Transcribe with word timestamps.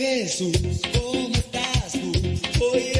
Jesus, 0.00 0.80
como 0.98 1.30
estás 1.36 1.92
tu? 1.92 2.58
Foi 2.58 2.92
eu. 2.96 2.99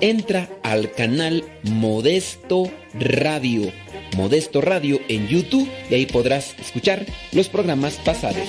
entra 0.00 0.48
al 0.62 0.92
canal 0.92 1.44
Modesto 1.62 2.70
Radio. 2.94 3.72
Modesto 4.16 4.60
Radio 4.60 5.00
en 5.08 5.28
YouTube 5.28 5.68
y 5.88 5.94
ahí 5.94 6.06
podrás 6.06 6.54
escuchar 6.58 7.06
los 7.32 7.48
programas 7.48 7.94
pasados. 8.04 8.48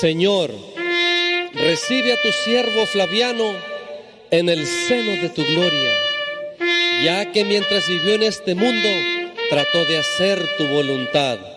Señor, 0.00 0.52
Recibe 1.56 2.12
a 2.12 2.20
tu 2.20 2.30
siervo 2.30 2.84
Flaviano 2.84 3.54
en 4.30 4.50
el 4.50 4.66
seno 4.66 5.22
de 5.22 5.30
tu 5.30 5.42
gloria, 5.42 5.92
ya 7.02 7.32
que 7.32 7.46
mientras 7.46 7.88
vivió 7.88 8.14
en 8.14 8.24
este 8.24 8.54
mundo 8.54 8.88
trató 9.48 9.86
de 9.86 9.98
hacer 9.98 10.38
tu 10.58 10.66
voluntad. 10.68 11.55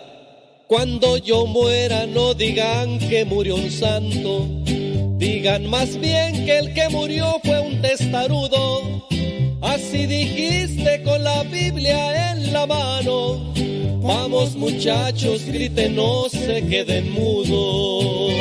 Cuando 0.70 1.16
yo 1.16 1.46
muera 1.46 2.06
no 2.06 2.32
digan 2.32 3.00
que 3.00 3.24
murió 3.24 3.56
un 3.56 3.72
santo, 3.72 4.46
digan 5.18 5.66
más 5.66 5.98
bien 5.98 6.46
que 6.46 6.58
el 6.58 6.72
que 6.74 6.88
murió 6.88 7.40
fue 7.42 7.58
un 7.58 7.82
testarudo. 7.82 9.04
Así 9.62 10.06
dijiste 10.06 11.02
con 11.02 11.24
la 11.24 11.42
Biblia 11.42 12.30
en 12.30 12.52
la 12.52 12.68
mano. 12.68 13.52
Vamos 14.00 14.54
muchachos, 14.54 15.44
griten, 15.44 15.96
no 15.96 16.28
se 16.28 16.64
queden 16.68 17.10
mudos. 17.14 18.32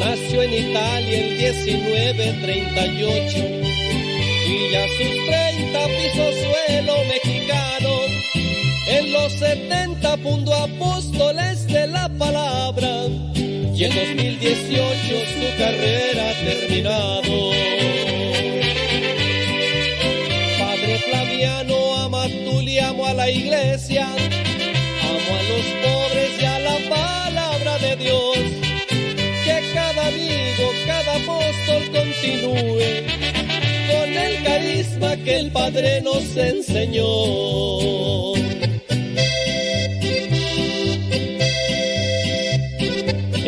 Nació 0.00 0.42
en 0.42 0.70
Italia 0.70 1.20
el 1.20 1.36
1938 1.36 3.36
y 4.48 4.72
ya 4.72 4.88
sus 4.88 5.26
30 5.28 5.86
pisos 5.86 6.34
suelo 6.42 6.96
mexicano. 7.04 7.33
En 9.34 9.40
los 9.40 9.48
70 9.48 10.16
fundó 10.18 10.54
apóstoles 10.54 11.66
de 11.66 11.86
la 11.88 12.08
palabra 12.18 13.06
y 13.36 13.84
en 13.84 13.94
2018 13.94 14.78
su 15.34 15.58
carrera 15.58 16.30
ha 16.30 16.34
terminado. 16.34 17.50
Padre 20.58 20.98
Flaviano, 20.98 21.94
ama 21.96 22.26
tú 22.28 22.60
y 22.60 22.78
amo 22.78 23.06
a 23.06 23.14
la 23.14 23.30
iglesia, 23.30 24.06
amo 24.06 25.30
a 25.38 25.42
los 25.42 25.66
pobres 25.82 26.30
y 26.40 26.44
a 26.44 26.58
la 26.60 26.78
palabra 26.88 27.78
de 27.78 27.96
Dios. 27.96 28.38
Que 29.44 29.62
cada 29.74 30.06
amigo, 30.06 30.70
cada 30.86 31.16
apóstol 31.16 31.82
continúe 31.92 33.02
con 33.90 34.16
el 34.16 34.42
carisma 34.44 35.16
que 35.16 35.36
el 35.38 35.50
Padre 35.50 36.02
nos 36.02 36.36
enseñó. 36.36 37.04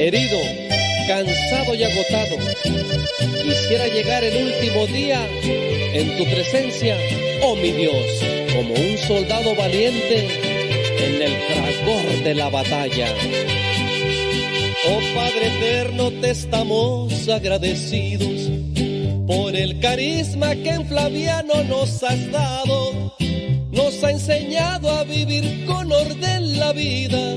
Herido, 0.06 0.38
cansado 1.08 1.74
y 1.74 1.82
agotado, 1.82 2.36
quisiera 3.42 3.88
llegar 3.88 4.22
el 4.22 4.36
último 4.46 4.86
día 4.86 5.20
en 5.42 6.16
tu 6.16 6.22
presencia, 6.26 6.96
oh 7.42 7.56
mi 7.56 7.72
Dios, 7.72 8.06
como 8.54 8.72
un 8.72 8.98
soldado 8.98 9.56
valiente 9.56 10.28
en 11.00 11.22
el 11.22 11.32
fragor 11.48 12.22
de 12.22 12.34
la 12.36 12.48
batalla. 12.50 13.08
Oh 14.88 15.00
Padre 15.12 15.48
eterno, 15.58 16.12
te 16.20 16.30
estamos 16.30 17.28
agradecidos 17.28 18.48
por 19.26 19.56
el 19.56 19.80
carisma 19.80 20.54
que 20.54 20.70
en 20.70 20.86
Flaviano 20.86 21.64
nos 21.64 22.04
has 22.04 22.30
dado. 22.30 23.12
Nos 23.72 24.04
ha 24.04 24.12
enseñado 24.12 24.88
a 24.88 25.02
vivir 25.02 25.66
con 25.66 25.90
orden 25.90 26.60
la 26.60 26.72
vida. 26.72 27.34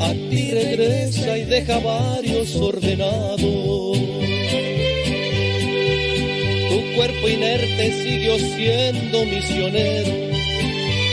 A 0.00 0.12
ti 0.12 0.50
regresa 0.52 1.36
y 1.36 1.44
deja 1.44 1.78
varios 1.78 2.56
ordenados. 2.56 3.98
Tu 6.70 6.96
cuerpo 6.96 7.28
inerte 7.28 8.02
siguió 8.02 8.38
siendo 8.38 9.26
misionero 9.26 10.30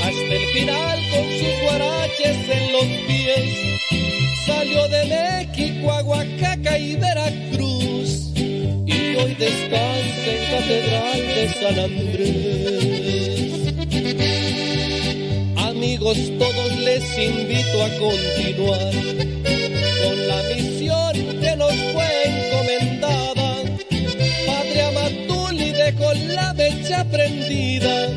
hasta 0.04 0.34
el 0.34 0.46
final 0.54 1.00
con 1.12 1.26
sus 1.40 1.62
guaraches 1.64 2.38
en 2.50 2.72
los 2.72 2.86
pies. 3.08 3.46
Salió 4.46 4.88
de 4.88 5.06
México 5.06 5.92
a 5.92 6.80
y 6.80 6.96
Veracruz 6.96 8.32
y 8.86 9.16
hoy 9.16 9.36
descansa 9.36 10.28
en 10.32 10.40
Catedral 10.52 11.22
de 11.36 11.50
San 11.60 11.80
Andrés. 11.80 13.37
Amigos, 15.98 16.32
todos 16.38 16.78
les 16.78 17.18
invito 17.18 17.84
a 17.84 17.90
continuar 17.98 18.92
con 20.04 20.28
la 20.28 20.44
misión 20.44 21.40
que 21.42 21.56
nos 21.56 21.74
fue 21.92 22.06
encomendada. 22.24 23.64
Padre 24.46 24.82
Amatuli 24.84 25.72
dejó 25.72 26.14
la 26.14 26.54
mecha 26.54 27.04
prendida. 27.04 28.10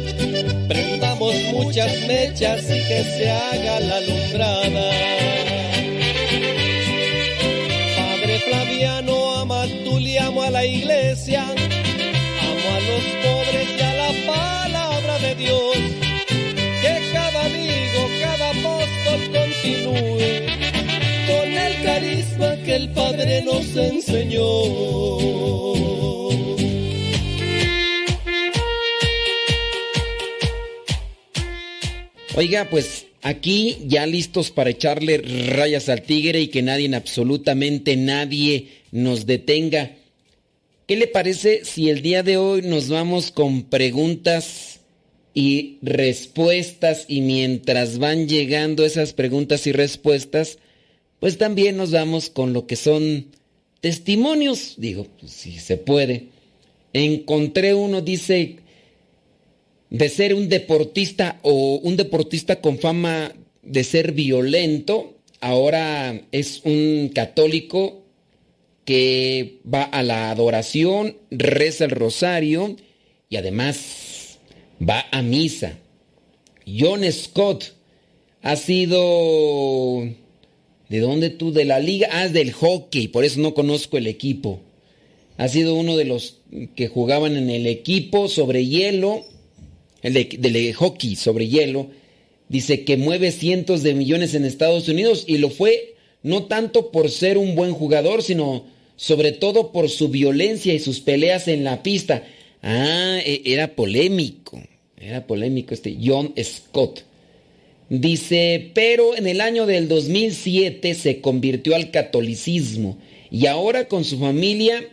Prendamos 0.69 1.35
muchas 1.53 1.91
mechas 2.07 2.65
y 2.65 2.87
que 2.87 3.03
se 3.17 3.31
haga 3.31 3.81
la 3.81 3.97
alumbrada. 3.97 4.91
Padre 7.97 8.41
Flaviano, 8.41 9.37
Amatuli, 9.37 10.19
amo 10.19 10.43
a 10.43 10.51
la 10.51 10.67
iglesia, 10.67 11.45
amo 11.45 12.69
a 12.77 12.81
los 12.81 13.05
pobres 13.25 13.69
y 13.79 13.83
a 13.83 13.95
la 13.95 14.35
palabra 14.35 15.19
de 15.19 15.35
Dios. 15.35 16.10
Continúe 19.63 20.47
con 21.27 21.53
el 21.53 21.83
carisma 21.83 22.57
que 22.65 22.77
el 22.77 22.91
Padre 22.91 23.43
nos 23.43 23.77
enseñó. 23.77 24.41
Oiga, 32.37 32.69
pues 32.71 33.07
aquí 33.23 33.79
ya 33.87 34.07
listos 34.07 34.51
para 34.51 34.71
echarle 34.71 35.19
rayas 35.19 35.89
al 35.89 36.03
tigre 36.03 36.41
y 36.41 36.49
que 36.49 36.63
nadie, 36.63 36.95
absolutamente 36.95 37.97
nadie, 37.97 38.69
nos 38.93 39.27
detenga. 39.27 39.97
¿Qué 40.87 40.97
le 40.97 41.07
parece 41.07 41.65
si 41.65 41.91
el 41.91 42.03
día 42.03 42.23
de 42.23 42.37
hoy 42.37 42.63
nos 42.63 42.89
vamos 42.89 43.31
con 43.31 43.65
preguntas 43.65 44.70
y 45.35 45.79
respuestas 45.83 47.05
y 47.09 47.21
mientras 47.21 47.99
van 47.99 48.29
llegando 48.29 48.85
esas 48.85 49.13
preguntas 49.13 49.67
y 49.67 49.73
respuestas, 49.73 50.59
pues 51.19 51.39
también 51.39 51.77
nos 51.77 51.91
vamos 51.91 52.31
con 52.31 52.53
lo 52.53 52.67
que 52.67 52.77
son 52.77 53.27
testimonios? 53.81 54.75
Digo, 54.79 55.07
pues 55.19 55.33
si 55.33 55.59
se 55.59 55.77
puede. 55.77 56.29
Encontré 56.93 57.75
uno, 57.75 58.01
dice, 58.01 58.57
de 59.91 60.09
ser 60.09 60.35
un 60.35 60.49
deportista 60.49 61.39
o 61.43 61.77
un 61.77 61.97
deportista 61.97 62.61
con 62.61 62.79
fama 62.79 63.33
de 63.63 63.85
ser 63.85 64.13
violento, 64.13 65.17
ahora 65.41 66.23
es 66.33 66.63
un 66.65 67.11
católico 67.15 68.03
que 68.85 69.61
va 69.73 69.83
a 69.83 70.03
la 70.03 70.31
adoración, 70.31 71.17
reza 71.31 71.85
el 71.85 71.91
rosario 71.91 72.77
y 73.29 73.37
además 73.37 74.10
va 74.81 75.07
a 75.11 75.23
misa. 75.23 75.79
John 76.67 77.11
Scott 77.13 77.73
ha 78.43 78.57
sido... 78.57 80.09
¿De 80.89 80.99
dónde 80.99 81.31
tú? 81.31 81.53
De 81.53 81.65
la 81.65 81.79
liga. 81.79 82.09
Ah, 82.11 82.25
es 82.25 82.33
del 82.33 82.53
hockey, 82.53 83.09
por 83.09 83.25
eso 83.25 83.41
no 83.41 83.55
conozco 83.55 83.97
el 83.97 84.09
equipo. 84.09 84.61
Ha 85.37 85.49
sido 85.49 85.75
uno 85.75 85.97
de 85.97 86.05
los 86.05 86.39
que 86.75 86.89
jugaban 86.89 87.37
en 87.37 87.49
el 87.49 87.67
equipo 87.67 88.29
sobre 88.29 88.67
hielo 88.67 89.25
el 90.03 90.15
de, 90.15 90.73
hockey 90.73 91.17
sobre 91.17 91.49
hielo, 91.49 91.91
dice 92.49 92.85
que 92.85 92.97
mueve 92.97 93.33
cientos 93.33 93.83
de 93.83 93.95
millones 93.95 94.35
en 94.35 94.45
Estados 94.45 94.89
Unidos 94.89 95.25
y 95.27 95.39
lo 95.39 95.51
fue 95.51 95.95
no 96.23 96.45
tanto 96.45 96.91
por 96.91 97.11
ser 97.11 97.39
un 97.39 97.55
buen 97.55 97.73
jugador, 97.73 98.23
sino 98.23 98.65
sobre 98.97 99.33
todo 99.33 99.73
por 99.73 99.89
su 99.89 100.09
violencia 100.09 100.75
y 100.75 100.79
sus 100.79 101.01
peleas 101.01 101.49
en 101.49 101.65
la 101.65 101.83
pista. 101.83 102.25
Ah, 102.63 103.21
era 103.25 103.75
polémico, 103.75 104.63
era 105.01 105.27
polémico 105.27 105.75
este 105.75 105.97
John 106.03 106.35
Scott. 106.43 107.05
Dice, 107.89 108.71
pero 108.73 109.17
en 109.17 109.27
el 109.27 109.41
año 109.41 109.67
del 109.67 109.89
2007 109.89 110.95
se 110.95 111.21
convirtió 111.21 111.75
al 111.75 111.91
catolicismo 111.91 112.99
y 113.31 113.47
ahora 113.47 113.89
con 113.89 114.05
su 114.05 114.19
familia 114.19 114.85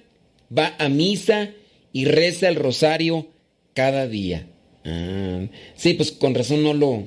va 0.55 0.75
a 0.79 0.89
misa 0.89 1.51
y 1.93 2.05
reza 2.05 2.47
el 2.47 2.55
rosario 2.55 3.27
cada 3.73 4.07
día. 4.07 4.47
Ah, 4.85 5.45
sí, 5.75 5.93
pues 5.93 6.11
con 6.11 6.33
razón 6.33 6.63
no 6.63 6.73
lo, 6.73 7.03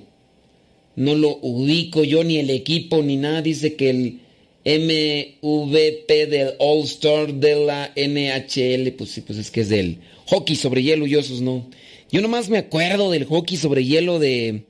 no 0.95 1.15
lo 1.15 1.39
ubico 1.43 2.05
yo 2.05 2.23
ni 2.23 2.37
el 2.37 2.51
equipo 2.51 3.03
ni 3.03 3.17
nada. 3.17 3.43
Dice 3.43 3.75
que 3.75 3.91
el 3.91 4.21
MVP 4.65 6.27
del 6.27 6.53
All 6.59 6.85
Star 6.85 7.33
de 7.33 7.65
la 7.65 7.93
NHL, 7.97 8.93
pues 8.93 9.11
sí, 9.11 9.23
pues 9.23 9.39
es 9.39 9.51
que 9.51 9.63
es 9.63 9.71
del 9.71 9.99
hockey 10.27 10.55
sobre 10.55 10.83
hielo 10.83 11.07
y 11.07 11.15
esos 11.15 11.41
no. 11.41 11.67
Yo 12.13 12.21
nomás 12.21 12.49
me 12.49 12.59
acuerdo 12.59 13.11
del 13.11 13.25
hockey 13.25 13.57
sobre 13.57 13.85
hielo 13.85 14.19
de, 14.19 14.65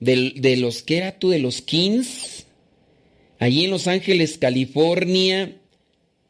de, 0.00 0.32
de 0.36 0.56
los, 0.56 0.82
¿qué 0.82 0.98
era 0.98 1.18
tú? 1.18 1.30
De 1.30 1.38
los 1.38 1.62
Kings. 1.62 2.46
Allí 3.38 3.64
en 3.64 3.70
Los 3.70 3.88
Ángeles, 3.88 4.38
California. 4.38 5.56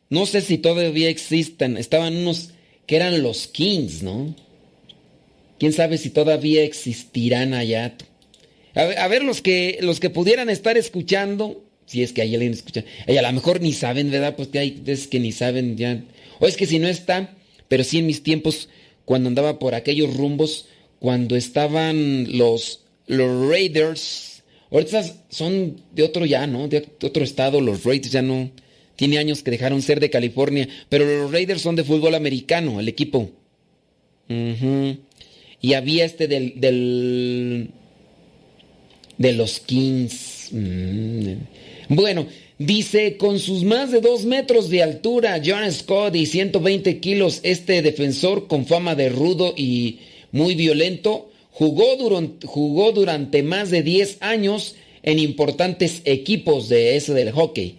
No 0.09 0.27
sé 0.27 0.41
si 0.41 0.59
todavía 0.59 1.09
existan. 1.09 1.77
Estaban 1.77 2.17
unos 2.17 2.51
que 2.87 2.97
eran 2.97 3.23
los 3.23 3.47
Kings, 3.47 4.03
¿no? 4.03 4.35
quién 5.59 5.73
sabe 5.73 5.99
si 5.99 6.11
todavía 6.11 6.63
existirán 6.63 7.55
allá. 7.55 7.97
A 8.75 9.09
ver, 9.09 9.23
los, 9.23 9.41
que, 9.41 9.79
los 9.81 10.01
que 10.01 10.11
pudieran 10.11 10.51
estar 10.51 10.77
escuchando, 10.77 11.65
Si 11.87 12.03
es 12.03 12.13
que 12.13 12.23
hay 12.23 12.35
alguien 12.35 12.53
escucha. 12.53 12.85
A 13.07 13.13
lo 13.13 13.33
mejor 13.33 13.61
ni 13.61 13.73
saben, 13.73 14.11
¿verdad? 14.11 14.37
Pues 14.37 14.49
que 14.49 14.59
hay 14.59 14.83
es 14.87 15.07
que 15.07 15.21
ni 15.21 15.33
saben 15.33 15.77
ya. 15.77 16.03
O 16.41 16.47
es 16.47 16.57
que 16.57 16.67
si 16.67 16.79
no 16.79 16.89
está, 16.89 17.35
pero 17.69 17.85
sí 17.85 17.99
en 17.99 18.07
mis 18.07 18.23
tiempos, 18.23 18.69
cuando 19.05 19.29
andaba 19.29 19.59
por 19.59 19.75
aquellos 19.75 20.17
rumbos, 20.17 20.67
cuando 20.99 21.37
estaban 21.37 22.39
los, 22.39 22.81
los 23.07 23.49
Raiders. 23.49 24.43
Ahorita 24.71 25.05
son 25.29 25.81
de 25.93 26.03
otro 26.03 26.25
ya, 26.27 26.47
¿no? 26.47 26.69
De 26.69 26.89
otro 27.03 27.23
estado, 27.23 27.61
los 27.61 27.85
Raiders 27.85 28.13
ya 28.13 28.23
no. 28.23 28.51
Tiene 28.97 29.19
años 29.19 29.43
que 29.43 29.51
dejaron 29.51 29.83
ser 29.83 30.01
de 30.01 30.11
California, 30.11 30.69
pero 30.89 31.05
los 31.05 31.33
Raiders 31.33 31.63
son 31.63 31.77
de 31.77 31.85
fútbol 31.85 32.15
americano, 32.15 32.81
el 32.81 32.89
equipo. 32.89 33.31
Y 34.29 35.75
había 35.75 36.05
este 36.05 36.29
del, 36.29 36.55
del 36.61 37.71
de 39.19 39.33
los 39.33 39.61
Kings. 39.61 40.49
Mm. 40.53 41.33
Bueno, 41.89 42.27
dice, 42.59 43.17
con 43.17 43.39
sus 43.39 43.65
más 43.65 43.91
de 43.91 44.01
dos 44.01 44.25
metros 44.25 44.69
de 44.71 44.83
altura, 44.83 45.41
John 45.45 45.71
Scott 45.73 46.15
y 46.15 46.27
120 46.27 47.01
kilos, 47.01 47.41
este 47.43 47.83
defensor 47.83 48.47
con 48.47 48.67
fama 48.67 48.95
de 48.95 49.09
rudo 49.09 49.55
y 49.57 50.01
muy 50.33 50.55
violento, 50.55 51.31
jugó 51.51 51.97
durante, 51.97 52.47
jugó 52.47 52.93
durante 52.93 53.43
más 53.43 53.71
de 53.71 53.83
10 53.83 54.19
años 54.21 54.77
en 55.03 55.19
importantes 55.19 56.03
equipos 56.05 56.69
de 56.69 56.97
ese 56.97 57.15
del 57.15 57.33
hockey. 57.33 57.79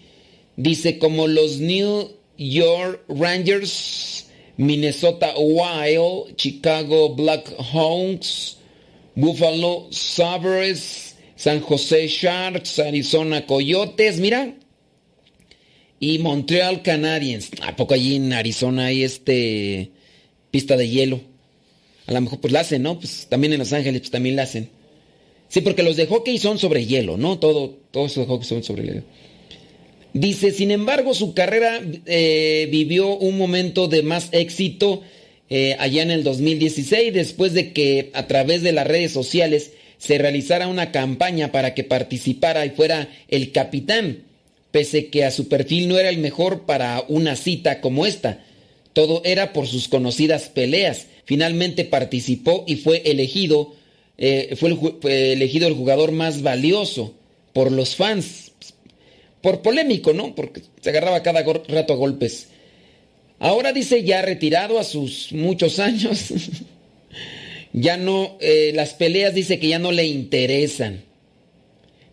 Dice, 0.58 0.98
como 1.00 1.27
los 1.27 1.60
New 1.60 2.12
York 2.38 3.03
Rangers, 3.10 4.27
Minnesota 4.58 5.34
Wild, 5.38 6.36
Chicago 6.38 7.15
Blackhawks, 7.15 8.58
Buffalo 9.15 9.88
Sabres, 9.91 11.15
San 11.36 11.60
José 11.62 12.08
Sharks, 12.08 12.79
Arizona 12.79 13.46
Coyotes, 13.46 14.20
mira. 14.20 14.53
Y 16.00 16.20
Montreal 16.20 16.82
Canadiens. 16.82 17.52
¿A 17.62 17.75
poco 17.75 17.94
allí 17.94 18.16
en 18.16 18.34
Arizona 18.34 18.88
hay 18.88 19.04
este 19.04 19.92
pista 20.52 20.78
de 20.78 20.90
hielo? 20.90 21.22
A 22.08 22.14
lo 22.14 22.22
mejor 22.22 22.40
pues 22.40 22.54
la 22.54 22.62
hacen, 22.62 22.84
¿no? 22.84 23.00
Pues 23.00 23.28
también 23.30 23.54
en 23.54 23.60
Los 23.60 23.74
Ángeles 23.74 24.02
pues, 24.02 24.12
también 24.12 24.36
la 24.36 24.44
hacen. 24.44 24.70
Sí, 25.48 25.62
porque 25.62 25.84
los 25.84 25.96
de 25.96 26.08
hockey 26.08 26.38
son 26.38 26.60
sobre 26.60 26.86
hielo, 26.86 27.18
¿no? 27.18 27.40
Todo, 27.40 27.78
todos 27.92 28.12
esos 28.12 28.28
de 28.28 28.34
hockey 28.34 28.48
son 28.48 28.64
sobre 28.64 28.84
hielo. 28.84 29.04
Dice, 30.14 30.52
sin 30.52 30.72
embargo, 30.72 31.14
su 31.14 31.34
carrera 31.34 31.82
eh, 32.06 32.68
vivió 32.72 33.18
un 33.18 33.38
momento 33.38 33.88
de 33.88 34.02
más 34.02 34.30
éxito 34.32 35.02
eh, 35.50 35.75
allá 35.78 36.04
en 36.04 36.12
el 36.12 36.24
2016, 36.24 37.14
después 37.14 37.54
de 37.54 37.74
que 37.74 38.12
a 38.14 38.25
través 38.25 38.62
de 38.62 38.72
las 38.72 38.88
redes 38.88 39.12
sociales 39.12 39.74
se 39.98 40.18
realizara 40.18 40.68
una 40.68 40.92
campaña 40.92 41.52
para 41.52 41.74
que 41.74 41.84
participara 41.84 42.66
y 42.66 42.70
fuera 42.72 43.10
el 43.28 43.52
capitán, 43.52 44.24
pese 44.75 45.08
que 45.08 45.24
a 45.24 45.32
su 45.32 45.48
perfil 45.48 45.88
no 45.88 45.98
era 45.98 46.10
el 46.10 46.17
mejor 46.17 46.65
para 46.65 47.05
una 47.08 47.38
cita 47.38 47.79
como 47.79 48.05
esta. 48.05 48.44
Todo 48.91 49.22
era 49.24 49.53
por 49.53 49.67
sus 49.67 49.88
conocidas 49.88 50.50
peleas. 50.50 51.08
Finalmente 51.24 51.86
participó 51.86 52.65
y 52.67 52.75
fue 52.75 53.01
elegido, 53.05 53.74
eh, 54.17 54.53
fue, 54.60 54.75
elegido 55.32 55.70
el 55.70 55.75
jugador 55.75 56.12
más 56.12 56.41
valioso 56.41 57.13
por 57.53 57.72
los 57.72 57.96
fans. 57.96 58.51
Por 59.39 59.62
polémico, 59.62 60.12
¿no? 60.12 60.36
Porque 60.36 60.62
se 60.82 60.89
agarraba 60.89 61.24
cada 61.24 61.41
rato 61.70 61.94
a 61.94 61.96
golpes. 61.96 62.50
Ahora 63.39 63.72
dice 63.72 64.03
ya 64.03 64.22
retirado 64.24 64.77
a 64.77 64.84
sus 64.84 65.32
muchos 65.32 65.79
años. 65.79 66.34
ya 67.72 67.96
no, 67.96 68.38
eh, 68.41 68.74
las 68.75 68.94
peleas 68.94 69.34
dice 69.34 69.58
que 69.58 69.70
ya 69.70 69.79
no 69.79 69.94
le 69.94 70.03
interesan. 70.03 71.05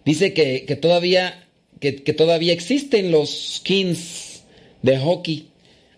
Dice 0.04 0.32
que, 0.32 0.60
todavía, 0.80 1.48
que, 1.90 2.12
todavía 2.14 2.52
existen 2.52 3.10
los 3.10 3.56
skins 3.56 4.44
de 4.82 4.98
hockey. 4.98 5.48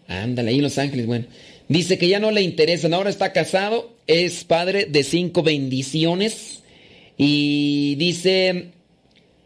Ándale, 0.09 0.51
ahí 0.51 0.57
en 0.57 0.63
Los 0.63 0.79
Ángeles, 0.79 1.07
bueno. 1.07 1.27
Dice 1.69 1.97
que 1.97 2.09
ya 2.09 2.19
no 2.19 2.31
le 2.31 2.43
interesan, 2.43 2.93
ahora 2.93 3.11
está 3.11 3.33
casado, 3.33 3.95
es 4.07 4.45
padre 4.45 4.87
de 4.87 5.03
cinco 5.03 5.43
bendiciones 5.43 6.63
y 7.17 7.95
dice, 7.95 8.71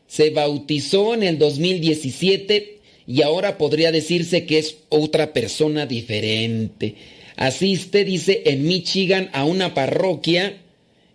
se 0.06 0.30
bautizó 0.30 1.14
en 1.14 1.22
el 1.22 1.38
2017 1.38 2.78
y 3.06 3.22
ahora 3.22 3.58
podría 3.58 3.92
decirse 3.92 4.46
que 4.46 4.58
es 4.58 4.78
otra 4.88 5.32
persona 5.32 5.86
diferente 5.86 6.96
asiste, 7.38 8.04
dice, 8.04 8.42
en 8.46 8.66
Michigan 8.66 9.30
a 9.32 9.44
una 9.44 9.72
parroquia, 9.72 10.58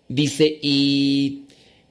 dice, 0.07 0.57
y 0.61 1.42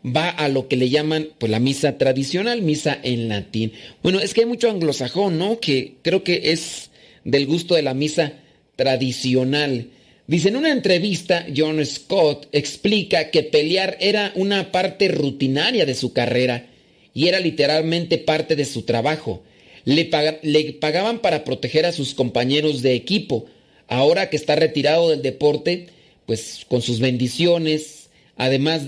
va 0.05 0.29
a 0.29 0.49
lo 0.49 0.69
que 0.69 0.77
le 0.77 0.89
llaman, 0.89 1.29
pues 1.39 1.51
la 1.51 1.61
misa 1.61 1.99
tradicional, 1.99 2.63
misa 2.63 2.99
en 3.03 3.29
latín. 3.29 3.73
Bueno, 4.03 4.21
es 4.21 4.35
que 4.35 4.43
hay 4.43 4.47
mucho 4.47 4.71
anglosajón, 4.71 5.39
¿no? 5.39 5.61
Que 5.61 5.95
creo 6.03 6.25
que 6.25 6.53
es 6.53 6.91
del 7.25 7.47
gusto 7.47 7.75
de 7.75 7.83
la 7.83 7.95
misa 7.95 8.35
tradicional. 8.77 9.89
Dice, 10.27 10.49
en 10.49 10.57
una 10.57 10.73
entrevista, 10.73 11.47
John 11.55 11.85
Scott 11.85 12.49
explica 12.53 13.31
que 13.31 13.43
pelear 13.43 13.97
era 14.01 14.33
una 14.35 14.73
parte 14.73 15.09
rutinaria 15.09 15.85
de 15.87 15.95
su 15.95 16.13
carrera 16.13 16.67
y 17.15 17.29
era 17.29 17.41
literalmente 17.41 18.19
parte 18.19 18.57
de 18.57 18.65
su 18.65 18.83
trabajo. 18.83 19.43
Le, 19.85 20.11
le 20.43 20.73
pagaban 20.75 21.21
para 21.21 21.45
proteger 21.45 21.87
a 21.87 21.93
sus 21.93 22.15
compañeros 22.15 22.83
de 22.83 22.95
equipo, 22.95 23.47
ahora 23.89 24.31
que 24.31 24.37
está 24.37 24.55
retirado 24.55 25.11
del 25.11 25.23
deporte, 25.23 25.89
pues 26.27 26.65
con 26.69 26.83
sus 26.83 27.01
bendiciones, 27.01 28.09
además 28.37 28.83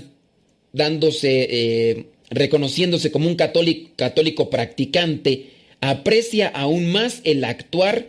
dándose, 0.75 1.47
eh, 1.49 2.05
reconociéndose 2.29 3.11
como 3.11 3.27
un 3.27 3.35
católico, 3.35 3.91
católico 3.95 4.49
practicante, 4.49 5.47
aprecia 5.81 6.47
aún 6.47 6.91
más 6.91 7.21
el 7.23 7.43
actuar 7.43 8.07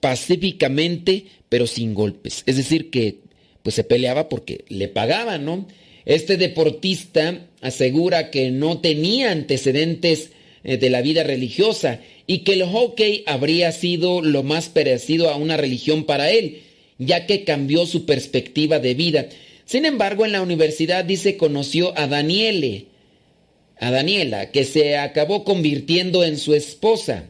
pacíficamente, 0.00 1.24
pero 1.48 1.66
sin 1.66 1.94
golpes. 1.94 2.42
Es 2.46 2.56
decir, 2.56 2.90
que 2.90 3.16
pues 3.62 3.74
se 3.74 3.84
peleaba 3.84 4.28
porque 4.28 4.64
le 4.68 4.88
pagaban, 4.88 5.44
¿no? 5.44 5.66
Este 6.04 6.36
deportista 6.36 7.46
asegura 7.60 8.30
que 8.30 8.50
no 8.50 8.80
tenía 8.80 9.30
antecedentes 9.30 10.30
eh, 10.64 10.76
de 10.76 10.90
la 10.90 11.00
vida 11.00 11.22
religiosa 11.22 12.00
y 12.26 12.38
que 12.38 12.54
el 12.54 12.64
hockey 12.64 13.22
habría 13.26 13.72
sido 13.72 14.20
lo 14.20 14.42
más 14.42 14.68
parecido 14.68 15.30
a 15.30 15.36
una 15.36 15.56
religión 15.56 16.04
para 16.04 16.30
él, 16.30 16.62
ya 16.98 17.26
que 17.26 17.44
cambió 17.44 17.86
su 17.86 18.04
perspectiva 18.04 18.80
de 18.80 18.94
vida. 18.94 19.28
Sin 19.72 19.86
embargo, 19.86 20.26
en 20.26 20.32
la 20.32 20.42
universidad 20.42 21.02
dice 21.02 21.38
conoció 21.38 21.98
a 21.98 22.06
Daniele, 22.06 22.88
a 23.78 23.90
Daniela, 23.90 24.50
que 24.50 24.64
se 24.64 24.98
acabó 24.98 25.44
convirtiendo 25.44 26.24
en 26.24 26.36
su 26.36 26.52
esposa. 26.52 27.24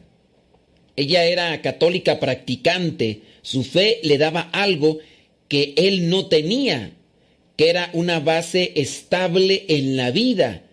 Ella 0.97 1.23
era 1.23 1.61
católica 1.61 2.19
practicante, 2.19 3.21
su 3.43 3.63
fe 3.63 4.01
le 4.03 4.17
daba 4.17 4.41
algo 4.51 4.99
que 5.47 5.73
él 5.77 6.09
no 6.09 6.25
tenía, 6.25 6.91
que 7.55 7.69
era 7.69 7.89
una 7.93 8.19
base 8.19 8.73
estable 8.75 9.63
en 9.69 9.95
la 9.95 10.11
vida, 10.11 10.63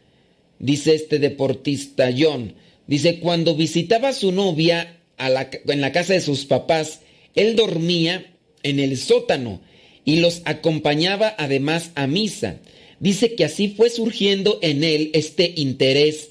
dice 0.58 0.96
este 0.96 1.20
deportista 1.20 2.10
John. 2.18 2.52
Dice, 2.88 3.20
cuando 3.20 3.54
visitaba 3.54 4.08
a 4.08 4.12
su 4.12 4.32
novia 4.32 4.96
en 5.18 5.80
la 5.80 5.92
casa 5.92 6.14
de 6.14 6.20
sus 6.20 6.46
papás, 6.46 7.02
él 7.36 7.54
dormía 7.54 8.26
en 8.64 8.80
el 8.80 8.96
sótano 8.96 9.60
y 10.04 10.16
los 10.16 10.42
acompañaba 10.44 11.34
además 11.38 11.90
a 11.94 12.06
misa. 12.06 12.60
Dice 12.98 13.34
que 13.34 13.44
así 13.44 13.68
fue 13.68 13.90
surgiendo 13.90 14.58
en 14.62 14.84
él 14.84 15.10
este 15.14 15.52
interés 15.56 16.30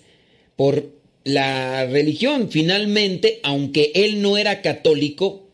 por 0.56 0.90
la 1.24 1.86
religión. 1.86 2.50
Finalmente, 2.52 3.40
aunque 3.44 3.92
él 3.96 4.22
no 4.22 4.38
era 4.38 4.62
católico, 4.62 5.48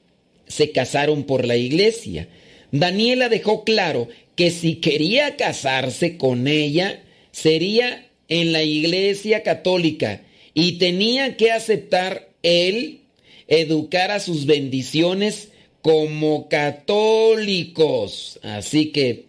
se 0.47 0.71
casaron 0.71 1.23
por 1.23 1.45
la 1.45 1.55
iglesia. 1.55 2.27
Daniela 2.71 3.29
dejó 3.29 3.63
claro 3.63 4.07
que 4.35 4.51
si 4.51 4.75
quería 4.75 5.37
casarse 5.37 6.17
con 6.17 6.47
ella, 6.47 7.03
sería 7.31 8.07
en 8.27 8.51
la 8.51 8.63
iglesia 8.63 9.43
católica 9.43 10.21
y 10.53 10.73
tenía 10.73 11.37
que 11.37 11.51
aceptar 11.51 12.29
él 12.43 13.01
educar 13.47 14.11
a 14.11 14.19
sus 14.19 14.45
bendiciones 14.45 15.49
como 15.85 16.49
católicos. 16.49 18.39
Así 18.41 18.87
que, 18.87 19.27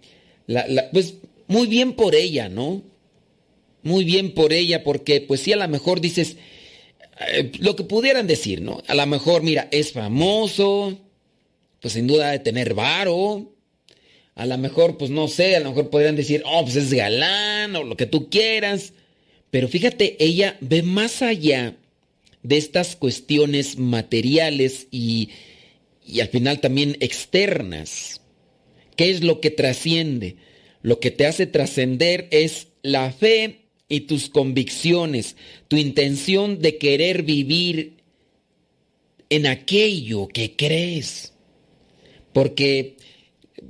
pues 0.90 1.16
muy 1.48 1.66
bien 1.66 1.92
por 1.92 2.14
ella, 2.14 2.48
¿no? 2.48 2.82
Muy 3.82 4.04
bien 4.04 4.32
por 4.32 4.54
ella, 4.54 4.82
porque 4.82 5.20
pues 5.20 5.42
sí, 5.42 5.52
a 5.52 5.56
lo 5.56 5.68
mejor 5.68 6.00
dices 6.00 6.38
eh, 7.28 7.52
lo 7.58 7.76
que 7.76 7.84
pudieran 7.84 8.26
decir, 8.26 8.62
¿no? 8.62 8.82
A 8.86 8.94
lo 8.94 9.04
mejor, 9.04 9.42
mira, 9.42 9.68
es 9.70 9.92
famoso, 9.92 10.98
pues 11.82 11.92
sin 11.92 12.06
duda 12.06 12.30
de 12.30 12.38
tener 12.38 12.72
varo. 12.72 13.52
A 14.34 14.46
lo 14.46 14.56
mejor, 14.56 14.96
pues 14.96 15.10
no 15.10 15.28
sé, 15.28 15.56
a 15.56 15.60
lo 15.60 15.68
mejor 15.68 15.90
podrían 15.90 16.16
decir, 16.16 16.42
oh, 16.46 16.62
pues 16.62 16.76
es 16.76 16.90
galán 16.90 17.76
o 17.76 17.84
lo 17.84 17.98
que 17.98 18.06
tú 18.06 18.30
quieras. 18.30 18.94
Pero 19.50 19.68
fíjate, 19.68 20.16
ella 20.25 20.56
ve 20.62 20.82
más 20.82 21.20
allá 21.20 21.76
de 22.42 22.56
estas 22.56 22.96
cuestiones 22.96 23.76
materiales 23.76 24.86
y, 24.90 25.28
al 26.20 26.28
final 26.28 26.60
también 26.60 26.96
externas. 27.00 28.20
¿Qué 28.96 29.10
es 29.10 29.22
lo 29.22 29.40
que 29.40 29.50
trasciende? 29.50 30.36
Lo 30.82 31.00
que 31.00 31.10
te 31.10 31.26
hace 31.26 31.46
trascender 31.46 32.28
es 32.30 32.68
la 32.82 33.12
fe 33.12 33.66
y 33.88 34.00
tus 34.00 34.28
convicciones, 34.28 35.36
tu 35.68 35.76
intención 35.76 36.60
de 36.60 36.78
querer 36.78 37.22
vivir 37.22 37.96
en 39.28 39.46
aquello 39.46 40.28
que 40.28 40.54
crees. 40.56 41.32
Porque 42.32 42.96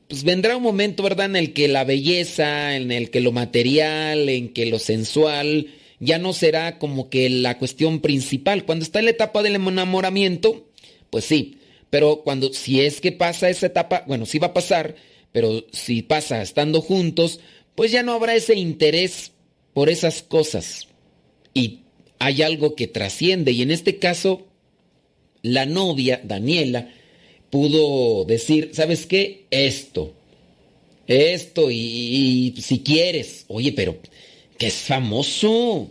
pues 0.08 0.24
vendrá 0.24 0.56
un 0.56 0.62
momento, 0.62 1.02
¿verdad?, 1.02 1.26
en 1.26 1.36
el 1.36 1.52
que 1.52 1.68
la 1.68 1.84
belleza, 1.84 2.76
en 2.76 2.92
el 2.92 3.10
que 3.10 3.20
lo 3.20 3.32
material, 3.32 4.28
en 4.28 4.50
que 4.50 4.66
lo 4.66 4.78
sensual, 4.78 5.68
ya 5.98 6.18
no 6.18 6.32
será 6.32 6.78
como 6.78 7.08
que 7.08 7.30
la 7.30 7.58
cuestión 7.58 8.00
principal. 8.00 8.64
Cuando 8.64 8.84
está 8.84 8.98
en 8.98 9.06
la 9.06 9.12
etapa 9.12 9.42
del 9.42 9.56
enamoramiento, 9.56 10.68
pues 11.10 11.24
sí, 11.24 11.58
pero 11.96 12.20
cuando, 12.22 12.52
si 12.52 12.82
es 12.82 13.00
que 13.00 13.10
pasa 13.10 13.48
esa 13.48 13.68
etapa, 13.68 14.04
bueno, 14.06 14.26
sí 14.26 14.38
va 14.38 14.48
a 14.48 14.52
pasar, 14.52 14.96
pero 15.32 15.64
si 15.72 16.02
pasa 16.02 16.42
estando 16.42 16.82
juntos, 16.82 17.40
pues 17.74 17.90
ya 17.90 18.02
no 18.02 18.12
habrá 18.12 18.34
ese 18.34 18.54
interés 18.54 19.32
por 19.72 19.88
esas 19.88 20.20
cosas. 20.20 20.88
Y 21.54 21.84
hay 22.18 22.42
algo 22.42 22.74
que 22.74 22.86
trasciende, 22.86 23.52
y 23.52 23.62
en 23.62 23.70
este 23.70 23.96
caso, 23.98 24.46
la 25.40 25.64
novia, 25.64 26.20
Daniela, 26.22 26.92
pudo 27.48 28.26
decir, 28.26 28.72
¿sabes 28.74 29.06
qué? 29.06 29.46
Esto, 29.50 30.12
esto, 31.06 31.70
y, 31.70 32.56
si 32.60 32.80
quieres, 32.80 33.46
oye, 33.48 33.72
pero 33.72 33.96
que 34.58 34.66
es 34.66 34.74
famoso, 34.74 35.90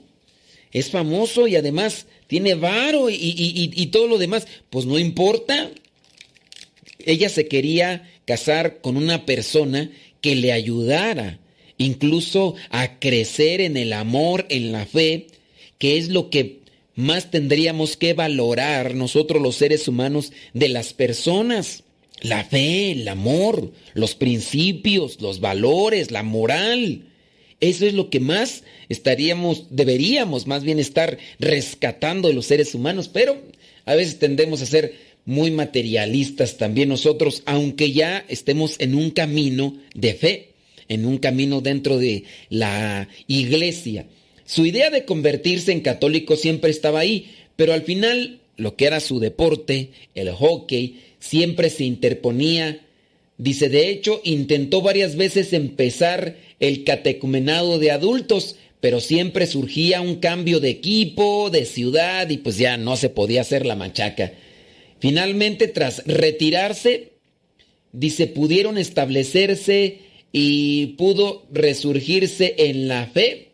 es 0.71 0.91
famoso 0.91 1.47
y 1.47 1.55
además 1.55 2.05
tiene 2.27 2.53
varo 2.53 3.09
y, 3.09 3.15
y, 3.17 3.85
todo 3.87 4.05
lo 4.05 4.19
demás, 4.19 4.45
pues 4.69 4.85
no 4.85 4.99
importa. 4.99 5.71
Ella 7.05 7.29
se 7.29 7.47
quería 7.47 8.09
casar 8.25 8.81
con 8.81 8.97
una 8.97 9.25
persona 9.25 9.91
que 10.21 10.35
le 10.35 10.51
ayudara 10.51 11.39
incluso 11.77 12.55
a 12.69 12.99
crecer 12.99 13.61
en 13.61 13.77
el 13.77 13.93
amor, 13.93 14.45
en 14.49 14.71
la 14.71 14.85
fe, 14.85 15.27
que 15.77 15.97
es 15.97 16.09
lo 16.09 16.29
que 16.29 16.59
más 16.95 17.31
tendríamos 17.31 17.97
que 17.97 18.13
valorar 18.13 18.95
nosotros 18.95 19.41
los 19.41 19.57
seres 19.57 19.87
humanos 19.87 20.31
de 20.53 20.69
las 20.69 20.93
personas. 20.93 21.83
La 22.21 22.45
fe, 22.45 22.91
el 22.91 23.07
amor, 23.09 23.73
los 23.93 24.15
principios, 24.15 25.19
los 25.19 25.41
valores, 25.41 26.11
la 26.11 26.23
moral. 26.23 27.09
Eso 27.59 27.85
es 27.85 27.93
lo 27.93 28.09
que 28.09 28.21
más 28.21 28.63
estaríamos, 28.87 29.65
deberíamos 29.69 30.47
más 30.47 30.63
bien 30.63 30.79
estar 30.79 31.17
rescatando 31.39 32.29
de 32.29 32.33
los 32.33 32.45
seres 32.45 32.73
humanos, 32.73 33.09
pero 33.09 33.37
a 33.85 33.95
veces 33.95 34.17
tendemos 34.17 34.61
a 34.61 34.65
ser 34.65 34.95
muy 35.25 35.51
materialistas 35.51 36.57
también 36.57 36.89
nosotros, 36.89 37.41
aunque 37.45 37.91
ya 37.91 38.23
estemos 38.29 38.75
en 38.79 38.95
un 38.95 39.09
camino 39.09 39.75
de 39.93 40.13
fe, 40.13 40.49
en 40.87 41.05
un 41.05 41.17
camino 41.17 41.61
dentro 41.61 41.97
de 41.97 42.23
la 42.49 43.09
iglesia. 43.27 44.05
Su 44.45 44.65
idea 44.65 44.91
de 44.91 45.05
convertirse 45.05 45.71
en 45.71 45.81
católico 45.81 46.35
siempre 46.35 46.69
estaba 46.69 46.99
ahí, 46.99 47.31
pero 47.55 47.73
al 47.73 47.81
final 47.81 48.39
lo 48.57 48.75
que 48.75 48.85
era 48.85 48.99
su 48.99 49.19
deporte, 49.19 49.89
el 50.13 50.31
hockey, 50.31 51.01
siempre 51.19 51.69
se 51.69 51.85
interponía. 51.85 52.81
Dice, 53.37 53.67
de 53.69 53.89
hecho, 53.89 54.21
intentó 54.23 54.81
varias 54.81 55.15
veces 55.15 55.51
empezar 55.53 56.37
el 56.59 56.83
catecumenado 56.83 57.79
de 57.79 57.91
adultos, 57.91 58.55
pero 58.79 59.01
siempre 59.01 59.47
surgía 59.47 60.01
un 60.01 60.17
cambio 60.17 60.59
de 60.59 60.69
equipo, 60.69 61.49
de 61.49 61.65
ciudad, 61.65 62.29
y 62.29 62.37
pues 62.37 62.57
ya 62.57 62.77
no 62.77 62.95
se 62.95 63.09
podía 63.09 63.41
hacer 63.41 63.65
la 63.65 63.75
machaca. 63.75 64.33
Finalmente, 65.05 65.67
tras 65.67 66.01
retirarse, 66.07 67.11
dice, 67.91 68.25
pudieron 68.25 68.79
establecerse 68.79 69.99
y 70.31 70.95
pudo 70.97 71.45
resurgirse 71.51 72.55
en 72.57 72.87
la 72.87 73.05
fe 73.05 73.49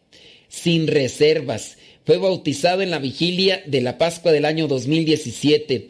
sin 0.48 0.88
reservas. 0.88 1.77
Fue 2.05 2.15
bautizado 2.15 2.81
en 2.84 2.89
la 2.89 3.00
vigilia 3.00 3.63
de 3.65 3.81
la 3.81 3.98
Pascua 3.98 4.31
del 4.31 4.46
año 4.46 4.70
2017. 4.70 5.89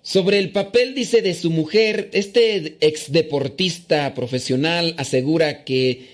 Sobre 0.00 0.38
el 0.38 0.52
papel, 0.52 0.94
dice, 0.94 1.20
de 1.20 1.34
su 1.34 1.50
mujer, 1.50 2.08
este 2.14 2.78
ex 2.80 3.12
deportista 3.12 4.14
profesional 4.14 4.94
asegura 4.96 5.64
que 5.64 6.06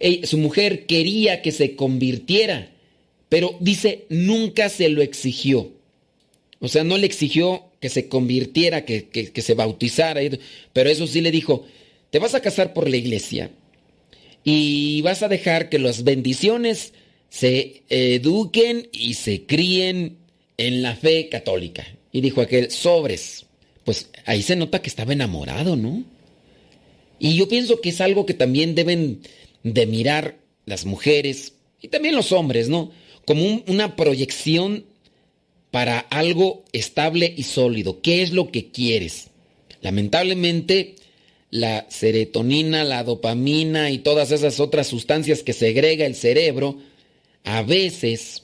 eh, 0.00 0.26
su 0.26 0.36
mujer 0.36 0.84
quería 0.84 1.40
que 1.40 1.50
se 1.50 1.76
convirtiera, 1.76 2.72
pero 3.30 3.56
dice, 3.58 4.04
nunca 4.10 4.68
se 4.68 4.90
lo 4.90 5.00
exigió. 5.00 5.72
O 6.58 6.68
sea, 6.68 6.84
no 6.84 6.98
le 6.98 7.06
exigió 7.06 7.69
que 7.80 7.88
se 7.88 8.08
convirtiera, 8.08 8.84
que, 8.84 9.08
que 9.08 9.42
se 9.42 9.54
bautizara, 9.54 10.20
pero 10.72 10.90
eso 10.90 11.06
sí 11.06 11.20
le 11.20 11.30
dijo, 11.30 11.66
te 12.10 12.18
vas 12.18 12.34
a 12.34 12.42
casar 12.42 12.72
por 12.72 12.88
la 12.88 12.96
iglesia, 12.96 13.50
y 14.44 15.02
vas 15.02 15.22
a 15.22 15.28
dejar 15.28 15.68
que 15.68 15.78
las 15.78 16.04
bendiciones 16.04 16.92
se 17.28 17.82
eduquen 17.88 18.88
y 18.92 19.14
se 19.14 19.44
críen 19.44 20.18
en 20.56 20.82
la 20.82 20.96
fe 20.96 21.28
católica. 21.28 21.86
Y 22.12 22.20
dijo 22.20 22.40
aquel, 22.40 22.70
sobres. 22.70 23.46
Pues 23.84 24.10
ahí 24.26 24.42
se 24.42 24.56
nota 24.56 24.82
que 24.82 24.88
estaba 24.88 25.12
enamorado, 25.12 25.76
¿no? 25.76 26.04
Y 27.18 27.34
yo 27.36 27.48
pienso 27.48 27.80
que 27.80 27.90
es 27.90 28.00
algo 28.00 28.26
que 28.26 28.34
también 28.34 28.74
deben 28.74 29.20
de 29.62 29.86
mirar 29.86 30.38
las 30.64 30.86
mujeres 30.86 31.54
y 31.80 31.88
también 31.88 32.14
los 32.14 32.32
hombres, 32.32 32.68
¿no? 32.68 32.92
Como 33.26 33.62
una 33.66 33.96
proyección 33.96 34.84
para 35.70 35.98
algo 35.98 36.64
estable 36.72 37.32
y 37.36 37.44
sólido. 37.44 38.00
¿Qué 38.00 38.22
es 38.22 38.32
lo 38.32 38.50
que 38.50 38.70
quieres? 38.70 39.28
Lamentablemente, 39.82 40.96
la 41.50 41.86
serotonina, 41.88 42.84
la 42.84 43.04
dopamina 43.04 43.90
y 43.90 43.98
todas 43.98 44.30
esas 44.30 44.60
otras 44.60 44.88
sustancias 44.88 45.42
que 45.42 45.52
segrega 45.52 46.06
el 46.06 46.14
cerebro, 46.14 46.78
a 47.44 47.62
veces 47.62 48.42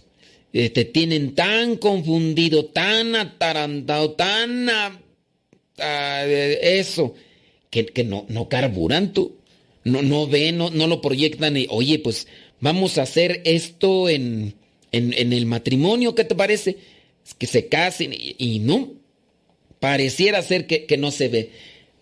eh, 0.53 0.71
te 0.71 0.85
tienen 0.85 1.35
tan 1.35 1.77
confundido, 1.77 2.67
tan 2.67 3.15
atarantado, 3.15 4.13
tan 4.13 4.71
eso, 5.79 7.15
que, 7.71 8.05
no, 8.05 8.25
no 8.29 8.49
carburan 8.49 9.13
tú, 9.13 9.37
no, 9.85 10.01
no 10.01 10.27
ven, 10.27 10.57
no, 10.57 10.71
no 10.71 10.87
lo 10.87 11.03
proyectan 11.03 11.57
y, 11.57 11.67
oye, 11.69 11.99
pues 11.99 12.27
vamos 12.61 12.97
a 12.97 13.03
hacer 13.03 13.43
esto 13.45 14.09
en, 14.09 14.55
en, 14.93 15.33
el 15.33 15.47
matrimonio, 15.47 16.15
¿qué 16.15 16.25
te 16.25 16.35
parece? 16.35 16.79
Que 17.35 17.47
se 17.47 17.69
casen 17.69 18.15
y, 18.15 18.61
no, 18.61 18.95
pareciera 19.81 20.43
ser 20.43 20.67
que, 20.67 20.87
que 20.87 20.97
no 20.97 21.11
se 21.11 21.29
ve, 21.29 21.51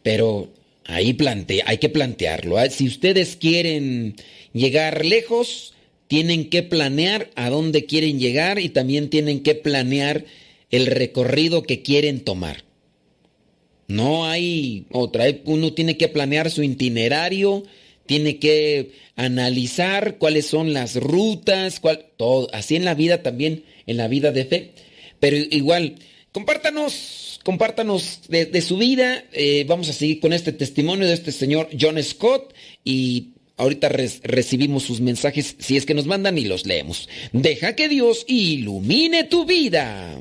pero 0.03 0.51
Ahí 0.87 1.15
plantea, 1.15 1.65
hay 1.67 1.79
que 1.79 1.89
plantearlo. 1.89 2.61
¿eh? 2.61 2.71
Si 2.71 2.87
ustedes 2.87 3.37
quieren 3.37 4.17
llegar 4.53 5.05
lejos, 5.05 5.73
tienen 6.09 6.51
que 6.51 6.63
planear 6.63 7.31
a 7.37 7.49
dónde 7.49 7.87
quieren 7.87 8.19
llegar 8.19 8.59
y 8.59 8.69
también 8.69 9.09
tienen 9.09 9.43
que 9.43 9.55
planear 9.55 10.27
el 10.71 10.87
recorrido 10.87 11.63
que 11.63 11.83
quieren 11.83 12.21
tomar. 12.21 12.65
No 13.89 14.27
hay 14.27 14.87
otra, 14.91 15.25
uno 15.45 15.73
tiene 15.73 15.97
que 15.97 16.09
planear 16.09 16.51
su 16.51 16.63
itinerario, 16.63 17.63
tiene 18.07 18.39
que 18.39 18.93
analizar 19.17 20.19
cuáles 20.19 20.47
son 20.47 20.75
las 20.75 20.97
rutas, 20.97 21.81
cuál, 21.81 22.07
todo, 22.17 22.49
así 22.53 22.77
en 22.77 22.85
la 22.85 22.95
vida 22.95 23.23
también, 23.23 23.65
en 23.87 23.97
la 23.97 24.09
vida 24.09 24.33
de 24.33 24.45
fe. 24.45 24.71
Pero 25.25 25.39
igual, 25.39 25.95
compártanos 26.33 27.41
compártanos 27.43 28.21
de, 28.29 28.61
su 28.61 28.77
vida. 28.77 29.25
Eh, 29.33 29.65
vamos 29.67 29.89
a 29.89 29.95
seguir 29.95 30.21
con 30.21 30.35
este 30.35 30.53
testimonio 30.53 31.07
de 31.07 31.15
este 31.15 31.33
señor 31.33 31.71
John 31.81 32.03
Scott 32.03 32.53
y 32.85 33.29
ahorita 33.57 33.89
recibimos 33.89 34.83
sus 34.83 35.01
mensajes 35.01 35.57
si 35.59 35.79
es 35.79 35.87
que 35.87 35.95
nos 35.95 36.05
mandan 36.05 36.37
y 36.37 36.45
los 36.45 36.67
leemos. 36.67 37.09
Deja 37.33 37.75
que 37.75 37.89
Dios 37.89 38.27
ilumine 38.29 39.25
tu 39.25 39.47
vida. 39.47 40.21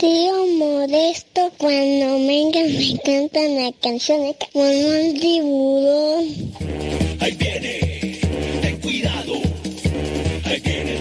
Tío 0.00 0.46
Modesto, 0.56 1.52
cuando 1.58 2.26
venga 2.26 2.60
me 2.64 2.98
cantan 3.04 3.54
la 3.56 3.70
canción 3.82 4.34
como 4.50 4.64
un 4.64 5.20
tiburón. 5.20 6.24
Ahí 7.20 7.32
viene, 7.32 8.18
ten 8.62 8.80
cuidado, 8.80 9.34
ahí 10.46 10.60
viene 10.60 10.99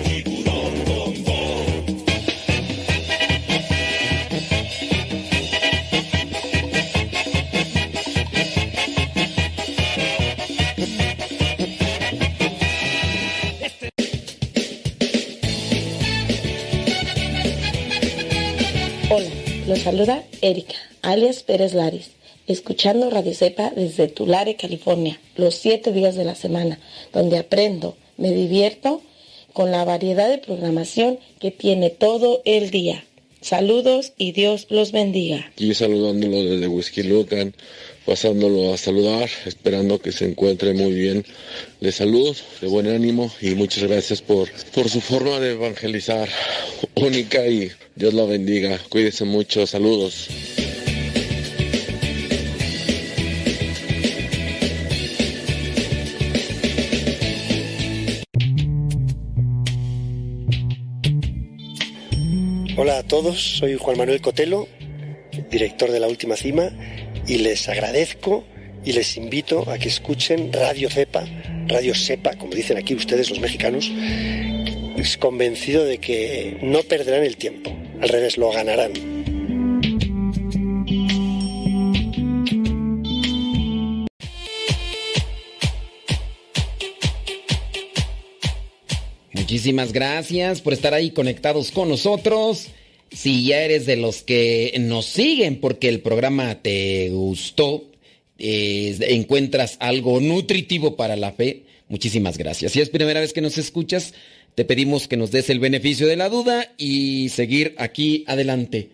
Hola, 19.12 19.32
los 19.68 19.80
saluda 19.80 20.24
Erika, 20.42 20.76
alias 21.02 21.42
Pérez 21.42 21.74
Laris, 21.74 22.12
escuchando 22.46 23.10
Radio 23.10 23.34
Cepa 23.34 23.72
desde 23.76 24.08
Tulare, 24.08 24.56
California, 24.56 25.20
los 25.36 25.56
siete 25.56 25.92
días 25.92 26.14
de 26.14 26.26
la 26.26 26.36
semana, 26.36 26.78
donde 27.12 27.40
aprendo, 27.40 27.98
me 28.18 28.32
divierto 28.32 29.02
con 29.52 29.72
la 29.72 29.84
variedad 29.84 30.30
de 30.30 30.38
programación 30.38 31.18
que 31.40 31.50
tiene 31.50 31.90
todo 31.90 32.44
el 32.46 32.70
día. 32.70 33.04
Saludos 33.42 34.14
y 34.16 34.34
Dios 34.34 34.68
los 34.70 34.92
bendiga. 34.92 35.52
Y 35.58 35.74
saludándolo 35.74 36.44
desde 36.44 36.68
Whisky 36.68 37.02
Lucan, 37.02 37.56
pasándolo 38.10 38.74
a 38.74 38.78
saludar, 38.78 39.30
esperando 39.46 40.02
que 40.02 40.12
se 40.12 40.26
encuentre 40.26 40.74
muy 40.74 40.94
bien 40.94 41.24
de 41.80 41.92
salud, 41.92 42.36
de 42.60 42.66
buen 42.66 42.88
ánimo 42.88 43.32
y 43.40 43.54
muchas 43.54 43.84
gracias 43.84 44.24
por, 44.24 44.50
por 44.74 44.90
su 44.90 45.00
forma 45.00 45.40
de 45.40 45.52
evangelizar 45.52 46.28
única 46.96 47.46
y 47.46 47.72
Dios 47.96 48.16
la 48.16 48.26
bendiga. 48.26 48.80
Cuídese 48.90 49.26
mucho. 49.26 49.68
Saludos. 49.68 50.28
Hola 62.76 62.98
a 62.98 63.04
todos, 63.04 63.58
soy 63.60 63.76
Juan 63.76 64.00
Manuel 64.00 64.20
Cotelo, 64.20 64.68
director 65.52 65.92
de 65.92 66.00
La 66.00 66.08
Última 66.08 66.36
Cima, 66.36 66.72
y 67.28 67.38
les 67.40 67.68
agradezco 67.70 68.44
y 68.86 68.94
les 68.94 69.18
invito 69.18 69.70
a 69.70 69.78
que 69.78 69.88
escuchen 69.90 70.52
Radio 70.54 70.90
Cepa, 70.90 71.26
Radio 71.68 71.94
Sepa, 71.94 72.36
como 72.36 72.54
dicen 72.54 72.78
aquí 72.78 72.96
ustedes 72.96 73.30
los 73.30 73.40
mexicanos, 73.40 73.92
es 74.98 75.18
convencido 75.18 75.86
de 75.86 75.98
que 76.00 76.58
no 76.62 76.84
perderán 76.84 77.24
el 77.24 77.38
tiempo, 77.38 77.72
al 78.02 78.10
revés, 78.10 78.38
lo 78.38 78.52
ganarán. 78.52 78.94
Muchísimas 89.34 89.94
gracias 89.94 90.62
por 90.62 90.74
estar 90.74 90.94
ahí 90.94 91.10
conectados 91.10 91.72
con 91.72 91.90
nosotros. 91.90 92.68
Si 93.12 93.46
ya 93.46 93.62
eres 93.62 93.86
de 93.86 93.96
los 93.96 94.22
que 94.22 94.76
nos 94.80 95.06
siguen 95.06 95.60
porque 95.60 95.90
el 95.90 96.02
programa 96.02 96.62
te 96.62 97.10
gustó, 97.10 97.90
encuentras 98.38 99.78
algo 99.80 100.22
nutritivo 100.22 100.96
para 100.96 101.16
la 101.16 101.32
fe, 101.32 101.64
muchísimas 101.88 102.38
gracias. 102.38 102.72
Si 102.72 102.82
es 102.82 102.90
primera 102.90 103.20
vez 103.20 103.34
que 103.34 103.42
nos 103.42 103.58
escuchas, 103.58 104.14
te 104.56 104.66
pedimos 104.66 105.08
que 105.08 105.18
nos 105.18 105.32
des 105.32 105.50
el 105.50 105.60
beneficio 105.60 106.08
de 106.08 106.18
la 106.18 106.30
duda 106.30 106.74
y 106.78 107.30
seguir 107.30 107.76
aquí 107.78 108.24
adelante. 108.28 108.90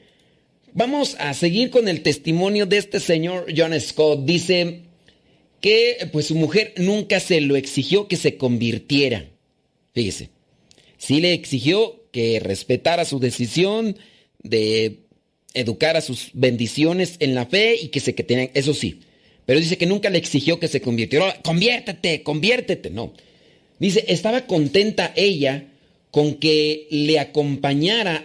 Vamos 0.73 1.15
a 1.19 1.33
seguir 1.33 1.69
con 1.69 1.87
el 1.87 2.01
testimonio 2.01 2.65
de 2.65 2.77
este 2.77 2.99
señor 2.99 3.45
John 3.55 3.79
Scott. 3.79 4.25
Dice 4.25 4.81
que 5.61 6.09
pues 6.11 6.27
su 6.27 6.35
mujer 6.35 6.73
nunca 6.77 7.19
se 7.19 7.41
lo 7.41 7.55
exigió 7.55 8.07
que 8.07 8.17
se 8.17 8.37
convirtiera. 8.37 9.29
Fíjese, 9.93 10.29
sí 11.05 11.21
le 11.21 11.33
exigió 11.33 12.03
que 12.11 12.39
respetara 12.39 13.05
su 13.05 13.19
decisión 13.19 13.97
de 14.41 14.99
educar 15.53 15.95
a 15.97 16.01
sus 16.01 16.29
bendiciones 16.33 17.15
en 17.19 17.35
la 17.35 17.45
fe 17.45 17.75
y 17.81 17.87
que 17.89 17.99
se 17.99 18.15
que 18.15 18.23
tenían, 18.23 18.49
eso 18.53 18.73
sí. 18.73 19.01
Pero 19.45 19.59
dice 19.59 19.77
que 19.77 19.85
nunca 19.85 20.09
le 20.09 20.17
exigió 20.17 20.59
que 20.59 20.67
se 20.67 20.81
convirtiera. 20.81 21.39
Conviértete, 21.43 22.23
conviértete. 22.23 22.89
No. 22.89 23.13
Dice, 23.79 24.05
estaba 24.07 24.47
contenta 24.47 25.13
ella 25.15 25.67
con 26.09 26.35
que 26.35 26.87
le 26.89 27.19
acompañara 27.19 28.23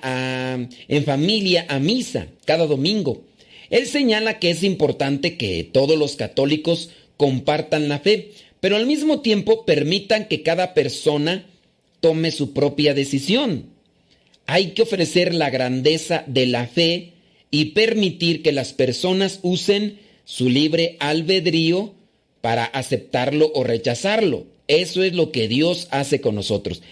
en 0.88 1.04
familia 1.04 1.66
a 1.68 1.78
misa 1.78 2.28
cada 2.44 2.66
domingo. 2.66 3.24
Él 3.68 3.86
señala 3.86 4.38
que 4.38 4.50
es 4.50 4.62
importante 4.62 5.36
que 5.36 5.64
todos 5.64 5.98
los 5.98 6.16
católicos 6.16 6.90
compartan 7.16 7.88
la 7.88 7.98
fe, 7.98 8.30
pero 8.60 8.76
al 8.76 8.86
mismo 8.86 9.20
tiempo 9.20 9.66
permitan 9.66 10.26
que 10.26 10.42
cada 10.42 10.72
persona 10.72 11.49
tome 12.00 12.30
su 12.30 12.52
propia 12.52 12.94
decisión. 12.94 13.66
Hay 14.46 14.72
que 14.72 14.82
ofrecer 14.82 15.34
la 15.34 15.50
grandeza 15.50 16.24
de 16.26 16.46
la 16.46 16.66
fe 16.66 17.12
y 17.50 17.66
permitir 17.66 18.42
que 18.42 18.52
las 18.52 18.72
personas 18.72 19.40
usen 19.42 19.98
su 20.24 20.48
libre 20.48 20.96
albedrío 21.00 21.94
para 22.40 22.64
aceptarlo 22.64 23.50
o 23.54 23.64
rechazarlo. 23.64 24.46
Eso 24.68 25.02
es 25.02 25.14
lo 25.14 25.32
que 25.32 25.48
Dios 25.48 25.88
hace 25.90 26.20
con 26.20 26.34
nosotros. 26.34 26.82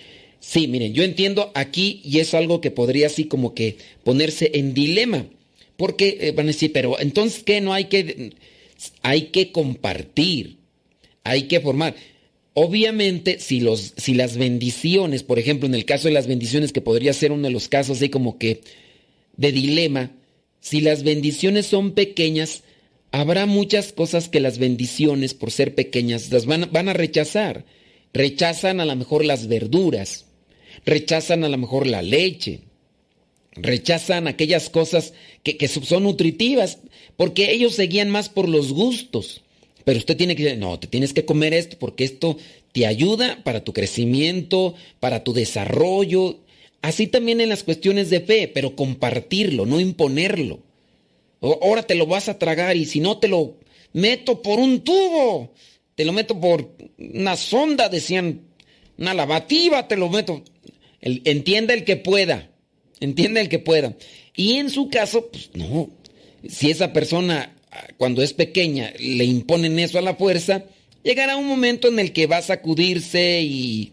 Sí, 0.40 0.68
miren, 0.68 0.94
yo 0.94 1.03
entiendo 1.03 1.51
aquí 1.55 2.01
y 2.05 2.18
es 2.18 2.35
algo 2.35 2.61
que 2.61 2.71
podría 2.71 3.07
así 3.07 3.25
como 3.25 3.55
que 3.55 3.77
ponerse 4.05 4.51
en 4.55 4.75
dilema. 4.75 5.27
Porque 5.77 6.33
van 6.37 6.47
a 6.47 6.53
decir, 6.53 6.73
pero 6.73 6.99
entonces, 7.01 7.42
¿qué? 7.44 7.61
No 7.61 7.73
hay 7.73 7.85
que... 7.85 8.33
Hay 9.03 9.23
que 9.23 9.51
compartir, 9.51 10.59
hay 11.25 11.49
que 11.49 11.59
formar. 11.61 11.97
Obviamente, 12.61 13.38
si, 13.38 13.61
los, 13.61 13.94
si 13.99 14.14
las 14.14 14.37
bendiciones, 14.37 15.23
por 15.23 15.38
ejemplo, 15.38 15.68
en 15.68 15.77
el 15.77 15.85
caso 15.85 16.09
de 16.09 16.14
las 16.14 16.27
bendiciones, 16.27 16.73
que 16.73 16.81
podría 16.81 17.12
ser 17.12 17.31
uno 17.31 17.47
de 17.47 17.53
los 17.53 17.68
casos 17.68 17.99
así 17.99 18.09
como 18.09 18.37
que 18.37 18.62
de 19.37 19.53
dilema, 19.53 20.11
si 20.59 20.81
las 20.81 21.05
bendiciones 21.05 21.66
son 21.66 21.92
pequeñas, 21.92 22.64
habrá 23.12 23.47
muchas 23.47 23.92
cosas 23.92 24.29
que 24.29 24.40
las 24.40 24.59
bendiciones, 24.59 25.35
por 25.35 25.53
ser 25.53 25.77
pequeñas, 25.77 26.33
las 26.33 26.47
van, 26.47 26.88
a 26.88 26.92
rechazar. 26.94 27.64
Rechazan 28.12 28.81
a 28.81 28.87
lo 28.87 28.97
mejor 28.97 29.25
las 29.25 29.47
verduras, 29.47 30.27
rechazan 30.85 31.44
a 31.44 31.49
lo 31.49 31.59
mejor 31.59 31.87
la 31.87 32.03
leche, 32.03 32.62
rechazan 33.53 34.27
aquellas 34.27 34.68
cosas 34.68 35.14
que, 35.44 35.57
que 35.57 35.68
son 35.68 36.03
nutritivas, 36.03 36.79
porque 37.16 37.53
ellos 37.53 37.77
seguían 37.77 38.11
más 38.11 38.29
por 38.29 38.49
los 38.49 38.73
gustos. 38.73 39.44
Pero 39.88 40.01
usted 40.01 40.18
tiene 40.18 40.37
que 40.37 40.42
decir, 40.42 40.59
no, 40.59 40.79
te 40.79 40.87
tienes 40.87 41.14
que 41.14 41.24
comer 41.24 41.55
esto 41.55 41.79
porque 41.79 42.05
esto 42.05 42.37
te 42.72 42.85
ayuda 42.85 43.42
para 43.42 43.64
tu 43.64 43.72
crecimiento, 43.72 44.74
para 45.01 45.24
tu 45.24 45.33
desarrollo. 45.33 46.40
Así 46.83 47.07
también 47.07 47.40
en 47.40 47.48
las 47.48 47.62
cuestiones 47.62 48.11
de 48.11 48.20
fe, 48.20 48.48
pero 48.53 48.77
compartirlo, 48.77 49.64
no 49.64 49.81
imponerlo. 49.81 50.59
Ahora 51.40 51.85
te 51.85 51.94
lo 51.94 52.05
vas 52.05 52.29
a 52.29 52.38
tragar 52.38 52.77
y 52.77 52.85
si 52.85 53.01
no 53.01 53.16
te 53.16 53.29
lo 53.29 53.57
meto 53.94 54.42
por 54.42 54.59
un 54.59 54.81
tubo, 54.81 55.55
te 55.94 56.05
lo 56.05 56.12
meto 56.12 56.38
por 56.38 56.70
una 56.98 57.35
sonda, 57.37 57.88
decían, 57.88 58.42
una 58.98 59.14
lavativa, 59.14 59.88
te 59.88 59.96
lo 59.96 60.11
meto. 60.11 60.44
entienda 61.01 61.72
el 61.72 61.85
que 61.85 61.96
pueda, 61.96 62.51
entienda 63.01 63.40
el 63.40 63.48
que 63.48 63.59
pueda. 63.59 63.96
Y 64.37 64.57
en 64.57 64.68
su 64.68 64.90
caso, 64.90 65.31
pues 65.31 65.48
no, 65.55 65.88
si 66.46 66.70
esa 66.70 66.92
persona 66.92 67.55
cuando 67.97 68.23
es 68.23 68.33
pequeña 68.33 68.93
le 68.99 69.25
imponen 69.25 69.79
eso 69.79 69.99
a 69.99 70.03
la 70.03 70.15
fuerza, 70.15 70.65
llegará 71.03 71.37
un 71.37 71.47
momento 71.47 71.89
en 71.89 71.99
el 71.99 72.13
que 72.13 72.27
va 72.27 72.39
a 72.39 72.43
sacudirse 72.43 73.41
y, 73.43 73.93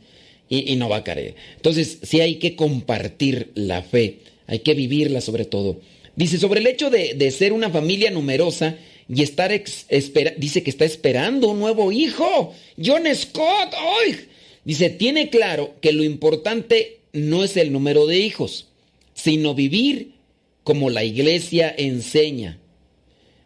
no 0.77 0.89
va 0.89 0.97
a 0.97 1.03
caer. 1.03 1.35
Entonces, 1.55 1.99
sí 2.03 2.21
hay 2.21 2.35
que 2.35 2.55
compartir 2.55 3.51
la 3.55 3.81
fe, 3.81 4.19
hay 4.47 4.59
que 4.59 4.73
vivirla 4.73 5.21
sobre 5.21 5.45
todo. 5.45 5.79
Dice, 6.15 6.37
sobre 6.37 6.59
el 6.59 6.67
hecho 6.67 6.89
de, 6.89 7.31
ser 7.31 7.51
una 7.51 7.69
familia 7.69 8.11
numerosa 8.11 8.77
y 9.07 9.21
estar, 9.21 9.51
dice 10.37 10.63
que 10.63 10.69
está 10.69 10.85
esperando 10.85 11.49
un 11.49 11.59
nuevo 11.59 11.91
hijo. 11.91 12.53
John 12.83 13.03
Scott, 13.13 13.73
¡ay! 13.73 14.27
Dice, 14.63 14.89
tiene 14.89 15.29
claro 15.29 15.75
que 15.81 15.93
lo 15.93 16.03
importante 16.03 16.99
no 17.13 17.43
es 17.43 17.55
el 17.57 17.71
número 17.71 18.07
de 18.07 18.19
hijos, 18.19 18.67
sino 19.13 19.53
vivir 19.53 20.13
como 20.63 20.89
la 20.89 21.03
iglesia 21.03 21.73
enseña. 21.77 22.59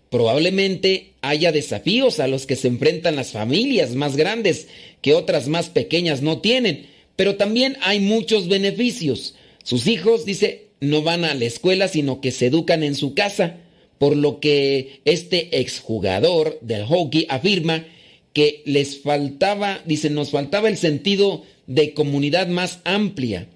Probablemente 0.09 1.13
haya 1.21 1.51
desafíos 1.51 2.19
a 2.19 2.27
los 2.27 2.45
que 2.45 2.55
se 2.55 2.67
enfrentan 2.67 3.15
las 3.15 3.31
familias 3.31 3.95
más 3.95 4.15
grandes 4.15 4.67
que 5.01 5.13
otras 5.13 5.47
más 5.47 5.69
pequeñas 5.69 6.21
no 6.21 6.39
tienen, 6.39 6.87
pero 7.15 7.35
también 7.35 7.77
hay 7.81 7.99
muchos 7.99 8.47
beneficios. 8.47 9.35
Sus 9.63 9.87
hijos, 9.87 10.25
dice, 10.25 10.67
no 10.79 11.01
van 11.01 11.25
a 11.25 11.33
la 11.33 11.45
escuela, 11.45 11.87
sino 11.87 12.21
que 12.21 12.31
se 12.31 12.47
educan 12.47 12.83
en 12.83 12.95
su 12.95 13.13
casa, 13.13 13.57
por 13.97 14.15
lo 14.15 14.39
que 14.39 15.01
este 15.05 15.59
exjugador 15.59 16.57
del 16.61 16.85
hockey 16.85 17.27
afirma 17.29 17.85
que 18.33 18.61
les 18.65 18.99
faltaba, 19.01 19.81
dice, 19.85 20.09
nos 20.09 20.31
faltaba 20.31 20.69
el 20.69 20.77
sentido 20.77 21.43
de 21.67 21.93
comunidad 21.93 22.47
más 22.47 22.79
amplia. 22.83 23.47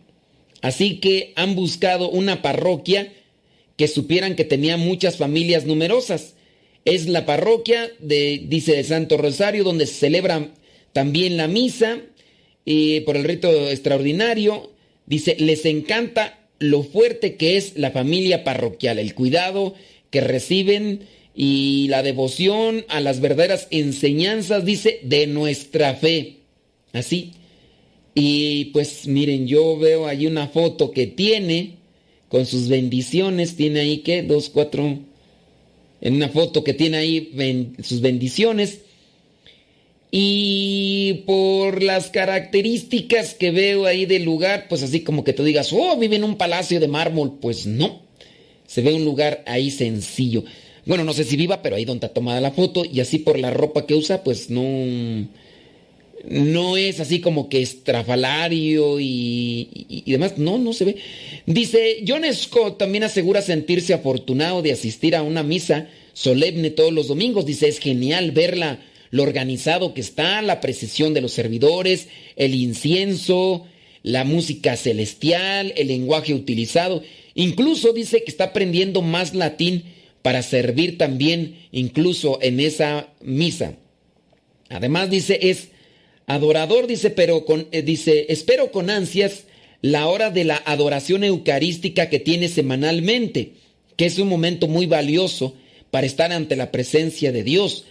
Así 0.62 1.00
que 1.00 1.34
han 1.36 1.56
buscado 1.56 2.10
una 2.10 2.42
parroquia 2.42 3.12
que 3.78 3.88
supieran 3.88 4.36
que 4.36 4.44
tenía 4.44 4.78
muchas 4.78 5.18
familias 5.18 5.66
numerosas. 5.66 6.36
Es 6.86 7.08
la 7.08 7.26
parroquia 7.26 7.90
de, 8.00 8.44
dice, 8.48 8.76
de 8.76 8.84
Santo 8.84 9.18
Rosario, 9.18 9.64
donde 9.64 9.86
se 9.86 9.94
celebra 9.94 10.54
también 10.92 11.38
la 11.38 11.48
misa 11.48 12.00
y 12.66 13.02
por 13.02 13.16
el 13.16 13.24
rito 13.24 13.70
extraordinario. 13.70 14.72
Dice, 15.06 15.36
les 15.40 15.66
encanta 15.66 16.40
lo 16.60 16.84
fuerte 16.84 17.36
que 17.36 17.58
es 17.58 17.78
la 17.78 17.92
familia 17.92 18.44
parroquial, 18.44 19.00
el 19.00 19.16
cuidado 19.16 19.74
que 20.10 20.22
reciben 20.22 21.02
y 21.36 21.88
la 21.90 22.04
devoción 22.04 22.86
a 22.90 23.00
las 23.02 23.20
verdaderas 23.20 23.68
enseñanzas, 23.72 24.64
dice, 24.66 25.00
de 25.04 25.28
nuestra 25.28 25.96
fe. 25.96 26.38
Así. 26.94 27.32
Y 28.16 28.66
pues 28.66 29.08
miren, 29.08 29.48
yo 29.48 29.78
veo 29.78 30.06
ahí 30.06 30.28
una 30.28 30.48
foto 30.48 30.92
que 30.92 31.08
tiene 31.08 31.78
con 32.30 32.46
sus 32.46 32.68
bendiciones, 32.68 33.56
tiene 33.56 33.80
ahí 33.80 33.98
que 34.00 34.22
dos, 34.22 34.50
cuatro, 34.50 35.00
en 36.04 36.16
una 36.16 36.28
foto 36.28 36.66
que 36.66 36.74
tiene 36.74 36.98
ahí 36.98 37.74
sus 37.82 38.02
bendiciones. 38.02 38.82
Y 40.12 41.24
por 41.26 41.82
las 41.82 42.10
características 42.10 43.34
que 43.34 43.52
veo 43.52 43.86
ahí 43.86 44.06
del 44.06 44.24
lugar, 44.24 44.68
pues 44.68 44.84
así 44.84 45.00
como 45.00 45.24
que 45.24 45.34
tú 45.34 45.44
digas, 45.44 45.72
oh, 45.72 45.98
vive 45.98 46.18
en 46.18 46.26
un 46.26 46.38
palacio 46.38 46.82
de 46.82 46.90
mármol. 46.90 47.40
Pues 47.42 47.66
no, 47.66 48.02
se 48.68 48.82
ve 48.82 48.94
un 48.94 49.06
lugar 49.06 49.44
ahí 49.48 49.72
sencillo. 49.72 50.44
Bueno, 50.86 51.06
no 51.06 51.14
sé 51.14 51.24
si 51.24 51.38
viva, 51.38 51.62
pero 51.62 51.78
ahí 51.78 51.86
donde 51.86 52.06
está 52.06 52.14
tomada 52.14 52.42
la 52.42 52.52
foto 52.52 52.84
y 52.84 53.00
así 53.00 53.20
por 53.20 53.40
la 53.40 53.50
ropa 53.50 53.88
que 53.88 53.96
usa, 53.96 54.26
pues 54.26 54.50
no 54.50 54.62
no 56.28 56.78
es 56.78 57.00
así 57.00 57.20
como 57.20 57.50
que 57.50 57.62
estrafalario 57.62 59.00
y, 59.00 60.04
demás, 60.06 60.38
no, 60.38 60.58
no 60.58 60.74
se 60.74 60.86
ve. 60.86 60.96
Dice, 61.46 62.04
John 62.08 62.24
Scott 62.34 62.78
también 62.78 63.04
asegura 63.04 63.42
sentirse 63.42 63.94
afortunado 63.94 64.62
de 64.62 64.72
asistir 64.72 65.16
a 65.16 65.24
una 65.24 65.44
misa 65.44 65.90
solemne 66.14 66.70
todos 66.70 66.94
los 66.94 67.08
domingos. 67.08 67.46
Dice, 67.46 67.68
es 67.68 67.80
genial 67.80 68.32
verla, 68.32 68.80
lo 69.12 69.24
organizado 69.24 69.94
que 69.94 70.02
está, 70.02 70.42
la 70.42 70.62
precisión 70.62 71.14
de 71.14 71.22
los 71.22 71.34
servidores, 71.34 72.08
el 72.36 72.56
incienso, 72.56 73.66
la 74.02 74.24
música 74.24 74.78
celestial, 74.78 75.74
el 75.76 75.88
lenguaje 75.88 76.34
utilizado. 76.34 77.04
Incluso 77.36 77.94
dice 77.94 78.24
que 78.24 78.32
está 78.32 78.46
aprendiendo 78.46 79.02
más 79.02 79.36
latín 79.36 79.84
para 80.22 80.42
servir 80.42 80.98
también 80.98 81.58
incluso 81.72 82.40
en 82.42 82.62
esa 82.62 83.10
misa. 83.22 83.76
Además 84.70 85.10
dice, 85.10 85.38
es 85.42 85.73
adorador, 86.28 86.88
dice, 86.88 87.10
pero 87.10 87.46
con, 87.46 87.68
eh, 87.72 87.82
dice, 87.82 88.28
espero 88.30 88.72
con 88.72 88.90
ansias 88.90 89.46
la 89.82 90.08
hora 90.08 90.30
de 90.30 90.46
la 90.46 90.62
adoración 90.66 91.24
eucarística 91.24 92.10
que 92.10 92.20
tiene 92.20 92.48
semanalmente, 92.48 93.54
que 93.98 94.06
es 94.06 94.18
un 94.18 94.30
momento 94.30 94.68
muy 94.68 94.86
valioso 94.86 95.56
para 95.92 96.08
estar 96.08 96.32
ante 96.32 96.56
la 96.56 96.72
presencia 96.72 97.32
de 97.32 97.44
Dios. 97.44 97.86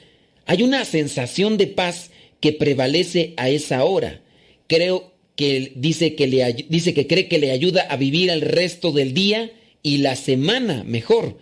Hay 0.46 0.62
una 0.62 0.84
sensación 0.84 1.58
de 1.58 1.66
paz 1.66 2.10
que 2.40 2.52
prevalece 2.52 3.34
a 3.36 3.48
esa 3.48 3.84
hora. 3.84 4.22
Creo 4.66 5.12
que 5.36 5.72
dice 5.76 6.14
que, 6.14 6.26
le, 6.26 6.66
dice 6.68 6.94
que 6.94 7.06
cree 7.06 7.28
que 7.28 7.38
le 7.38 7.50
ayuda 7.50 7.82
a 7.82 7.96
vivir 7.96 8.30
el 8.30 8.40
resto 8.40 8.90
del 8.92 9.14
día 9.14 9.52
y 9.82 9.98
la 9.98 10.16
semana 10.16 10.84
mejor. 10.84 11.38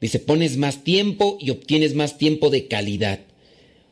Dice, 0.00 0.20
pones 0.20 0.56
más 0.56 0.84
tiempo 0.84 1.38
y 1.40 1.50
obtienes 1.50 1.94
más 1.94 2.18
tiempo 2.18 2.50
de 2.50 2.68
calidad. 2.68 3.20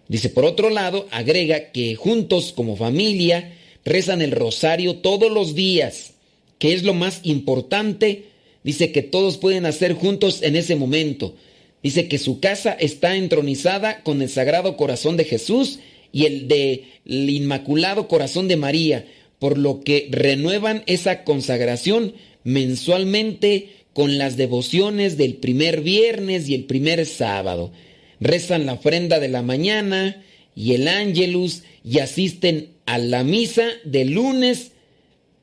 Dice, 0.09 0.29
por 0.29 0.45
otro 0.45 0.71
lado, 0.71 1.09
agrega 1.11 1.73
que 1.73 1.97
juntos 1.97 2.53
como 2.55 2.77
familia 2.77 3.53
rezan 3.85 4.23
el 4.23 4.33
rosario 4.33 4.97
todos 4.97 5.33
los 5.33 5.55
días, 5.55 6.12
que 6.59 6.75
es 6.75 6.85
lo 6.85 6.95
más 6.95 7.21
importante. 7.25 8.27
Dice 8.62 8.92
que 8.92 9.03
todos 9.03 9.37
pueden 9.37 9.66
hacer 9.66 9.95
juntos 9.95 10.42
en 10.42 10.57
ese 10.57 10.77
momento. 10.77 11.35
Dice 11.83 12.09
que 12.09 12.19
su 12.19 12.40
casa 12.40 12.73
está 12.73 13.16
entronizada 13.16 14.03
con 14.03 14.23
el 14.23 14.29
Sagrado 14.29 14.77
Corazón 14.77 15.16
de 15.16 15.25
Jesús 15.25 15.81
y 16.12 16.27
el 16.27 16.49
de 16.49 16.85
el 17.05 17.29
Inmaculado 17.29 18.09
Corazón 18.09 18.49
de 18.49 18.57
María, 18.57 19.07
por 19.38 19.59
lo 19.59 19.81
que 19.81 20.09
renuevan 20.11 20.83
esa 20.87 21.25
consagración 21.25 22.14
mensualmente 22.45 23.71
con 23.92 24.19
las 24.19 24.37
devociones 24.37 25.16
del 25.16 25.35
primer 25.35 25.81
viernes 25.81 26.49
y 26.49 26.55
el 26.55 26.64
primer 26.64 27.07
sábado 27.07 27.73
rezan 28.20 28.66
la 28.66 28.74
ofrenda 28.74 29.20
de 29.20 29.29
la 29.29 29.42
mañana 29.42 30.22
y 30.55 30.74
el 30.74 30.88
ángelus 30.88 31.62
y 31.85 31.98
asisten 31.98 32.70
a 32.87 32.98
la 32.98 33.24
misa 33.24 33.68
de 33.85 34.05
lunes 34.05 34.72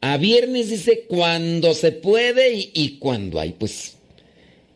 a 0.02 0.18
viernes, 0.18 0.70
dice, 0.70 1.06
cuando 1.08 1.74
se 1.74 1.94
puede 1.94 2.72
y, 2.74 2.98
cuando 3.00 3.40
hay. 3.40 3.52
Pues 3.52 3.96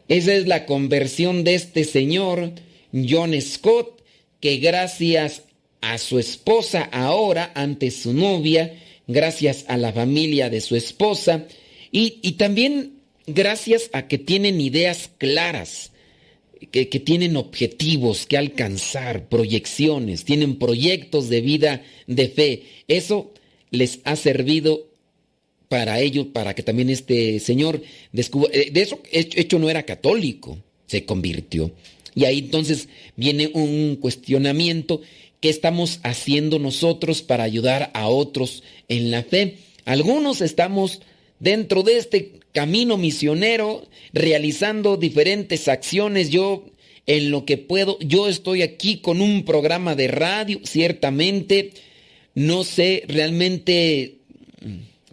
esa 0.08 0.34
es 0.34 0.48
la 0.48 0.66
conversión 0.66 1.44
de 1.44 1.56
este 1.56 1.84
señor, 1.84 2.54
John 2.94 3.40
Scott, 3.42 4.02
que 4.40 4.58
gracias 4.58 5.44
a 5.82 5.98
su 5.98 6.18
esposa 6.18 6.84
ahora, 6.94 7.52
ante 7.56 7.92
su 7.92 8.14
novia, 8.14 8.74
gracias 9.06 9.66
a 9.68 9.76
la 9.76 9.92
familia 9.92 10.50
de 10.50 10.62
su 10.62 10.78
esposa, 10.78 11.46
y, 11.92 12.20
y 12.22 12.34
también 12.34 12.94
gracias 13.26 13.90
a 13.92 14.08
que 14.08 14.18
tienen 14.18 14.62
ideas 14.62 15.10
claras 15.18 15.92
que, 16.72 16.86
tienen 16.86 17.38
objetivos 17.38 18.26
que 18.26 18.38
alcanzar, 18.38 19.30
proyecciones, 19.30 20.24
tienen 20.24 20.58
proyectos 20.58 21.30
de 21.30 21.42
vida, 21.42 21.84
de 22.08 22.28
fe. 22.30 22.64
Eso 22.88 23.34
les 23.72 24.00
ha 24.04 24.16
servido 24.16 24.88
para 25.70 26.00
ello, 26.00 26.32
para 26.32 26.54
que 26.54 26.64
también 26.64 26.90
este 26.90 27.40
señor 27.40 27.82
descubra. 28.12 28.50
Eh, 28.54 28.72
de 28.72 28.82
eso, 28.82 29.02
hecho, 29.12 29.60
no 29.60 29.70
era 29.70 29.84
católico, 29.84 30.58
se 30.86 31.06
convirtió. 31.06 31.72
Y 32.16 32.26
ahí 32.26 32.40
entonces 32.40 32.90
viene 33.16 33.52
un 33.54 33.98
cuestionamiento. 33.98 35.02
¿Qué 35.40 35.50
estamos 35.50 36.00
haciendo 36.04 36.58
nosotros 36.58 37.22
para 37.22 37.44
ayudar 37.44 37.92
a 37.94 38.08
otros 38.08 38.64
en 38.88 39.12
la 39.12 39.24
fe? 39.24 39.58
Algunos 39.86 40.42
estamos 40.42 41.02
dentro 41.40 41.84
de 41.84 41.98
este 41.98 42.40
camino 42.58 42.98
misionero, 42.98 43.88
realizando 44.14 44.98
diferentes 44.98 45.68
acciones. 45.68 46.32
Yo, 46.32 46.66
en 47.06 47.30
lo 47.30 47.46
que 47.46 47.60
puedo, 47.60 48.00
yo 48.00 48.28
estoy 48.28 48.64
aquí 48.64 48.98
con 48.98 49.22
un 49.22 49.46
programa 49.46 49.94
de 49.94 50.08
radio, 50.08 50.60
ciertamente. 50.64 51.74
No 52.34 52.64
sé 52.64 53.04
realmente, 53.08 54.16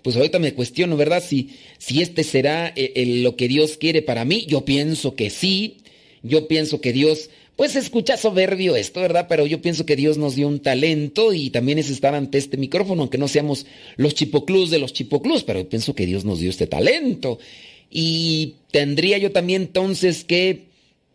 pues 0.01 0.17
ahorita 0.17 0.39
me 0.39 0.55
cuestiono, 0.55 0.97
¿verdad? 0.97 1.23
Si, 1.23 1.51
si 1.77 2.01
este 2.01 2.25
será 2.25 2.73
eh, 2.77 3.21
lo 3.23 3.37
que 3.37 3.47
Dios 3.47 3.77
quiere 3.77 4.01
para 4.01 4.25
mí. 4.25 4.47
Yo 4.49 4.65
pienso 4.65 5.15
que 5.15 5.29
sí. 5.29 5.77
Yo 6.23 6.49
pienso 6.49 6.81
que 6.81 6.95
Dios 6.95 7.29
pues 7.57 7.77
escucha 7.77 8.17
soberbio 8.17 8.77
esto, 8.77 9.01
¿verdad? 9.01 9.27
Pero 9.29 9.47
yo 9.47 9.63
pienso 9.63 9.87
que 9.87 9.97
Dios 9.97 10.19
nos 10.19 10.35
dio 10.35 10.49
un 10.49 10.61
talento 10.61 11.33
y 11.33 11.51
también 11.51 11.79
es 11.79 11.91
estar 11.91 12.15
ante 12.15 12.39
este 12.39 12.57
micrófono, 12.57 13.03
aunque 13.03 13.19
no 13.19 13.29
seamos 13.29 13.67
los 13.97 14.15
chipoclus 14.15 14.71
de 14.71 14.79
los 14.79 14.93
chipoclus, 14.93 15.45
pero 15.45 15.61
yo 15.61 15.69
pienso 15.69 15.95
que 15.95 16.07
Dios 16.07 16.25
nos 16.25 16.41
dio 16.41 16.51
este 16.51 16.67
talento. 16.67 17.39
Y 17.91 18.55
tendría 18.71 19.19
yo 19.19 19.31
también 19.31 19.63
entonces 19.63 20.25
que 20.25 20.65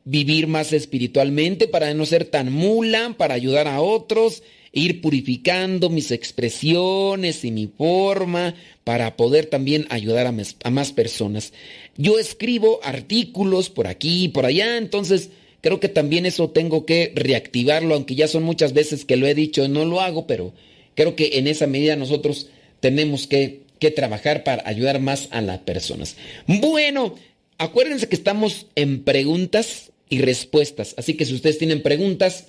vivir 0.05 0.47
más 0.47 0.71
espiritualmente 0.71 1.67
para 1.67 1.93
no 1.93 2.05
ser 2.05 2.25
tan 2.25 2.51
mula, 2.51 3.15
para 3.17 3.33
ayudar 3.33 3.67
a 3.67 3.81
otros 3.81 4.43
ir 4.71 5.01
purificando 5.01 5.89
mis 5.89 6.11
expresiones 6.11 7.43
y 7.43 7.51
mi 7.51 7.67
forma 7.67 8.55
para 8.83 9.15
poder 9.15 9.47
también 9.47 9.85
ayudar 9.89 10.27
a, 10.27 10.69
más 10.71 10.91
personas. 10.91 11.53
Yo 11.97 12.19
escribo 12.19 12.79
artículos 12.83 13.69
por 13.69 13.87
aquí 13.87 14.25
y 14.25 14.29
por 14.29 14.45
allá, 14.45 14.77
entonces 14.77 15.29
creo 15.61 15.79
que 15.79 15.89
también 15.89 16.25
eso 16.25 16.49
tengo 16.49 16.85
que 16.85 17.11
reactivarlo, 17.15 17.95
aunque 17.95 18.15
ya 18.15 18.27
son 18.27 18.43
muchas 18.43 18.73
veces 18.73 19.05
que 19.05 19.17
lo 19.17 19.27
he 19.27 19.35
dicho, 19.35 19.67
no 19.67 19.85
lo 19.85 20.01
hago, 20.01 20.27
pero 20.27 20.53
creo 20.95 21.15
que 21.15 21.37
en 21.39 21.47
esa 21.47 21.67
medida 21.67 21.95
nosotros 21.95 22.47
tenemos 22.79 23.27
que, 23.27 23.61
que 23.79 23.91
trabajar 23.91 24.43
para 24.43 24.67
ayudar 24.67 24.99
más 24.99 25.27
a 25.31 25.41
las 25.41 25.59
personas. 25.59 26.15
Bueno, 26.47 27.15
acuérdense 27.57 28.07
que 28.07 28.15
estamos 28.15 28.67
en 28.75 29.03
preguntas 29.03 29.91
y 30.09 30.19
respuestas, 30.21 30.95
así 30.97 31.15
que 31.15 31.25
si 31.25 31.33
ustedes 31.33 31.57
tienen 31.57 31.81
preguntas, 31.81 32.47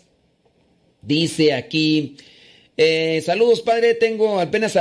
dice 1.03 1.53
aquí... 1.53 2.17
Eh, 2.83 3.21
saludos, 3.27 3.61
padre. 3.61 3.93
Tengo 3.93 4.41
apenas 4.41 4.75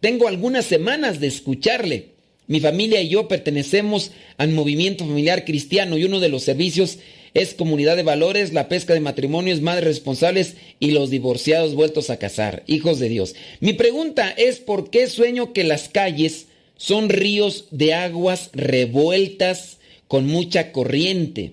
tengo 0.00 0.28
algunas 0.28 0.66
semanas 0.66 1.20
de 1.20 1.28
escucharle. 1.28 2.15
Mi 2.48 2.60
familia 2.60 3.00
y 3.02 3.08
yo 3.08 3.28
pertenecemos 3.28 4.12
al 4.36 4.50
movimiento 4.52 5.04
familiar 5.04 5.44
cristiano 5.44 5.98
y 5.98 6.04
uno 6.04 6.20
de 6.20 6.28
los 6.28 6.44
servicios 6.44 6.98
es 7.34 7.52
comunidad 7.54 7.96
de 7.96 8.02
valores, 8.02 8.52
la 8.52 8.68
pesca 8.68 8.94
de 8.94 9.00
matrimonios, 9.00 9.60
madres 9.60 9.84
responsables 9.84 10.54
y 10.80 10.92
los 10.92 11.10
divorciados 11.10 11.74
vueltos 11.74 12.08
a 12.08 12.18
casar, 12.18 12.62
hijos 12.66 12.98
de 12.98 13.10
Dios. 13.10 13.34
Mi 13.60 13.74
pregunta 13.74 14.30
es 14.30 14.58
por 14.58 14.88
qué 14.90 15.06
sueño 15.06 15.52
que 15.52 15.64
las 15.64 15.88
calles 15.88 16.46
son 16.76 17.08
ríos 17.08 17.66
de 17.70 17.94
aguas 17.94 18.50
revueltas 18.52 19.78
con 20.08 20.26
mucha 20.26 20.72
corriente, 20.72 21.52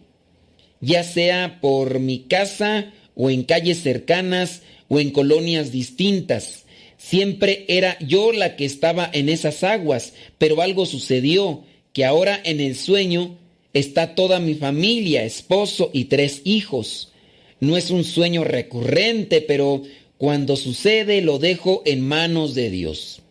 ya 0.79 1.03
sea 1.03 1.59
por 1.59 1.99
mi 1.99 2.19
casa 2.19 2.93
o 3.15 3.29
en 3.29 3.43
calles 3.43 3.81
cercanas 3.81 4.61
o 4.87 4.99
en 4.99 5.11
colonias 5.11 5.71
distintas. 5.71 6.62
Siempre 7.03 7.65
era 7.67 7.97
yo 7.99 8.31
la 8.31 8.55
que 8.55 8.63
estaba 8.63 9.09
en 9.11 9.27
esas 9.27 9.65
aguas, 9.65 10.13
pero 10.37 10.61
algo 10.61 10.85
sucedió 10.85 11.65
que 11.91 12.05
ahora 12.05 12.39
en 12.45 12.61
el 12.61 12.77
sueño 12.77 13.37
está 13.73 14.15
toda 14.15 14.39
mi 14.39 14.53
familia, 14.55 15.25
esposo 15.25 15.89
y 15.91 16.05
tres 16.05 16.39
hijos. 16.45 17.11
No 17.59 17.75
es 17.75 17.91
un 17.91 18.05
sueño 18.05 18.45
recurrente, 18.45 19.41
pero 19.41 19.83
cuando 20.17 20.55
sucede 20.55 21.21
lo 21.21 21.39
dejo 21.39 21.83
en 21.85 21.99
manos 21.99 22.55
de 22.55 22.69
Dios. 22.69 23.21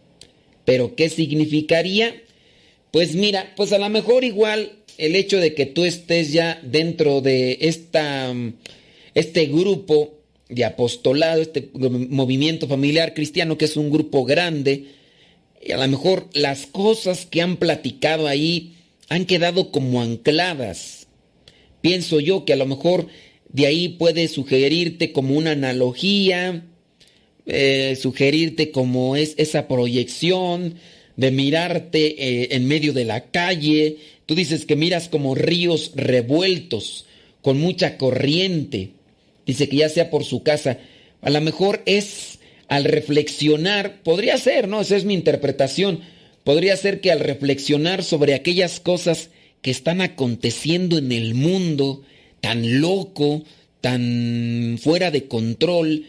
¿Pero 0.67 0.95
qué 0.95 1.09
significaría? 1.09 2.15
Pues 2.91 3.15
mira, 3.15 3.55
pues 3.57 3.73
a 3.73 3.79
lo 3.79 3.89
mejor 3.89 4.23
igual 4.23 4.73
el 4.99 5.17
hecho 5.17 5.41
de 5.41 5.55
que 5.55 5.65
tú 5.65 5.87
estés 5.87 6.31
ya 6.31 6.61
dentro 6.63 7.23
de 7.23 7.57
esta, 7.63 8.35
este 9.15 9.47
grupo 9.47 10.22
de 10.53 10.65
apostolado, 10.65 11.43
este 11.43 11.71
movimiento 11.75 12.69
familiar 12.69 13.15
cristiano, 13.15 13.59
que 13.59 13.65
es 13.65 13.77
un 13.77 13.91
grupo 13.91 14.25
grande, 14.25 14.87
y 15.65 15.73
a 15.73 15.79
lo 15.79 15.89
mejor 15.89 16.29
las 16.35 16.67
cosas 16.67 17.27
que 17.27 17.43
han 17.43 17.57
platicado 17.57 18.27
ahí, 18.27 18.75
han 19.09 19.27
quedado 19.27 19.71
como 19.71 20.01
ancladas. 20.01 21.07
Pienso 21.81 22.21
yo 22.21 22.45
que 22.45 22.53
a 22.53 22.57
lo 22.57 22.67
mejor 22.67 23.09
de 23.51 23.67
ahí 23.67 23.91
puede 23.91 24.29
sugerirte 24.29 25.13
como 25.13 25.37
una 25.37 25.51
analogía, 25.53 26.65
eh, 27.47 27.97
sugerirte 28.01 28.71
como 28.71 29.17
es 29.17 29.35
esa 29.37 29.69
proyección 29.69 30.77
de 31.17 31.31
mirarte 31.31 32.43
eh, 32.43 32.49
en 32.53 32.67
medio 32.67 32.93
de 32.93 33.05
la 33.05 33.31
calle. 33.31 33.99
Tú 34.27 34.35
dices 34.35 34.65
que 34.65 34.77
miras 34.77 35.09
como 35.09 35.35
ríos 35.35 35.93
revueltos, 35.95 37.07
con 37.43 37.59
mucha 37.59 37.99
corriente. 37.99 38.93
Dice 39.47 39.69
que 39.69 39.77
ya 39.77 39.89
sea 39.89 40.11
por 40.11 40.25
su 40.25 40.43
casa. 40.43 40.79
A 41.21 41.31
lo 41.31 41.41
mejor 41.41 41.83
es 41.87 42.39
al 42.69 42.85
reflexionar, 42.85 44.03
podría 44.03 44.39
ser, 44.39 44.69
¿no? 44.69 44.81
Esa 44.81 44.97
es 44.97 45.05
mi 45.05 45.15
interpretación 45.15 46.01
podría 46.45 46.77
ser 46.77 47.01
que 47.01 47.13
al 47.13 47.21
reflexionar 47.21 48.03
sobre 48.03 48.35
aquellas 48.35 48.81
cosas 48.81 49.31
que 49.61 49.71
están 49.71 50.01
aconteciendo 50.01 50.99
en 50.99 51.13
el 51.13 51.35
mundo, 51.35 52.03
tan 52.41 52.81
loco, 52.81 53.45
tan 53.81 54.79
fuera 54.81 55.11
de 55.11 55.29
control, 55.29 56.07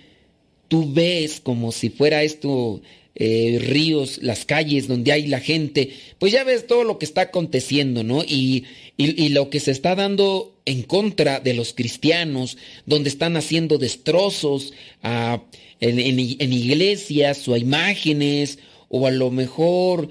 tú 0.68 0.92
ves 0.92 1.40
como 1.40 1.72
si 1.72 1.90
fuera 1.90 2.24
esto 2.24 2.82
eh, 3.16 3.60
ríos, 3.62 4.20
las 4.24 4.46
calles 4.46 4.88
donde 4.88 5.12
hay 5.12 5.28
la 5.28 5.40
gente, 5.40 5.92
pues 6.20 6.32
ya 6.32 6.44
ves 6.44 6.66
todo 6.66 6.84
lo 6.84 6.98
que 6.98 7.06
está 7.06 7.22
aconteciendo, 7.22 8.04
¿no? 8.04 8.24
Y, 8.24 8.66
y, 8.98 9.30
lo 9.30 9.50
que 9.50 9.60
se 9.60 9.72
está 9.72 9.96
dando 9.96 10.56
en 10.66 10.84
contra 10.84 11.40
de 11.40 11.54
los 11.54 11.74
cristianos, 11.74 12.58
donde 12.86 13.10
están 13.10 13.38
haciendo 13.38 13.78
destrozos 13.78 14.74
a, 15.02 15.44
en, 15.80 16.00
en 16.00 16.54
iglesias 16.54 17.48
o 17.48 17.54
a 17.54 17.60
imágenes, 17.60 18.60
o 18.90 19.08
a 19.08 19.12
lo 19.12 19.32
mejor 19.32 20.10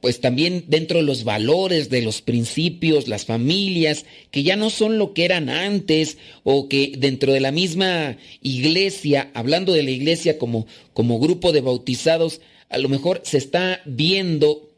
pues 0.00 0.20
también 0.20 0.64
dentro 0.68 0.98
de 0.98 1.04
los 1.04 1.24
valores, 1.24 1.90
de 1.90 2.02
los 2.02 2.22
principios, 2.22 3.08
las 3.08 3.24
familias, 3.24 4.06
que 4.30 4.42
ya 4.42 4.56
no 4.56 4.70
son 4.70 4.98
lo 4.98 5.12
que 5.12 5.24
eran 5.24 5.48
antes, 5.50 6.16
o 6.42 6.68
que 6.68 6.92
dentro 6.96 7.32
de 7.32 7.40
la 7.40 7.52
misma 7.52 8.16
iglesia, 8.42 9.30
hablando 9.34 9.72
de 9.72 9.82
la 9.82 9.90
iglesia 9.90 10.38
como, 10.38 10.66
como 10.92 11.18
grupo 11.18 11.52
de 11.52 11.60
bautizados, 11.60 12.40
a 12.68 12.78
lo 12.78 12.88
mejor 12.88 13.20
se 13.24 13.38
está 13.38 13.80
viendo 13.84 14.70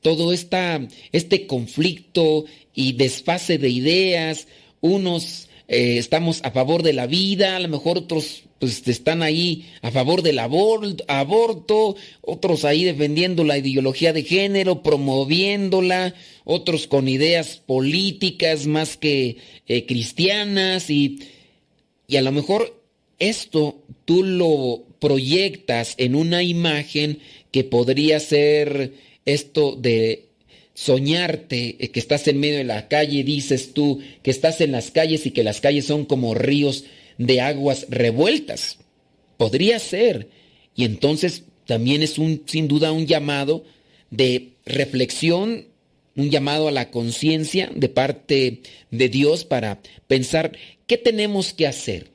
todo 0.00 0.32
esta, 0.32 0.86
este 1.12 1.46
conflicto 1.46 2.44
y 2.74 2.92
desfase 2.92 3.58
de 3.58 3.70
ideas, 3.70 4.48
unos 4.80 5.48
eh, 5.66 5.96
estamos 5.98 6.40
a 6.44 6.50
favor 6.50 6.82
de 6.82 6.92
la 6.92 7.06
vida, 7.06 7.56
a 7.56 7.60
lo 7.60 7.68
mejor 7.68 7.98
otros 7.98 8.42
pues 8.64 8.88
están 8.88 9.22
ahí 9.22 9.66
a 9.82 9.90
favor 9.90 10.22
del 10.22 10.38
aborto, 10.38 11.96
otros 12.22 12.64
ahí 12.64 12.84
defendiendo 12.84 13.44
la 13.44 13.58
ideología 13.58 14.14
de 14.14 14.22
género, 14.22 14.82
promoviéndola, 14.82 16.14
otros 16.44 16.86
con 16.86 17.06
ideas 17.08 17.60
políticas 17.66 18.66
más 18.66 18.96
que 18.96 19.36
eh, 19.66 19.84
cristianas 19.84 20.88
y, 20.88 21.18
y 22.08 22.16
a 22.16 22.22
lo 22.22 22.32
mejor 22.32 22.80
esto 23.18 23.82
tú 24.06 24.22
lo 24.22 24.84
proyectas 24.98 25.94
en 25.98 26.14
una 26.14 26.42
imagen 26.42 27.18
que 27.50 27.64
podría 27.64 28.18
ser 28.18 28.94
esto 29.26 29.76
de 29.76 30.28
soñarte 30.72 31.76
eh, 31.78 31.90
que 31.90 32.00
estás 32.00 32.26
en 32.28 32.40
medio 32.40 32.56
de 32.56 32.64
la 32.64 32.88
calle, 32.88 33.24
dices 33.24 33.74
tú 33.74 34.00
que 34.22 34.30
estás 34.30 34.62
en 34.62 34.72
las 34.72 34.90
calles 34.90 35.26
y 35.26 35.32
que 35.32 35.44
las 35.44 35.60
calles 35.60 35.84
son 35.84 36.06
como 36.06 36.34
ríos 36.34 36.84
de 37.18 37.40
aguas 37.40 37.86
revueltas. 37.88 38.78
Podría 39.36 39.78
ser. 39.78 40.28
Y 40.74 40.84
entonces 40.84 41.44
también 41.66 42.02
es 42.02 42.18
un, 42.18 42.42
sin 42.46 42.68
duda 42.68 42.92
un 42.92 43.06
llamado 43.06 43.64
de 44.10 44.52
reflexión, 44.64 45.66
un 46.16 46.30
llamado 46.30 46.68
a 46.68 46.72
la 46.72 46.90
conciencia 46.90 47.70
de 47.74 47.88
parte 47.88 48.62
de 48.90 49.08
Dios 49.08 49.44
para 49.44 49.80
pensar 50.06 50.56
qué 50.86 50.96
tenemos 50.96 51.52
que 51.52 51.66
hacer 51.66 52.13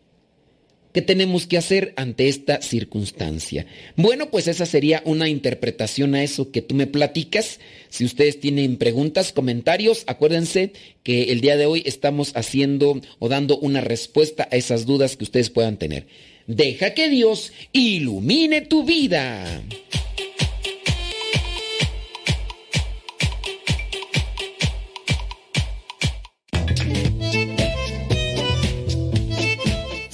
¿Qué 0.92 1.04
tenemos 1.04 1.46
que 1.46 1.58
hacer 1.58 1.94
ante 1.98 2.30
esta 2.30 2.64
circunstancia? 2.64 3.68
Bueno, 3.96 4.32
pues 4.32 4.48
esa 4.48 4.66
sería 4.66 5.04
una 5.06 5.30
interpretación 5.30 6.16
a 6.16 6.24
eso 6.24 6.52
que 6.52 6.64
tú 6.64 6.74
me 6.74 6.88
platicas. 6.88 7.60
Si 7.90 8.06
ustedes 8.06 8.40
tienen 8.40 8.78
preguntas, 8.78 9.32
comentarios, 9.32 10.04
acuérdense 10.08 10.74
que 11.04 11.32
el 11.32 11.42
día 11.42 11.58
de 11.58 11.68
hoy 11.68 11.84
estamos 11.86 12.36
haciendo 12.36 13.00
o 13.20 13.30
dando 13.30 13.60
una 13.60 13.82
respuesta 13.82 14.48
a 14.52 14.56
esas 14.56 14.88
dudas 14.88 15.16
que 15.16 15.26
ustedes 15.26 15.52
puedan 15.52 15.78
tener. 15.78 16.08
Deja 16.48 16.96
que 16.96 17.08
Dios 17.10 17.54
ilumine 17.72 18.62
tu 18.62 18.84
vida. 18.84 19.62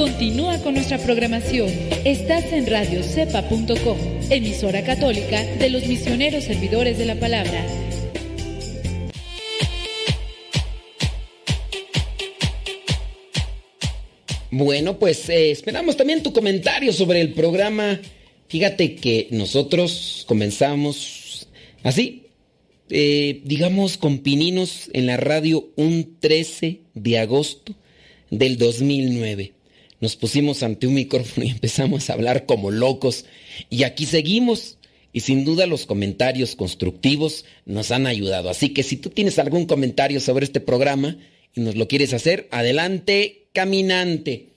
Continúa 0.00 0.56
con 0.62 0.72
nuestra 0.72 0.96
programación. 0.96 1.68
Estás 2.06 2.54
en 2.54 2.66
radiocepa.com, 2.66 3.98
emisora 4.30 4.82
católica 4.82 5.44
de 5.44 5.68
los 5.68 5.86
misioneros 5.86 6.44
servidores 6.44 6.96
de 6.96 7.04
la 7.04 7.16
palabra. 7.16 7.66
Bueno, 14.50 14.98
pues 14.98 15.28
eh, 15.28 15.50
esperamos 15.50 15.98
también 15.98 16.22
tu 16.22 16.32
comentario 16.32 16.94
sobre 16.94 17.20
el 17.20 17.34
programa. 17.34 18.00
Fíjate 18.48 18.94
que 18.94 19.28
nosotros 19.32 20.24
comenzamos 20.26 21.46
así, 21.82 22.22
eh, 22.88 23.42
digamos, 23.44 23.98
con 23.98 24.20
pininos 24.20 24.88
en 24.94 25.04
la 25.04 25.18
radio 25.18 25.68
un 25.76 26.16
13 26.18 26.80
de 26.94 27.18
agosto 27.18 27.74
del 28.30 28.56
2009 28.56 29.59
nos 30.00 30.16
pusimos 30.16 30.62
ante 30.62 30.86
un 30.86 30.94
micrófono 30.94 31.46
y 31.46 31.50
empezamos 31.50 32.10
a 32.10 32.14
hablar 32.14 32.46
como 32.46 32.70
locos. 32.70 33.26
Y 33.68 33.84
aquí 33.84 34.06
seguimos. 34.06 34.76
Y 35.12 35.20
sin 35.20 35.44
duda 35.44 35.66
los 35.66 35.86
comentarios 35.86 36.54
constructivos 36.54 37.44
nos 37.66 37.90
han 37.90 38.06
ayudado. 38.06 38.48
Así 38.48 38.68
que 38.68 38.84
si 38.84 38.96
tú 38.96 39.10
tienes 39.10 39.40
algún 39.40 39.66
comentario 39.66 40.20
sobre 40.20 40.44
este 40.44 40.60
programa 40.60 41.16
y 41.52 41.62
nos 41.62 41.74
lo 41.74 41.88
quieres 41.88 42.14
hacer, 42.14 42.46
adelante, 42.52 43.48
caminante. 43.52 44.50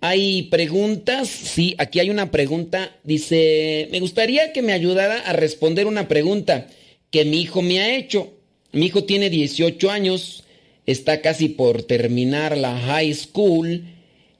¿Hay 0.00 0.44
preguntas? 0.44 1.28
Sí, 1.28 1.76
aquí 1.78 2.00
hay 2.00 2.10
una 2.10 2.32
pregunta. 2.32 2.96
Dice, 3.04 3.88
me 3.92 4.00
gustaría 4.00 4.52
que 4.52 4.62
me 4.62 4.72
ayudara 4.72 5.20
a 5.20 5.34
responder 5.34 5.86
una 5.86 6.08
pregunta 6.08 6.66
que 7.12 7.24
mi 7.24 7.40
hijo 7.40 7.62
me 7.62 7.80
ha 7.80 7.94
hecho. 7.94 8.32
Mi 8.72 8.86
hijo 8.86 9.04
tiene 9.04 9.30
18 9.30 9.88
años, 9.90 10.44
está 10.86 11.20
casi 11.20 11.48
por 11.48 11.84
terminar 11.84 12.56
la 12.56 12.76
high 12.76 13.14
school 13.14 13.84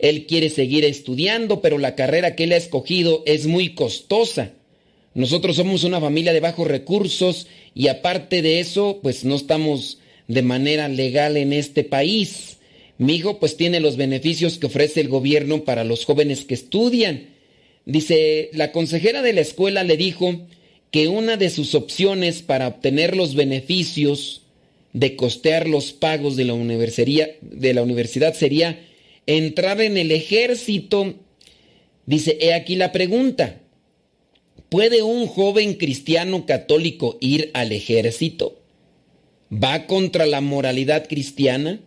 él 0.02 0.26
quiere 0.26 0.50
seguir 0.50 0.84
estudiando, 0.84 1.60
pero 1.60 1.78
la 1.78 1.94
carrera 1.94 2.34
que 2.36 2.44
él 2.44 2.52
ha 2.52 2.56
escogido 2.56 3.22
es 3.26 3.46
muy 3.46 3.74
costosa. 3.74 4.52
Nosotros 5.14 5.56
somos 5.56 5.84
una 5.84 6.00
familia 6.00 6.32
de 6.32 6.40
bajos 6.40 6.68
recursos 6.68 7.46
y 7.74 7.88
aparte 7.88 8.42
de 8.42 8.60
eso, 8.60 9.00
pues 9.02 9.24
no 9.24 9.34
estamos 9.34 9.98
de 10.28 10.42
manera 10.42 10.88
legal 10.88 11.36
en 11.36 11.52
este 11.52 11.82
país. 11.82 12.58
Mi 12.98 13.16
hijo 13.16 13.38
pues 13.38 13.56
tiene 13.56 13.80
los 13.80 13.96
beneficios 13.96 14.58
que 14.58 14.66
ofrece 14.66 15.00
el 15.00 15.08
gobierno 15.08 15.64
para 15.64 15.84
los 15.84 16.04
jóvenes 16.04 16.44
que 16.44 16.54
estudian. 16.54 17.30
Dice, 17.86 18.50
la 18.52 18.72
consejera 18.72 19.22
de 19.22 19.32
la 19.32 19.40
escuela 19.40 19.82
le 19.82 19.96
dijo 19.96 20.46
que 20.90 21.08
una 21.08 21.36
de 21.36 21.50
sus 21.50 21.74
opciones 21.74 22.42
para 22.42 22.68
obtener 22.68 23.16
los 23.16 23.34
beneficios 23.34 24.42
de 24.92 25.16
costear 25.16 25.68
los 25.68 25.92
pagos 25.92 26.36
de 26.36 26.44
la 26.44 26.54
de 26.54 27.74
la 27.74 27.82
universidad 27.82 28.34
sería 28.34 28.78
entrar 29.36 29.80
en 29.80 29.96
el 29.96 30.10
ejército. 30.10 31.14
Dice, 32.06 32.38
he 32.40 32.54
aquí 32.54 32.76
la 32.76 32.92
pregunta. 32.92 33.60
¿Puede 34.68 35.02
un 35.02 35.26
joven 35.26 35.74
cristiano 35.74 36.46
católico 36.46 37.18
ir 37.20 37.50
al 37.54 37.72
ejército? 37.72 38.60
¿Va 39.52 39.86
contra 39.86 40.26
la 40.26 40.40
moralidad 40.40 41.08
cristiana? 41.08 41.80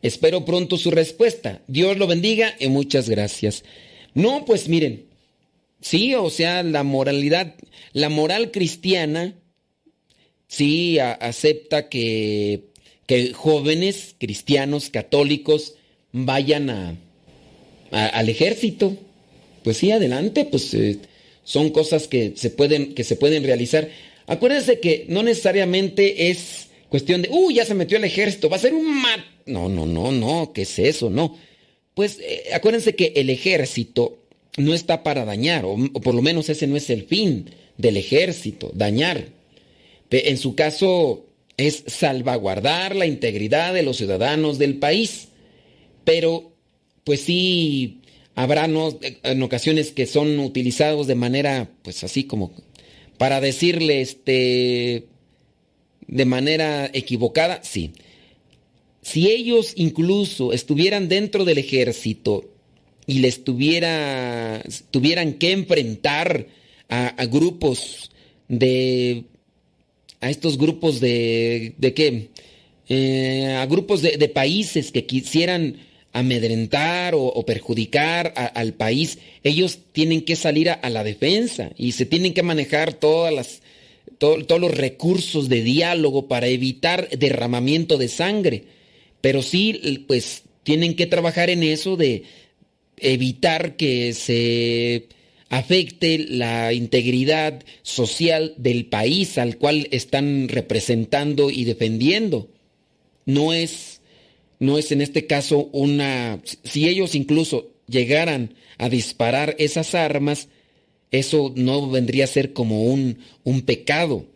Espero 0.00 0.44
pronto 0.44 0.76
su 0.76 0.90
respuesta. 0.92 1.60
Dios 1.66 1.96
lo 1.96 2.06
bendiga 2.06 2.54
y 2.60 2.68
muchas 2.68 3.08
gracias. 3.08 3.64
No, 4.14 4.44
pues 4.44 4.68
miren, 4.68 5.06
sí, 5.80 6.14
o 6.14 6.30
sea, 6.30 6.62
la 6.62 6.84
moralidad, 6.84 7.54
la 7.92 8.08
moral 8.08 8.52
cristiana, 8.52 9.34
sí 10.46 10.98
acepta 11.00 11.88
que, 11.88 12.68
que 13.06 13.32
jóvenes 13.32 14.14
cristianos 14.18 14.88
católicos 14.88 15.74
vayan 16.12 16.70
a, 16.70 16.96
al 17.90 18.28
ejército. 18.28 18.96
Pues 19.62 19.76
sí, 19.76 19.90
adelante, 19.90 20.44
pues 20.44 20.72
eh, 20.74 20.98
son 21.44 21.70
cosas 21.70 22.08
que 22.08 22.32
se, 22.36 22.50
pueden, 22.50 22.94
que 22.94 23.04
se 23.04 23.16
pueden 23.16 23.44
realizar. 23.44 23.88
Acuérdense 24.26 24.80
que 24.80 25.06
no 25.08 25.22
necesariamente 25.22 26.30
es 26.30 26.68
cuestión 26.88 27.22
de, 27.22 27.28
uy, 27.30 27.54
ya 27.54 27.64
se 27.64 27.74
metió 27.74 27.98
al 27.98 28.04
ejército, 28.04 28.48
va 28.48 28.56
a 28.56 28.60
ser 28.60 28.74
un 28.74 29.00
mat. 29.00 29.20
No, 29.46 29.68
no, 29.68 29.86
no, 29.86 30.12
no, 30.12 30.52
¿qué 30.52 30.62
es 30.62 30.78
eso? 30.78 31.10
No. 31.10 31.36
Pues 31.94 32.18
eh, 32.20 32.44
acuérdense 32.52 32.94
que 32.94 33.12
el 33.16 33.30
ejército 33.30 34.18
no 34.56 34.74
está 34.74 35.02
para 35.02 35.24
dañar, 35.24 35.64
o, 35.64 35.72
o, 35.72 36.00
por 36.00 36.14
lo 36.14 36.22
menos 36.22 36.48
ese 36.48 36.66
no 36.66 36.76
es 36.76 36.90
el 36.90 37.04
fin 37.04 37.50
del 37.76 37.96
ejército, 37.96 38.70
dañar. 38.74 39.28
En 40.10 40.38
su 40.38 40.54
caso 40.54 41.26
es 41.56 41.84
salvaguardar 41.86 42.96
la 42.96 43.06
integridad 43.06 43.74
de 43.74 43.82
los 43.82 43.96
ciudadanos 43.98 44.58
del 44.58 44.76
país 44.76 45.27
pero 46.04 46.52
pues 47.04 47.20
sí 47.22 48.00
habrá 48.34 48.66
en 48.66 49.42
ocasiones 49.42 49.90
que 49.92 50.06
son 50.06 50.38
utilizados 50.38 51.06
de 51.06 51.14
manera, 51.14 51.70
pues 51.82 52.04
así 52.04 52.24
como 52.24 52.52
para 53.18 53.40
decirle 53.40 54.00
este 54.00 55.06
de 56.06 56.24
manera 56.24 56.90
equivocada, 56.92 57.60
sí. 57.62 57.92
Si 59.02 59.28
ellos 59.28 59.72
incluso 59.76 60.52
estuvieran 60.52 61.08
dentro 61.08 61.44
del 61.44 61.58
ejército 61.58 62.50
y 63.06 63.20
les 63.20 63.42
tuviera, 63.42 64.62
tuvieran 64.90 65.34
que 65.34 65.52
enfrentar 65.52 66.46
a, 66.88 67.26
grupos 67.26 68.10
de, 68.48 69.24
a 70.20 70.30
estos 70.30 70.58
grupos 70.58 71.00
de, 71.00 71.74
¿de 71.78 71.94
qué? 71.94 72.28
Eh, 72.88 73.56
a 73.58 73.66
grupos 73.66 74.00
de, 74.00 74.16
de 74.16 74.28
países 74.28 74.92
que 74.92 75.06
quisieran 75.06 75.76
amedrentar 76.18 77.14
o, 77.16 77.44
perjudicar 77.46 78.32
al 78.54 78.74
país, 78.74 79.18
ellos 79.42 79.78
tienen 79.92 80.22
que 80.22 80.36
salir 80.36 80.70
a, 80.70 80.90
la 80.90 81.04
defensa 81.04 81.70
y 81.76 81.92
se 81.92 82.06
tienen 82.06 82.34
que 82.34 82.42
manejar 82.42 82.92
todas 82.92 83.32
las, 83.32 83.62
todos 84.18 84.60
los 84.60 84.76
recursos 84.76 85.48
de 85.48 85.62
diálogo 85.62 86.28
para 86.28 86.48
evitar 86.48 87.08
derramamiento 87.10 87.98
de 87.98 88.08
sangre. 88.08 88.64
Pero 89.20 89.42
sí, 89.42 90.04
pues 90.06 90.42
tienen 90.62 90.94
que 90.94 91.06
trabajar 91.06 91.50
en 91.50 91.62
eso 91.62 91.96
de 91.96 92.24
evitar 92.98 93.76
que 93.76 94.12
se 94.12 95.08
afecte 95.48 96.18
la 96.18 96.72
integridad 96.72 97.62
social 97.82 98.54
del 98.58 98.86
país 98.86 99.38
al 99.38 99.56
cual 99.56 99.88
están 99.90 100.48
representando 100.48 101.50
y 101.50 101.64
defendiendo. 101.64 102.48
No 103.24 103.52
es 103.52 103.97
no 104.58 104.78
es 104.78 104.92
en 104.92 105.00
este 105.00 105.26
caso 105.26 105.68
una... 105.72 106.40
Si 106.64 106.88
ellos 106.88 107.14
incluso 107.14 107.70
llegaran 107.86 108.54
a 108.76 108.88
disparar 108.88 109.54
esas 109.58 109.94
armas, 109.94 110.48
eso 111.10 111.52
no 111.56 111.88
vendría 111.88 112.24
a 112.24 112.28
ser 112.28 112.52
como 112.52 112.84
un, 112.84 113.18
un 113.44 113.62
pecado. 113.62 114.26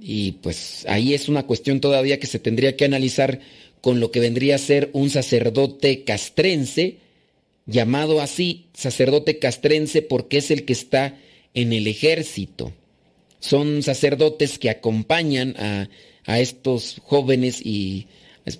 Y 0.00 0.32
pues 0.32 0.84
ahí 0.88 1.14
es 1.14 1.28
una 1.28 1.46
cuestión 1.46 1.80
todavía 1.80 2.18
que 2.18 2.26
se 2.26 2.38
tendría 2.38 2.76
que 2.76 2.84
analizar 2.84 3.40
con 3.80 4.00
lo 4.00 4.10
que 4.10 4.20
vendría 4.20 4.54
a 4.54 4.58
ser 4.58 4.90
un 4.92 5.10
sacerdote 5.10 6.04
castrense, 6.04 6.98
llamado 7.66 8.20
así 8.20 8.66
sacerdote 8.74 9.38
castrense 9.38 10.02
porque 10.02 10.38
es 10.38 10.50
el 10.50 10.64
que 10.64 10.72
está 10.72 11.18
en 11.54 11.72
el 11.72 11.86
ejército. 11.86 12.72
Son 13.40 13.82
sacerdotes 13.82 14.58
que 14.58 14.70
acompañan 14.70 15.54
a, 15.58 15.88
a 16.24 16.40
estos 16.40 17.00
jóvenes 17.04 17.60
y 17.64 18.06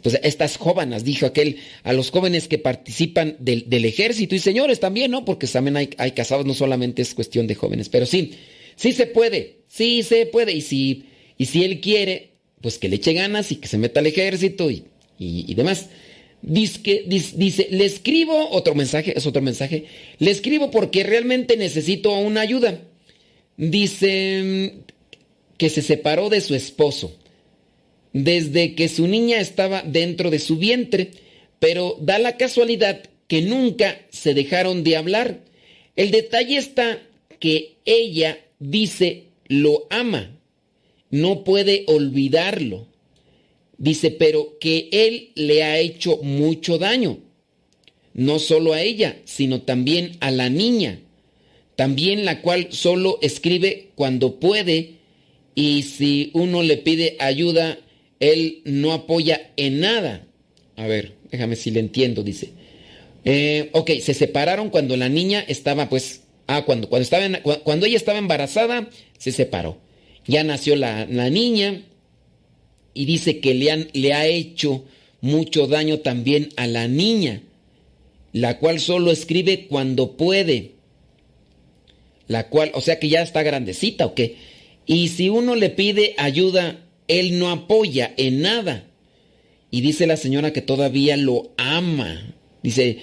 pues 0.03 0.19
estas 0.23 0.57
jóvenes, 0.57 1.05
dijo 1.05 1.27
aquel, 1.27 1.59
a 1.83 1.93
los 1.93 2.11
jóvenes 2.11 2.49
que 2.49 2.59
participan 2.59 3.37
del, 3.39 3.85
ejército 3.85 4.35
y 4.35 4.39
señores 4.39 4.81
también, 4.81 5.11
¿no? 5.11 5.25
Porque 5.25 5.47
también 5.47 5.77
hay, 5.77 6.11
casados, 6.13 6.47
no 6.47 6.55
solamente 6.55 7.03
es 7.03 7.15
cuestión 7.15 7.47
de 7.47 7.55
jóvenes, 7.55 7.89
pero 7.91 8.07
sí, 8.07 8.33
Sí 8.77 8.93
se 8.93 9.07
puede, 9.07 9.59
sí 9.69 10.03
se 10.03 10.27
puede. 10.27 10.53
Y 10.53 10.61
si, 10.61 11.05
y 11.39 11.47
si 11.47 11.65
él 11.65 11.81
quiere, 11.81 12.31
pues 12.61 12.79
que 12.79 12.89
le 12.89 12.97
eche 12.97 13.13
ganas 13.13 13.53
y 13.53 13.57
que 13.57 13.69
se 13.69 13.79
meta 13.79 14.01
al 14.01 14.07
ejército 14.07 14.71
y, 14.71 14.85
y, 15.19 15.55
demás. 15.55 15.89
Dice, 16.43 17.05
dice, 17.07 17.35
dice, 17.37 17.69
le 17.71 17.87
escribo 17.87 18.51
otro 18.51 18.75
mensaje, 18.75 19.17
es 19.17 19.27
otro 19.27 19.43
mensaje. 19.43 19.87
Le 20.19 20.31
escribo 20.31 20.71
porque 20.71 21.03
realmente 21.03 21.57
necesito 21.57 22.17
una 22.19 22.41
ayuda. 22.43 22.81
Dice 23.57 24.73
mm, 24.75 24.81
que 25.57 25.71
se 25.71 25.83
separó 25.83 26.29
de 26.29 26.41
su 26.41 26.55
esposo 26.55 27.17
desde 28.15 28.75
que 28.75 28.89
su 28.89 29.07
niña 29.07 29.41
estaba 29.41 29.83
dentro 29.83 30.31
de 30.31 30.39
su 30.39 30.57
vientre, 30.57 31.11
pero 31.59 31.99
da 32.01 32.19
la 32.19 32.39
casualidad 32.39 33.03
que 33.27 33.43
nunca 33.43 34.01
se 34.11 34.33
dejaron 34.33 34.85
de 34.85 34.97
hablar. 34.97 35.41
El 35.97 36.11
detalle 36.13 36.57
está 36.57 37.03
que 37.41 37.77
ella 37.85 38.39
dice 38.59 39.25
lo 39.49 39.87
ama, 39.91 40.39
no 41.11 41.45
puede 41.45 41.85
olvidarlo. 41.87 42.87
Dice, 43.77 44.13
pero 44.13 44.57
que 44.61 44.89
él 44.93 45.33
le 45.35 45.65
ha 45.65 45.79
hecho 45.79 46.19
mucho 46.23 46.79
daño, 46.79 47.19
no 48.15 48.39
solo 48.39 48.73
a 48.73 48.81
ella, 48.81 49.21
sino 49.25 49.63
también 49.63 50.17
a 50.21 50.31
la 50.31 50.49
niña, 50.49 51.01
también 51.75 52.25
la 52.25 52.41
cual 52.41 52.69
solo 52.71 53.19
escribe 53.21 53.91
cuando 53.97 54.39
puede 54.39 54.95
y 55.57 55.83
si 55.83 56.31
uno 56.35 56.63
le 56.63 56.77
pide 56.77 57.17
ayuda, 57.19 57.79
él 58.21 58.63
no 58.65 58.93
apoya 58.93 59.51
en 59.57 59.81
nada. 59.81 60.27
A 60.77 60.87
ver, 60.87 61.15
déjame 61.31 61.57
si 61.57 61.71
le 61.71 61.81
entiendo, 61.81 62.23
dice. 62.23 62.51
Eh, 63.25 63.71
ok, 63.73 63.91
se 64.03 64.15
separaron 64.15 64.71
cuando 64.71 64.97
la 64.97 65.09
niña 65.09 65.45
estaba, 65.47 65.89
pues, 65.89 66.23
ah, 66.47 66.65
cuando, 66.65 66.89
cuando, 66.89 67.03
estaba 67.03 67.41
cuando 67.63 67.87
ella 67.87 67.97
estaba 67.97 68.19
embarazada, 68.19 68.89
se 69.19 69.33
separó. 69.33 69.79
Ya 70.27 70.45
nació 70.45 70.77
la, 70.77 71.07
la 71.07 71.31
niña 71.31 71.83
y 72.95 73.05
dice 73.05 73.41
que 73.41 73.55
le, 73.55 73.71
han, 73.71 73.89
le 73.93 74.13
ha 74.13 74.27
hecho 74.27 74.85
mucho 75.21 75.67
daño 75.67 76.01
también 76.01 76.51
a 76.57 76.67
la 76.67 76.87
niña, 76.87 77.43
la 78.33 78.59
cual 78.59 78.81
solo 78.81 79.11
escribe 79.11 79.67
cuando 79.67 80.17
puede. 80.17 80.73
La 82.27 82.49
cual, 82.49 82.71
o 82.75 82.81
sea 82.81 82.99
que 82.99 83.09
ya 83.09 83.23
está 83.23 83.43
grandecita 83.43 84.07
o 84.07 84.15
qué. 84.15 84.37
Y 84.87 85.09
si 85.09 85.29
uno 85.29 85.55
le 85.57 85.71
pide 85.71 86.15
ayuda, 86.19 86.84
él 87.09 87.39
no 87.39 87.51
apoya 87.51 88.13
en 88.17 88.41
nada. 88.43 88.87
Y 89.71 89.81
dice 89.81 90.07
la 90.07 90.17
señora 90.17 90.53
que 90.53 90.63
todavía 90.63 91.17
lo 91.17 91.53
ama. 91.57 92.35
Dice, 92.63 92.99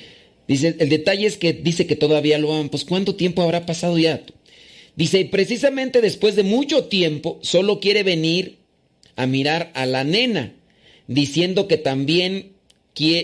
dice, 0.47 0.75
el 0.79 0.89
detalle 0.89 1.27
es 1.27 1.37
que 1.37 1.53
dice 1.53 1.85
que 1.85 1.95
todavía 1.95 2.37
lo 2.37 2.53
ama. 2.53 2.71
Pues 2.71 2.85
¿cuánto 2.85 3.15
tiempo 3.15 3.41
habrá 3.41 3.65
pasado 3.65 3.97
ya? 3.97 4.21
Dice, 4.95 5.25
precisamente 5.25 6.01
después 6.01 6.35
de 6.35 6.43
mucho 6.43 6.85
tiempo, 6.85 7.39
solo 7.41 7.79
quiere 7.79 8.03
venir 8.03 8.57
a 9.15 9.25
mirar 9.25 9.71
a 9.73 9.85
la 9.85 10.03
nena, 10.03 10.53
diciendo 11.07 11.67
que 11.67 11.77
también 11.77 12.51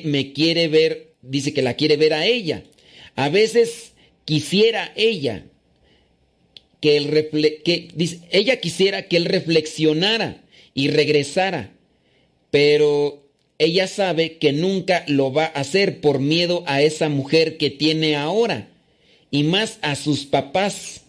me 0.03 0.33
quiere 0.33 0.67
ver, 0.67 1.13
dice 1.21 1.53
que 1.53 1.61
la 1.61 1.75
quiere 1.75 1.97
ver 1.97 2.13
a 2.13 2.25
ella. 2.25 2.63
A 3.15 3.29
veces 3.29 3.93
quisiera 4.25 4.91
ella 4.95 5.45
que, 6.81 7.89
ella 8.31 8.59
quisiera 8.59 9.07
que 9.07 9.17
él 9.17 9.25
reflexionara 9.25 10.43
y 10.77 10.89
regresara. 10.89 11.71
Pero 12.51 13.25
ella 13.57 13.87
sabe 13.87 14.37
que 14.37 14.53
nunca 14.53 15.03
lo 15.07 15.33
va 15.33 15.45
a 15.45 15.59
hacer 15.59 15.99
por 15.99 16.19
miedo 16.19 16.63
a 16.67 16.81
esa 16.81 17.09
mujer 17.09 17.57
que 17.57 17.71
tiene 17.71 18.15
ahora 18.15 18.69
y 19.31 19.43
más 19.43 19.79
a 19.81 19.95
sus 19.95 20.25
papás. 20.25 21.01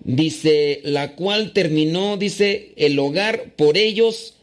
Dice, 0.00 0.80
la 0.84 1.14
cual 1.16 1.52
terminó, 1.52 2.16
dice, 2.16 2.72
el 2.76 2.98
hogar 2.98 3.54
por 3.56 3.76
ellos 3.76 4.34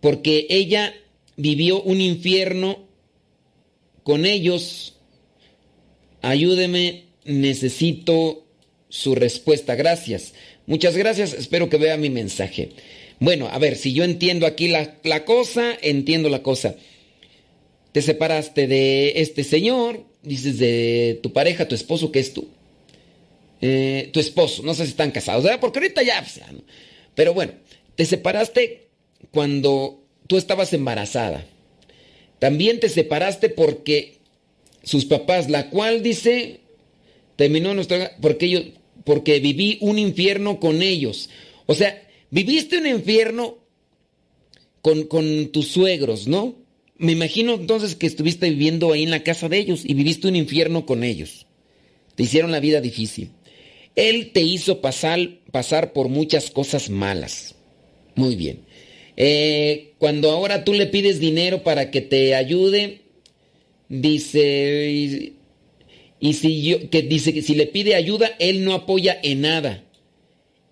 porque 0.00 0.46
ella 0.48 0.94
vivió 1.36 1.82
un 1.82 2.00
infierno 2.00 2.86
con 4.04 4.24
ellos. 4.24 4.94
Ayúdeme, 6.20 7.06
necesito 7.24 8.46
su 8.88 9.16
respuesta. 9.16 9.74
Gracias. 9.74 10.32
Muchas 10.66 10.96
gracias, 10.96 11.32
espero 11.32 11.68
que 11.68 11.76
vea 11.76 11.96
mi 11.96 12.08
mensaje. 12.08 12.70
Bueno, 13.22 13.48
a 13.52 13.58
ver, 13.60 13.76
si 13.76 13.92
yo 13.92 14.02
entiendo 14.02 14.48
aquí 14.48 14.66
la, 14.66 15.24
cosa, 15.24 15.78
entiendo 15.80 16.28
la 16.28 16.42
cosa. 16.42 16.74
Te 17.92 18.02
separaste 18.02 18.66
de 18.66 19.12
este 19.20 19.44
señor, 19.44 20.04
dices 20.24 20.58
de 20.58 21.20
tu 21.22 21.32
pareja, 21.32 21.68
tu 21.68 21.76
esposo, 21.76 22.10
que 22.10 22.18
es 22.18 22.34
tú. 22.34 22.48
Eh, 23.60 24.10
tu 24.12 24.18
esposo, 24.18 24.64
no 24.64 24.74
sé 24.74 24.86
si 24.86 24.90
están 24.90 25.12
casados, 25.12 25.44
¿verdad? 25.44 25.60
porque 25.60 25.78
ahorita 25.78 26.02
ya, 26.02 26.26
pero 27.14 27.32
bueno, 27.32 27.52
te 27.94 28.06
separaste 28.06 28.88
cuando 29.30 30.02
tú 30.26 30.36
estabas 30.36 30.72
embarazada. 30.72 31.46
También 32.40 32.80
te 32.80 32.88
separaste 32.88 33.50
porque 33.50 34.18
sus 34.82 35.04
papás, 35.04 35.48
la 35.48 35.70
cual 35.70 36.02
dice, 36.02 36.58
terminó 37.36 37.72
nuestra, 37.72 38.16
porque 38.20 38.50
yo, 38.50 38.62
porque 39.04 39.38
viví 39.38 39.78
un 39.80 40.00
infierno 40.00 40.58
con 40.58 40.82
ellos. 40.82 41.30
O 41.66 41.76
sea, 41.76 42.02
Viviste 42.32 42.78
un 42.78 42.86
infierno 42.86 43.58
con, 44.80 45.06
tus 45.52 45.68
suegros, 45.68 46.26
¿no? 46.26 46.56
Me 46.96 47.12
imagino 47.12 47.52
entonces 47.52 47.94
que 47.94 48.06
estuviste 48.06 48.48
viviendo 48.48 48.90
ahí 48.90 49.02
en 49.02 49.10
la 49.10 49.22
casa 49.22 49.50
de 49.50 49.58
ellos 49.58 49.82
y 49.84 49.92
viviste 49.92 50.28
un 50.28 50.36
infierno 50.36 50.86
con 50.86 51.04
ellos. 51.04 51.46
Te 52.14 52.22
hicieron 52.22 52.50
la 52.50 52.60
vida 52.60 52.80
difícil. 52.80 53.32
Él 53.96 54.30
te 54.32 54.40
hizo 54.40 54.80
pasar, 54.80 55.20
pasar 55.50 55.92
por 55.92 56.08
muchas 56.08 56.50
cosas 56.50 56.88
malas. 56.88 57.54
Muy 58.14 58.34
bien. 58.34 58.60
Eh, 59.18 59.92
cuando 59.98 60.30
ahora 60.30 60.64
tú 60.64 60.72
le 60.72 60.86
pides 60.86 61.20
dinero 61.20 61.62
para 61.62 61.90
que 61.90 62.00
te 62.00 62.34
ayude, 62.34 63.02
dice, 63.90 65.34
y, 66.18 66.32
si 66.32 66.62
yo, 66.62 66.88
que 66.88 67.02
dice 67.02 67.34
que 67.34 67.42
si 67.42 67.54
le 67.54 67.66
pide 67.66 67.94
ayuda, 67.94 68.30
él 68.38 68.64
no 68.64 68.72
apoya 68.72 69.20
en 69.22 69.42
nada 69.42 69.84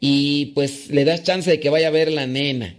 y 0.01 0.46
pues 0.46 0.88
le 0.88 1.05
das 1.05 1.22
chance 1.22 1.48
de 1.48 1.61
que 1.61 1.68
vaya 1.68 1.88
a 1.88 1.92
ver 1.92 2.11
la 2.11 2.26
nena. 2.26 2.76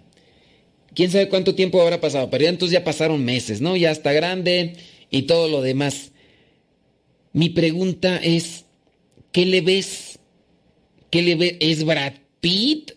Quién 0.95 1.11
sabe 1.11 1.29
cuánto 1.29 1.55
tiempo 1.55 1.81
habrá 1.81 2.01
pasado, 2.01 2.29
pero 2.29 2.43
ya 2.43 2.49
entonces 2.49 2.73
ya 2.73 2.83
pasaron 2.83 3.23
meses, 3.23 3.61
¿no? 3.61 3.77
Ya 3.77 3.91
está 3.91 4.11
grande 4.11 4.73
y 5.09 5.21
todo 5.21 5.47
lo 5.47 5.61
demás. 5.61 6.11
Mi 7.31 7.49
pregunta 7.49 8.17
es, 8.17 8.65
¿qué 9.31 9.45
le 9.45 9.61
ves? 9.61 10.19
¿Qué 11.09 11.21
le? 11.21 11.57
¿Es 11.61 11.85
Brad 11.85 12.13
Pitt? 12.41 12.93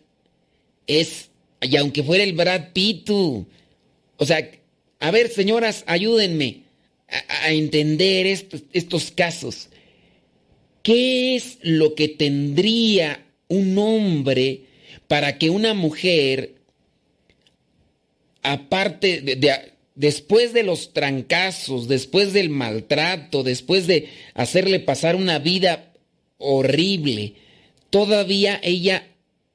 Es, 0.87 1.31
y 1.61 1.77
aunque 1.77 2.03
fuera 2.03 2.25
el 2.25 2.33
Brad 2.33 2.73
Pitt, 2.73 3.05
tú. 3.05 3.47
O 4.17 4.27
sea, 4.27 4.51
a 4.99 5.11
ver, 5.11 5.29
señoras, 5.29 5.85
ayúdenme 5.87 6.63
a, 7.09 7.53
entender 7.53 8.27
estos 8.27 9.11
casos. 9.13 9.69
¿Qué 10.83 11.37
es 11.37 11.59
lo 11.63 11.95
que 11.95 12.09
tendría 12.09 13.24
un 13.49 13.77
hombre 13.79 14.63
para 15.09 15.39
que 15.39 15.51
una 15.51 15.75
mujer, 15.75 16.57
aparte 18.43 19.21
de, 19.21 19.73
después 19.95 20.53
de 20.53 20.63
los 20.63 20.93
trancazos, 20.93 21.89
después 21.89 22.33
del 22.33 22.51
maltrato, 22.51 23.43
después 23.43 23.87
de 23.87 24.09
hacerle 24.35 24.81
pasar 24.81 25.17
una 25.17 25.39
vida 25.39 25.93
horrible, 26.39 27.35
todavía 27.91 28.61
ella 28.63 29.07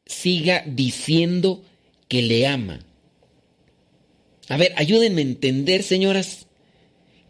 siga 0.05 0.63
diciendo 0.65 1.63
que 2.07 2.21
le 2.21 2.47
ama. 2.47 2.85
A 4.47 4.57
ver, 4.57 4.73
ayúdenme 4.77 5.21
a 5.21 5.25
entender, 5.25 5.83
señoras, 5.83 6.47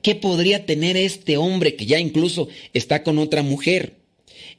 ¿qué 0.01 0.16
podría 0.16 0.66
tener 0.66 0.95
este 0.95 1.36
hombre 1.36 1.76
que 1.76 1.86
ya 1.86 1.99
incluso 1.99 2.47
está 2.74 3.03
con 3.03 3.18
otra 3.18 3.43
mujer? 3.43 3.99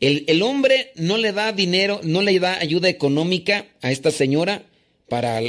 El, 0.01 0.43
hombre 0.43 0.93
no 0.97 1.19
le 1.19 1.33
da 1.33 1.53
dinero, 1.53 2.01
no 2.03 2.23
le 2.23 2.41
da 2.41 2.59
ayuda 2.59 2.89
económica 2.89 3.67
a 3.83 3.93
esta 3.93 4.11
señora 4.11 4.65
para 5.11 5.43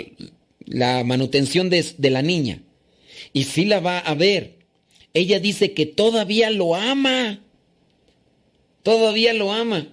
la 0.65 1.03
manutención 1.05 1.69
de, 1.69 2.09
la 2.09 2.21
niña. 2.21 2.61
Y 3.31 3.45
sí 3.45 3.63
la 3.63 3.79
va 3.79 3.99
a 3.99 4.13
ver. 4.13 4.55
Ella 5.13 5.39
dice 5.39 5.71
que 5.71 5.85
todavía 5.85 6.49
lo 6.49 6.75
ama. 6.75 7.41
Todavía 8.83 9.33
lo 9.33 9.53
ama. 9.53 9.87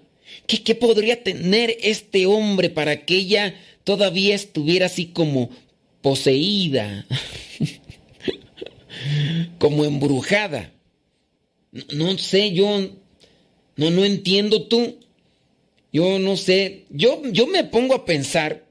¿Qué, 0.48 0.64
¿Qué, 0.64 0.74
podría 0.74 1.22
tener 1.22 1.76
este 1.80 2.26
hombre 2.26 2.68
para 2.68 3.04
que 3.04 3.14
ella 3.14 3.54
todavía 3.84 4.34
estuviera 4.34 4.86
así 4.86 5.06
como 5.06 5.50
poseída? 6.02 7.06
como 9.58 9.84
embrujada. 9.84 10.72
No 11.92 12.18
sé, 12.18 12.52
yo 12.52 12.90
no, 13.78 13.90
no 13.90 14.04
entiendo 14.04 14.64
tú. 14.64 14.96
Yo 15.92 16.18
no 16.18 16.36
sé. 16.36 16.84
Yo, 16.90 17.22
yo 17.30 17.46
me 17.46 17.62
pongo 17.64 17.94
a 17.94 18.04
pensar 18.04 18.66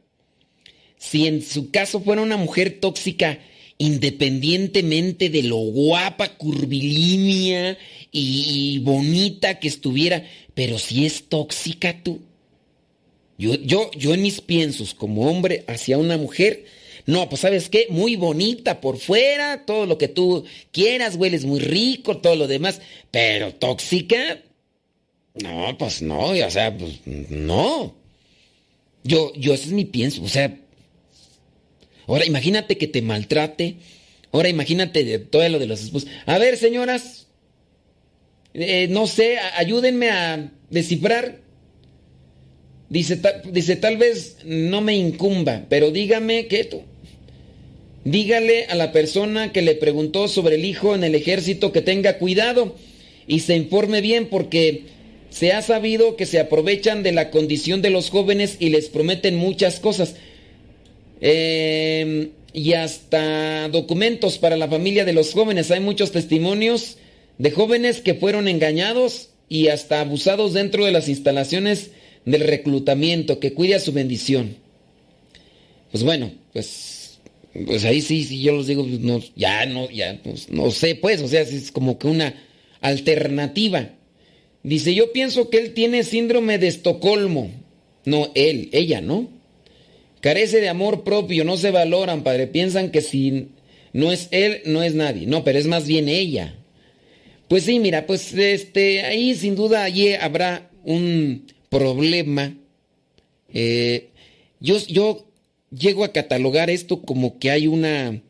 si 0.97 1.27
en 1.27 1.41
su 1.41 1.71
caso 1.71 2.01
fuera 2.01 2.21
una 2.21 2.35
mujer 2.35 2.79
tóxica, 2.81 3.39
independientemente 3.77 5.29
de 5.29 5.43
lo 5.43 5.57
guapa, 5.57 6.35
curvilínea 6.35 7.77
y, 8.11 8.79
bonita 8.79 9.59
que 9.59 9.69
estuviera, 9.69 10.25
pero 10.53 10.77
si 10.77 11.05
es 11.05 11.29
tóxica 11.29 12.03
tú. 12.03 12.19
Yo, 13.37 13.55
yo, 13.55 13.89
yo 13.91 14.13
en 14.13 14.23
mis 14.23 14.41
piensos 14.41 14.93
como 14.93 15.29
hombre 15.29 15.63
hacia 15.67 15.97
una 15.97 16.17
mujer, 16.17 16.65
no, 17.05 17.29
pues 17.29 17.41
sabes 17.41 17.69
qué, 17.69 17.87
muy 17.89 18.17
bonita 18.17 18.81
por 18.81 18.97
fuera, 18.97 19.63
todo 19.65 19.85
lo 19.85 19.97
que 19.97 20.09
tú 20.09 20.43
quieras, 20.73 21.15
hueles 21.15 21.45
muy 21.45 21.61
rico, 21.61 22.17
todo 22.17 22.35
lo 22.35 22.47
demás, 22.47 22.81
pero 23.11 23.53
tóxica, 23.53 24.41
no, 25.43 25.77
pues 25.77 26.01
no, 26.01 26.31
o 26.31 26.51
sea, 26.51 26.75
pues 26.75 27.01
no. 27.05 27.95
Yo, 29.03 29.33
yo, 29.35 29.53
ese 29.53 29.65
es 29.65 29.71
mi 29.71 29.85
pienso, 29.85 30.23
o 30.23 30.27
sea, 30.27 30.59
ahora 32.07 32.25
imagínate 32.25 32.77
que 32.77 32.87
te 32.87 33.01
maltrate, 33.01 33.77
ahora 34.31 34.49
imagínate 34.49 35.03
de 35.03 35.19
todo 35.19 35.47
lo 35.49 35.59
de 35.59 35.67
los 35.67 35.81
esposos. 35.81 36.09
A 36.25 36.37
ver, 36.37 36.57
señoras, 36.57 37.27
eh, 38.53 38.87
no 38.89 39.07
sé, 39.07 39.37
ayúdenme 39.37 40.09
a 40.09 40.51
descifrar 40.69 41.47
Dice, 42.89 43.19
dice, 43.51 43.75
tal 43.75 43.97
vez 43.97 44.37
no 44.45 44.81
me 44.81 44.95
incumba, 44.95 45.65
pero 45.69 45.91
dígame 45.91 46.47
que 46.47 46.63
tú. 46.63 46.83
Dígale 48.05 48.65
a 48.65 48.75
la 48.75 48.93
persona 48.93 49.51
que 49.51 49.61
le 49.61 49.75
preguntó 49.75 50.29
sobre 50.29 50.55
el 50.55 50.63
hijo 50.63 50.95
en 50.95 51.03
el 51.03 51.13
ejército 51.13 51.73
que 51.73 51.81
tenga 51.81 52.17
cuidado 52.17 52.75
y 53.27 53.41
se 53.41 53.57
informe 53.57 53.99
bien 53.99 54.27
porque 54.27 54.85
se 55.37 55.53
ha 55.53 55.61
sabido 55.61 56.15
que 56.15 56.25
se 56.25 56.39
aprovechan 56.39 57.03
de 57.03 57.11
la 57.11 57.29
condición 57.29 57.83
de 57.83 57.91
los 57.91 58.09
jóvenes 58.09 58.57
y 58.59 58.69
les 58.69 58.89
prometen 58.89 59.35
muchas 59.35 59.79
cosas. 59.79 60.15
Em, 61.21 62.29
y 62.53 62.73
hasta 62.73 63.69
documentos 63.69 64.39
para 64.39 64.57
la 64.57 64.67
familia 64.67 65.05
de 65.05 65.13
los 65.13 65.33
jóvenes. 65.33 65.69
Hay 65.69 65.79
muchos 65.79 66.11
testimonios 66.11 66.97
de 67.37 67.51
jóvenes 67.51 68.01
que 68.01 68.15
fueron 68.15 68.47
engañados 68.47 69.29
y 69.47 69.67
hasta 69.67 70.01
abusados 70.01 70.53
dentro 70.53 70.85
de 70.85 70.91
las 70.91 71.07
instalaciones 71.07 71.91
del 72.25 72.41
reclutamiento, 72.41 73.39
que 73.39 73.53
cuide 73.53 73.75
a 73.75 73.79
su 73.79 73.93
bendición. 73.93 74.57
Pues 75.91 76.03
bueno, 76.03 76.31
pues, 76.51 77.19
pues 77.65 77.85
ahí 77.85 78.01
sí, 78.01 78.23
sí, 78.23 78.41
yo 78.41 78.53
los 78.53 78.65
digo, 78.65 78.83
pues 78.83 78.99
no, 78.99 79.21
ya 79.35 79.67
no, 79.67 79.89
ya, 79.91 80.19
pues, 80.23 80.49
no 80.49 80.71
sé, 80.71 80.95
pues, 80.95 81.21
o 81.21 81.27
sea, 81.27 81.41
es 81.41 81.71
como 81.71 81.99
que 81.99 82.07
una 82.07 82.33
alternativa. 82.81 83.91
Dice, 84.67 84.93
yo 84.93 85.13
pienso 85.13 85.49
que 85.49 85.59
él 85.59 85.73
tiene 85.73 86.03
síndrome 86.03 86.57
de 86.57 86.67
Estocolmo. 86.67 87.49
No, 88.03 88.31
él, 88.35 88.67
ella, 88.73 88.99
¿no? 88.99 89.29
Carece 90.19 90.59
de 90.59 90.67
amor 90.67 91.05
propio, 91.05 91.45
no 91.45 91.55
se 91.55 91.71
valoran, 91.71 92.21
padre. 92.21 92.47
Piensan 92.47 92.91
que 92.91 92.99
si 92.99 93.47
no 93.93 94.11
es 94.11 94.27
él, 94.31 94.63
no 94.65 94.83
es 94.83 94.93
nadie. 94.93 95.25
No, 95.25 95.45
pero 95.45 95.57
es 95.57 95.67
más 95.67 95.87
bien 95.87 96.09
ella. 96.09 96.53
Pues 97.47 97.63
sí, 97.63 97.79
mira, 97.79 98.05
pues 98.05 98.33
este, 98.33 99.03
ahí 99.03 99.35
sin 99.35 99.55
duda 99.55 99.85
allí 99.85 100.15
habrá 100.15 100.69
un 100.83 101.45
problema. 101.69 102.53
Eh, 103.53 104.09
yo, 104.59 104.85
yo 104.85 105.27
llego 105.71 106.03
a 106.03 106.11
catalogar 106.11 106.69
esto 106.69 107.03
como 107.03 107.39
que 107.39 107.51
hay 107.51 107.67
una, 107.67 108.21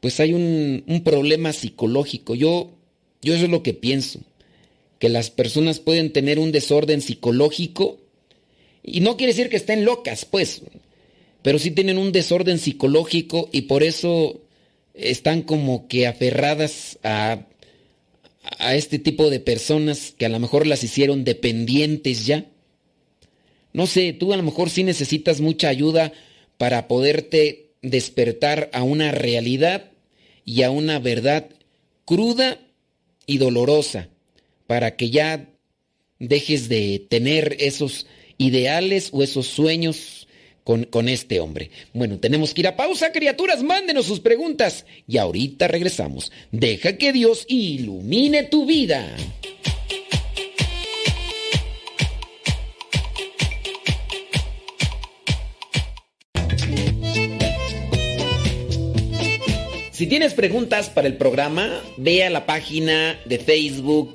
pues 0.00 0.20
hay 0.20 0.32
un, 0.32 0.84
un, 0.86 1.02
problema 1.02 1.52
psicológico. 1.52 2.36
Yo, 2.36 2.70
yo 3.20 3.34
eso 3.34 3.46
es 3.46 3.50
lo 3.50 3.64
que 3.64 3.74
pienso, 3.74 4.20
que 4.98 5.08
las 5.08 5.30
personas 5.30 5.80
pueden 5.80 6.12
tener 6.12 6.38
un 6.38 6.52
desorden 6.52 7.00
psicológico 7.00 7.98
y 8.82 9.00
no 9.00 9.16
quiere 9.16 9.32
decir 9.32 9.48
que 9.48 9.56
estén 9.56 9.84
locas, 9.84 10.24
pues, 10.24 10.62
pero 11.42 11.58
sí 11.58 11.72
tienen 11.72 11.98
un 11.98 12.12
desorden 12.12 12.58
psicológico 12.58 13.48
y 13.52 13.62
por 13.62 13.82
eso 13.82 14.40
están 14.94 15.42
como 15.42 15.88
que 15.88 16.06
aferradas 16.06 16.98
a, 17.02 17.46
a 18.58 18.74
este 18.74 18.98
tipo 18.98 19.28
de 19.28 19.40
personas 19.40 20.14
que 20.16 20.26
a 20.26 20.28
lo 20.28 20.38
mejor 20.38 20.66
las 20.66 20.84
hicieron 20.84 21.24
dependientes 21.24 22.26
ya. 22.26 22.46
No 23.72 23.86
sé, 23.86 24.12
tú 24.12 24.32
a 24.32 24.36
lo 24.36 24.42
mejor 24.42 24.70
sí 24.70 24.84
necesitas 24.84 25.40
mucha 25.40 25.68
ayuda 25.68 26.12
para 26.56 26.88
poderte 26.88 27.72
despertar 27.82 28.70
a 28.72 28.82
una 28.82 29.10
realidad 29.12 29.90
y 30.44 30.62
a 30.62 30.70
una 30.70 30.98
verdad 30.98 31.50
cruda 32.04 32.58
y 33.26 33.38
dolorosa, 33.38 34.08
para 34.66 34.96
que 34.96 35.10
ya 35.10 35.48
dejes 36.18 36.68
de 36.68 37.06
tener 37.08 37.56
esos 37.60 38.06
ideales 38.38 39.10
o 39.12 39.22
esos 39.22 39.46
sueños 39.46 40.28
con, 40.64 40.84
con, 40.84 41.08
este 41.08 41.40
hombre. 41.40 41.70
Bueno, 41.92 42.18
tenemos 42.18 42.52
que 42.52 42.62
ir 42.62 42.68
a 42.68 42.76
pausa, 42.76 43.12
criaturas, 43.12 43.62
mándenos 43.62 44.06
sus 44.06 44.20
preguntas 44.20 44.84
y 45.06 45.18
ahorita 45.18 45.68
regresamos. 45.68 46.32
Deja 46.50 46.96
que 46.96 47.12
Dios 47.12 47.44
ilumine 47.48 48.42
tu 48.42 48.66
vida. 48.66 49.16
Si 59.92 60.06
tienes 60.06 60.34
preguntas 60.34 60.90
para 60.90 61.06
el 61.06 61.16
programa, 61.16 61.80
ve 61.96 62.22
a 62.22 62.28
la 62.28 62.44
página 62.44 63.18
de 63.24 63.38
Facebook 63.38 64.14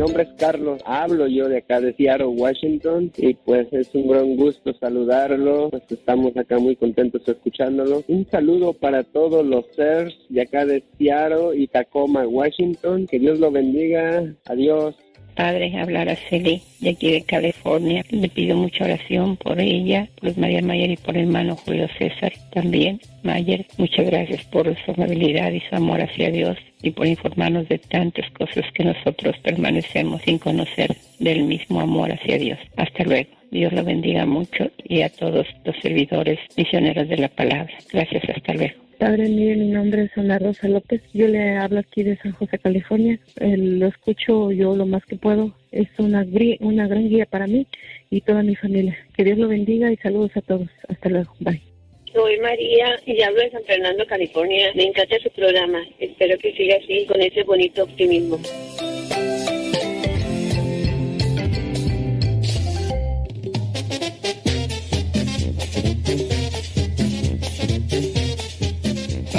Nombre 0.00 0.22
es 0.22 0.30
Carlos, 0.38 0.80
hablo 0.86 1.26
yo 1.26 1.46
de 1.46 1.58
acá 1.58 1.78
de 1.78 1.92
Seattle, 1.92 2.28
Washington, 2.28 3.12
y 3.18 3.34
pues 3.34 3.70
es 3.70 3.94
un 3.94 4.08
gran 4.08 4.34
gusto 4.34 4.72
saludarlo, 4.80 5.68
pues 5.68 5.82
estamos 5.90 6.34
acá 6.38 6.58
muy 6.58 6.74
contentos 6.74 7.20
escuchándolo. 7.28 8.02
Un 8.08 8.26
saludo 8.30 8.72
para 8.72 9.04
todos 9.04 9.44
los 9.44 9.66
seres 9.76 10.16
de 10.30 10.40
acá 10.40 10.64
de 10.64 10.82
Seattle 10.96 11.54
y 11.54 11.66
Tacoma, 11.66 12.26
Washington, 12.26 13.06
que 13.06 13.18
Dios 13.18 13.40
lo 13.40 13.50
bendiga, 13.50 14.24
adiós. 14.46 14.96
Padre, 15.40 15.74
hablar 15.78 16.10
a 16.10 16.16
Celi 16.16 16.60
de 16.80 16.90
aquí 16.90 17.12
de 17.12 17.22
California. 17.22 18.04
Le 18.10 18.28
pido 18.28 18.58
mucha 18.58 18.84
oración 18.84 19.38
por 19.38 19.58
ella, 19.58 20.06
por 20.20 20.36
María 20.36 20.60
Mayer 20.60 20.90
y 20.90 20.96
por 20.98 21.16
el 21.16 21.28
hermano 21.28 21.56
Julio 21.56 21.88
César 21.96 22.30
también. 22.52 23.00
Mayer, 23.22 23.64
muchas 23.78 24.04
gracias 24.04 24.44
por 24.44 24.66
su 24.84 24.90
amabilidad 24.90 25.50
y 25.52 25.60
su 25.60 25.74
amor 25.74 26.02
hacia 26.02 26.30
Dios 26.30 26.58
y 26.82 26.90
por 26.90 27.06
informarnos 27.06 27.66
de 27.70 27.78
tantas 27.78 28.30
cosas 28.32 28.66
que 28.74 28.84
nosotros 28.84 29.34
permanecemos 29.38 30.20
sin 30.20 30.38
conocer 30.38 30.94
del 31.18 31.44
mismo 31.44 31.80
amor 31.80 32.12
hacia 32.12 32.36
Dios. 32.36 32.58
Hasta 32.76 33.04
luego. 33.04 33.30
Dios 33.50 33.72
lo 33.72 33.82
bendiga 33.82 34.26
mucho 34.26 34.70
y 34.84 35.00
a 35.00 35.08
todos 35.08 35.46
los 35.64 35.74
servidores 35.80 36.38
misioneros 36.54 37.08
de 37.08 37.16
la 37.16 37.28
palabra. 37.28 37.72
Gracias, 37.90 38.24
hasta 38.28 38.52
luego. 38.52 38.89
Padre, 39.00 39.30
mire, 39.30 39.56
mi 39.56 39.68
nombre 39.68 40.02
es 40.02 40.18
Ana 40.18 40.38
Rosa 40.38 40.68
López. 40.68 41.00
Yo 41.14 41.26
le 41.26 41.56
hablo 41.56 41.80
aquí 41.80 42.02
de 42.02 42.18
San 42.18 42.32
José, 42.32 42.58
California. 42.58 43.18
Eh, 43.40 43.56
lo 43.56 43.86
escucho 43.86 44.52
yo 44.52 44.76
lo 44.76 44.84
más 44.84 45.06
que 45.06 45.16
puedo. 45.16 45.54
Es 45.72 45.88
una, 45.96 46.26
una 46.60 46.86
gran 46.86 47.08
guía 47.08 47.24
para 47.24 47.46
mí 47.46 47.66
y 48.10 48.20
toda 48.20 48.42
mi 48.42 48.54
familia. 48.56 48.94
Que 49.16 49.24
Dios 49.24 49.38
lo 49.38 49.48
bendiga 49.48 49.90
y 49.90 49.96
saludos 49.96 50.32
a 50.36 50.42
todos. 50.42 50.68
Hasta 50.86 51.08
luego. 51.08 51.34
Bye. 51.40 51.62
Soy 52.12 52.38
María 52.40 53.00
y 53.06 53.22
hablo 53.22 53.40
de 53.40 53.50
San 53.50 53.64
Fernando, 53.64 54.04
California. 54.06 54.70
Me 54.74 54.84
encanta 54.84 55.18
su 55.22 55.30
programa. 55.30 55.82
Espero 55.98 56.36
que 56.36 56.52
siga 56.52 56.76
así, 56.76 57.06
con 57.06 57.22
ese 57.22 57.42
bonito 57.44 57.84
optimismo. 57.84 58.38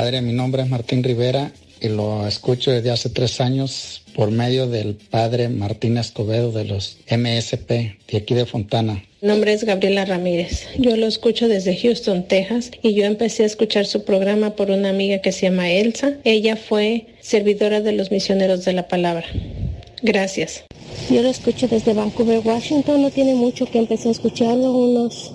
Padre, 0.01 0.23
mi 0.23 0.33
nombre 0.33 0.63
es 0.63 0.67
Martín 0.67 1.03
Rivera 1.03 1.51
y 1.79 1.87
lo 1.87 2.25
escucho 2.25 2.71
desde 2.71 2.89
hace 2.89 3.09
tres 3.11 3.39
años 3.39 4.01
por 4.15 4.31
medio 4.31 4.65
del 4.65 4.95
Padre 4.95 5.47
Martín 5.47 5.95
Escobedo 5.95 6.51
de 6.51 6.65
los 6.65 6.97
MSP 7.11 7.69
de 8.09 8.17
aquí 8.17 8.33
de 8.33 8.47
Fontana. 8.47 9.03
Mi 9.21 9.27
nombre 9.27 9.53
es 9.53 9.63
Gabriela 9.63 10.03
Ramírez. 10.05 10.65
Yo 10.79 10.97
lo 10.97 11.05
escucho 11.05 11.47
desde 11.47 11.77
Houston, 11.77 12.23
Texas, 12.23 12.71
y 12.81 12.95
yo 12.95 13.05
empecé 13.05 13.43
a 13.43 13.45
escuchar 13.45 13.85
su 13.85 14.03
programa 14.03 14.55
por 14.55 14.71
una 14.71 14.89
amiga 14.89 15.19
que 15.19 15.31
se 15.31 15.41
llama 15.41 15.69
Elsa. 15.69 16.13
Ella 16.23 16.55
fue 16.55 17.05
servidora 17.19 17.81
de 17.81 17.91
los 17.91 18.09
misioneros 18.09 18.65
de 18.65 18.73
la 18.73 18.87
palabra. 18.87 19.27
Gracias. 20.01 20.63
Yo 21.11 21.21
lo 21.21 21.29
escucho 21.29 21.67
desde 21.67 21.93
Vancouver, 21.93 22.41
Washington. 22.43 23.03
No 23.03 23.11
tiene 23.11 23.35
mucho 23.35 23.67
que 23.67 23.77
empecé 23.77 24.07
a 24.07 24.13
escucharlo, 24.13 24.71
unos 24.71 25.31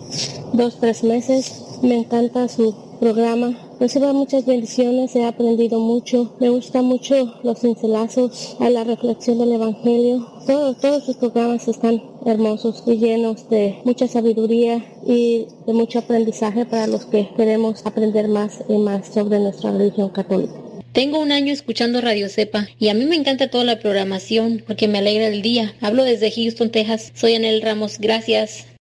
dos, 0.54 0.80
tres 0.80 1.04
meses. 1.04 1.52
Me 1.82 1.94
encanta 1.94 2.48
su 2.48 2.74
programa 2.98 3.65
Reciba 3.78 4.14
muchas 4.14 4.46
bendiciones, 4.46 5.14
he 5.14 5.24
aprendido 5.26 5.78
mucho. 5.78 6.34
Me 6.40 6.48
gustan 6.48 6.86
mucho 6.86 7.34
los 7.42 7.60
cincelazos, 7.60 8.56
a 8.58 8.70
la 8.70 8.84
reflexión 8.84 9.38
del 9.38 9.52
Evangelio. 9.52 10.26
Todos, 10.46 10.78
todos 10.78 11.04
sus 11.04 11.16
programas 11.16 11.68
están 11.68 12.02
hermosos 12.24 12.82
y 12.86 12.96
llenos 12.96 13.50
de 13.50 13.78
mucha 13.84 14.08
sabiduría 14.08 14.82
y 15.06 15.46
de 15.66 15.72
mucho 15.74 15.98
aprendizaje 15.98 16.64
para 16.64 16.86
los 16.86 17.04
que 17.04 17.28
queremos 17.36 17.84
aprender 17.84 18.28
más 18.28 18.64
y 18.66 18.78
más 18.78 19.08
sobre 19.08 19.40
nuestra 19.40 19.72
religión 19.72 20.08
católica. 20.08 20.54
Tengo 20.92 21.18
un 21.18 21.30
año 21.30 21.52
escuchando 21.52 22.00
Radio 22.00 22.30
Cepa 22.30 22.68
y 22.78 22.88
a 22.88 22.94
mí 22.94 23.04
me 23.04 23.16
encanta 23.16 23.50
toda 23.50 23.64
la 23.64 23.78
programación 23.78 24.64
porque 24.66 24.88
me 24.88 24.98
alegra 24.98 25.26
el 25.26 25.42
día. 25.42 25.74
Hablo 25.82 26.04
desde 26.04 26.30
Houston, 26.30 26.70
Texas. 26.70 27.12
Soy 27.14 27.34
Anel 27.34 27.60
Ramos. 27.60 27.98
Gracias. 27.98 28.75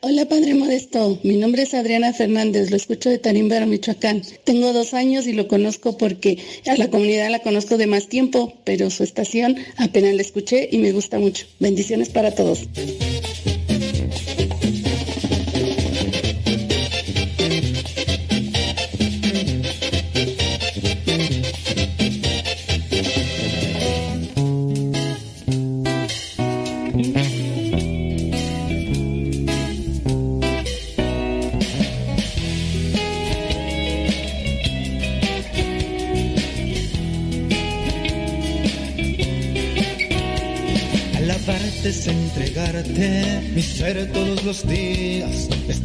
Hola 0.00 0.26
Padre 0.28 0.54
Modesto, 0.54 1.18
mi 1.24 1.36
nombre 1.36 1.62
es 1.62 1.74
Adriana 1.74 2.12
Fernández, 2.12 2.70
lo 2.70 2.76
escucho 2.76 3.10
de 3.10 3.18
Tarimbero, 3.18 3.66
Michoacán. 3.66 4.22
Tengo 4.44 4.72
dos 4.72 4.94
años 4.94 5.26
y 5.26 5.32
lo 5.32 5.48
conozco 5.48 5.98
porque 5.98 6.38
a 6.68 6.76
la 6.76 6.88
comunidad 6.88 7.30
la 7.30 7.40
conozco 7.40 7.76
de 7.76 7.88
más 7.88 8.06
tiempo, 8.06 8.54
pero 8.62 8.90
su 8.90 9.02
estación 9.02 9.56
apenas 9.76 10.14
la 10.14 10.22
escuché 10.22 10.68
y 10.70 10.78
me 10.78 10.92
gusta 10.92 11.18
mucho. 11.18 11.46
Bendiciones 11.58 12.10
para 12.10 12.32
todos. 12.32 12.68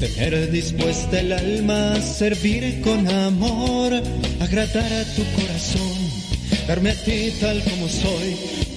Tener 0.08 0.52
dispuesta 0.52 1.20
el 1.20 1.32
alma, 1.32 1.96
servir 2.02 2.82
con 2.82 3.08
amor, 3.08 3.94
agradar 4.42 4.92
a 4.92 5.06
tu 5.16 5.24
corazón, 5.40 5.98
darme 6.68 6.92
a 6.92 6.96
ti 6.96 7.32
tal 7.40 7.62
como 7.64 7.88
soy, 7.88 8.36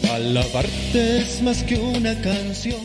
alabarte 0.08 1.18
es 1.18 1.42
más 1.42 1.64
que 1.64 1.74
una 1.76 2.14
canción. 2.20 2.76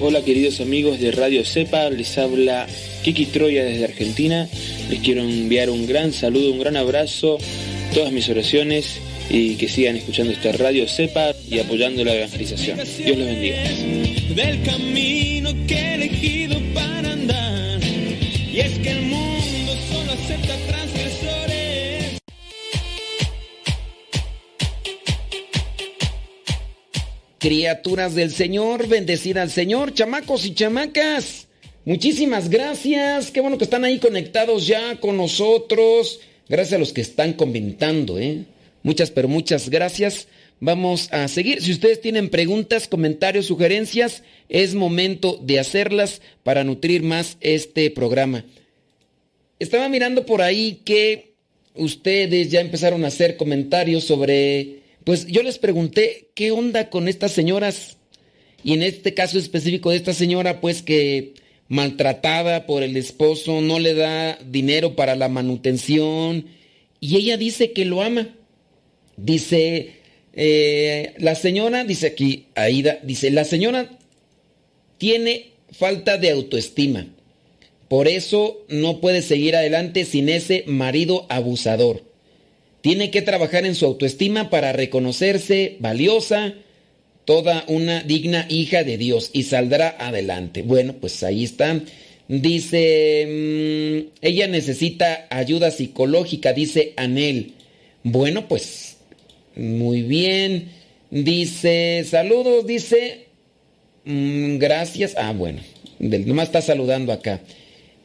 Hola 0.00 0.22
queridos 0.24 0.60
amigos 0.60 0.98
de 0.98 1.12
Radio 1.12 1.44
Cepa, 1.44 1.90
les 1.90 2.16
habla 2.16 2.66
Kiki 3.04 3.26
Troya 3.26 3.64
desde 3.64 3.84
Argentina. 3.84 4.48
Les 4.88 5.00
quiero 5.00 5.20
enviar 5.22 5.68
un 5.68 5.86
gran 5.86 6.12
saludo, 6.12 6.52
un 6.52 6.58
gran 6.58 6.76
abrazo, 6.76 7.38
todas 7.94 8.12
mis 8.12 8.28
oraciones 8.30 8.98
y 9.32 9.56
que 9.56 9.66
sigan 9.66 9.96
escuchando 9.96 10.30
esta 10.34 10.52
radio 10.52 10.86
Cepa 10.86 11.32
y 11.50 11.58
apoyando 11.58 12.04
la 12.04 12.14
evangelización. 12.14 12.76
Dios 12.76 13.16
los 13.16 13.26
bendiga. 13.26 13.56
Del 14.36 14.62
camino 14.62 15.50
que 15.66 15.74
he 15.74 15.94
elegido 15.94 16.60
para 16.74 17.12
andar, 17.12 17.80
y 17.82 18.60
es 18.60 18.78
que 18.78 18.90
el 18.90 19.02
mundo 19.02 19.72
solo 19.90 20.12
acepta 20.12 20.54
transgresores. 20.68 22.18
Criaturas 27.38 28.14
del 28.14 28.32
Señor, 28.32 28.86
bendecida 28.86 29.40
al 29.40 29.50
Señor, 29.50 29.94
chamacos 29.94 30.44
y 30.44 30.54
chamacas. 30.54 31.48
Muchísimas 31.86 32.50
gracias. 32.50 33.30
Qué 33.30 33.40
bueno 33.40 33.56
que 33.56 33.64
están 33.64 33.84
ahí 33.84 33.98
conectados 33.98 34.66
ya 34.66 35.00
con 35.00 35.16
nosotros. 35.16 36.20
Gracias 36.50 36.76
a 36.76 36.78
los 36.78 36.92
que 36.92 37.00
están 37.00 37.32
comentando, 37.32 38.18
¿eh? 38.18 38.44
Muchas, 38.82 39.10
pero 39.10 39.28
muchas 39.28 39.68
gracias. 39.68 40.28
Vamos 40.60 41.08
a 41.12 41.26
seguir. 41.28 41.60
Si 41.60 41.72
ustedes 41.72 42.00
tienen 42.00 42.30
preguntas, 42.30 42.86
comentarios, 42.88 43.46
sugerencias, 43.46 44.22
es 44.48 44.74
momento 44.74 45.38
de 45.42 45.58
hacerlas 45.58 46.22
para 46.42 46.64
nutrir 46.64 47.02
más 47.02 47.36
este 47.40 47.90
programa. 47.90 48.44
Estaba 49.58 49.88
mirando 49.88 50.26
por 50.26 50.42
ahí 50.42 50.80
que 50.84 51.34
ustedes 51.74 52.50
ya 52.50 52.60
empezaron 52.60 53.04
a 53.04 53.08
hacer 53.08 53.36
comentarios 53.36 54.04
sobre, 54.04 54.80
pues 55.04 55.26
yo 55.26 55.42
les 55.42 55.58
pregunté 55.58 56.28
qué 56.34 56.50
onda 56.50 56.90
con 56.90 57.08
estas 57.08 57.32
señoras 57.32 57.96
y 58.64 58.74
en 58.74 58.82
este 58.82 59.14
caso 59.14 59.38
específico 59.38 59.90
de 59.90 59.96
esta 59.96 60.14
señora, 60.14 60.60
pues 60.60 60.82
que 60.82 61.34
maltratada 61.68 62.66
por 62.66 62.82
el 62.82 62.96
esposo, 62.96 63.60
no 63.60 63.78
le 63.78 63.94
da 63.94 64.38
dinero 64.44 64.94
para 64.94 65.16
la 65.16 65.28
manutención 65.28 66.46
y 67.00 67.16
ella 67.16 67.36
dice 67.36 67.72
que 67.72 67.84
lo 67.84 68.02
ama. 68.02 68.28
Dice, 69.16 69.92
eh, 70.34 71.14
la 71.18 71.34
señora, 71.34 71.84
dice 71.84 72.08
aquí, 72.08 72.46
Aida, 72.54 72.98
dice, 73.02 73.30
la 73.30 73.44
señora 73.44 73.90
tiene 74.98 75.50
falta 75.70 76.18
de 76.18 76.30
autoestima. 76.30 77.06
Por 77.88 78.08
eso 78.08 78.64
no 78.68 79.00
puede 79.00 79.20
seguir 79.20 79.54
adelante 79.54 80.04
sin 80.04 80.28
ese 80.28 80.64
marido 80.66 81.26
abusador. 81.28 82.02
Tiene 82.80 83.10
que 83.10 83.22
trabajar 83.22 83.66
en 83.66 83.74
su 83.74 83.84
autoestima 83.84 84.50
para 84.50 84.72
reconocerse 84.72 85.76
valiosa, 85.78 86.54
toda 87.24 87.64
una 87.68 88.02
digna 88.02 88.46
hija 88.48 88.82
de 88.82 88.96
Dios 88.96 89.30
y 89.32 89.44
saldrá 89.44 89.94
adelante. 89.98 90.62
Bueno, 90.62 90.94
pues 91.00 91.22
ahí 91.22 91.44
está. 91.44 91.80
Dice, 92.28 93.26
mm, 93.28 94.24
ella 94.24 94.46
necesita 94.46 95.26
ayuda 95.30 95.70
psicológica, 95.70 96.52
dice 96.52 96.94
Anel. 96.96 97.52
Bueno, 98.02 98.48
pues 98.48 98.91
muy 99.56 100.02
bien. 100.02 100.70
Dice, 101.10 102.04
saludos, 102.08 102.66
dice, 102.66 103.26
mm, 104.04 104.58
gracias. 104.58 105.14
Ah, 105.16 105.32
bueno, 105.32 105.60
nomás 105.98 106.46
está 106.48 106.62
saludando 106.62 107.12
acá. 107.12 107.40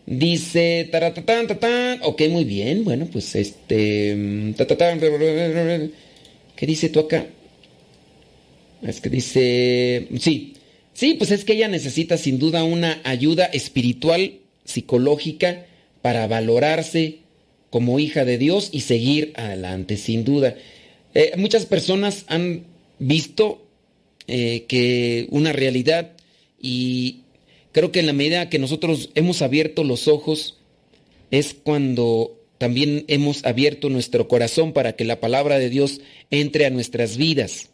Dice, 0.06 0.88
taratatán, 0.92 1.48
tatán. 1.48 2.00
Ok, 2.04 2.24
muy 2.30 2.44
bien. 2.44 2.84
Bueno, 2.84 3.08
pues 3.12 3.36
este. 3.36 4.16
Mm, 4.16 4.54
¿Qué 6.56 6.66
dice 6.66 6.90
tú 6.90 7.02
acá? 7.02 7.28
Es 8.82 9.02
que 9.02 9.10
dice, 9.10 10.08
sí, 10.20 10.54
sí, 10.94 11.16
pues 11.16 11.32
es 11.32 11.44
que 11.44 11.54
ella 11.54 11.68
necesita 11.68 12.18
sin 12.18 12.40
duda 12.40 12.64
una 12.64 13.02
ayuda 13.04 13.46
espiritual, 13.46 14.40
psicológica, 14.66 15.66
para 16.02 16.28
valorarse 16.28 17.20
como 17.70 18.00
hija 18.00 18.24
de 18.24 18.38
Dios 18.38 18.70
y 18.72 18.82
seguir 18.82 19.34
adelante, 19.36 19.98
sin 19.98 20.24
duda. 20.24 20.56
Eh, 21.20 21.34
muchas 21.36 21.66
personas 21.66 22.26
han 22.28 22.68
visto 23.00 23.66
eh, 24.28 24.66
que 24.68 25.26
una 25.32 25.52
realidad 25.52 26.12
y 26.62 27.22
creo 27.72 27.92
que 27.92 28.02
en 28.02 28.06
la 28.06 28.14
medida 28.14 28.50
que 28.50 28.60
nosotros 28.60 29.10
hemos 29.16 29.42
abierto 29.42 29.84
los 29.84 30.08
ojos 30.08 30.60
es 31.32 31.56
cuando 31.56 32.40
también 32.60 33.04
hemos 33.08 33.44
abierto 33.46 33.90
nuestro 33.90 34.28
corazón 34.28 34.74
para 34.74 34.96
que 34.96 35.06
la 35.06 35.20
palabra 35.20 35.58
de 35.58 35.72
Dios 35.72 36.02
entre 36.30 36.68
a 36.68 36.70
nuestras 36.70 37.18
vidas. 37.18 37.70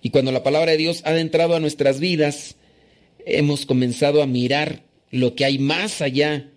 Y 0.00 0.10
cuando 0.10 0.30
la 0.30 0.44
palabra 0.44 0.70
de 0.70 0.78
Dios 0.78 1.02
ha 1.04 1.18
entrado 1.18 1.56
a 1.56 1.60
nuestras 1.60 1.98
vidas, 1.98 2.54
hemos 3.24 3.66
comenzado 3.66 4.22
a 4.22 4.26
mirar 4.28 4.84
lo 5.10 5.34
que 5.34 5.46
hay 5.46 5.58
más 5.58 6.00
allá 6.00 6.48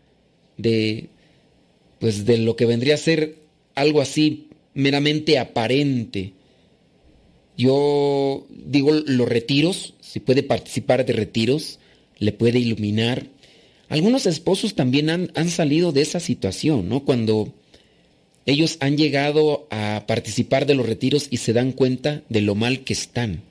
de 0.56 1.10
pues 1.98 2.28
de 2.28 2.38
lo 2.38 2.56
que 2.56 2.68
vendría 2.68 2.94
a 2.94 2.98
ser 2.98 3.38
algo 3.74 4.02
así 4.02 4.49
meramente 4.80 5.38
aparente. 5.38 6.34
Yo 7.58 8.48
digo 8.50 8.92
los 8.92 9.28
retiros, 9.28 9.94
si 10.00 10.20
puede 10.20 10.44
participar 10.44 11.06
de 11.06 11.14
retiros, 11.14 11.80
le 12.18 12.32
puede 12.32 12.60
iluminar. 12.60 13.28
Algunos 13.90 14.26
esposos 14.26 14.76
también 14.76 15.10
han, 15.10 15.32
han 15.36 15.50
salido 15.50 15.92
de 15.92 16.02
esa 16.02 16.20
situación, 16.20 16.88
¿no? 16.88 17.04
Cuando 17.04 17.54
ellos 18.46 18.78
han 18.80 18.98
llegado 18.98 19.68
a 19.70 20.06
participar 20.08 20.66
de 20.66 20.76
los 20.76 20.86
retiros 20.86 21.28
y 21.30 21.38
se 21.38 21.54
dan 21.54 21.72
cuenta 21.72 22.24
de 22.30 22.42
lo 22.42 22.56
mal 22.56 22.84
que 22.84 22.94
están. 22.94 23.44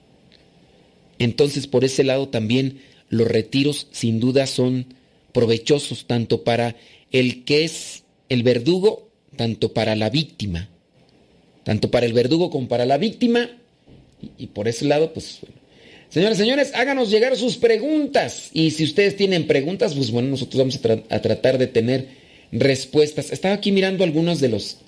Entonces, 1.18 1.66
por 1.66 1.84
ese 1.84 2.04
lado 2.04 2.28
también 2.28 2.80
los 3.08 3.28
retiros 3.28 3.88
sin 3.90 4.20
duda 4.20 4.46
son 4.46 4.94
provechosos 5.32 6.06
tanto 6.06 6.44
para 6.44 6.76
el 7.10 7.44
que 7.44 7.64
es 7.64 8.04
el 8.28 8.42
verdugo, 8.42 9.10
tanto 9.36 9.72
para 9.72 9.96
la 9.96 10.10
víctima. 10.10 10.68
Tanto 11.68 11.90
para 11.90 12.06
el 12.06 12.14
verdugo 12.14 12.48
como 12.48 12.66
para 12.66 12.86
la 12.86 12.96
víctima. 12.96 13.50
Y, 14.38 14.46
por 14.46 14.68
ese 14.68 14.86
lado, 14.86 15.12
pues... 15.12 15.40
Señores, 16.08 16.38
señores, 16.38 16.72
háganos 16.74 17.10
llegar 17.10 17.36
sus 17.36 17.58
preguntas. 17.58 18.48
Y 18.54 18.70
si 18.70 18.84
ustedes 18.84 19.16
tienen 19.16 19.46
preguntas, 19.46 19.94
pues 19.94 20.10
bueno, 20.10 20.30
nosotros 20.30 20.56
vamos 20.56 20.80
a, 20.82 21.14
a 21.14 21.20
tratar 21.20 21.58
de 21.58 21.66
tener 21.66 22.08
respuestas. 22.52 23.30
Estaba 23.32 23.52
aquí 23.52 23.70
mirando 23.70 24.02
algunos 24.02 24.40
de 24.40 24.48
los 24.48 24.78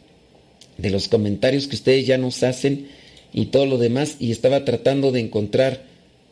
de 0.79 0.89
los 0.89 1.09
comentarios 1.09 1.67
que 1.67 1.77
ustedes 1.77 2.07
ya 2.07 2.17
nos 2.17 2.43
hacen 2.43 2.89
y 3.35 3.47
todo 3.47 3.67
lo 3.67 3.77
demás 3.77 4.17
y 4.19 4.33
estaba 4.33 4.65
tratando 4.65 5.13
de 5.13 5.21
encontrar 5.21 5.85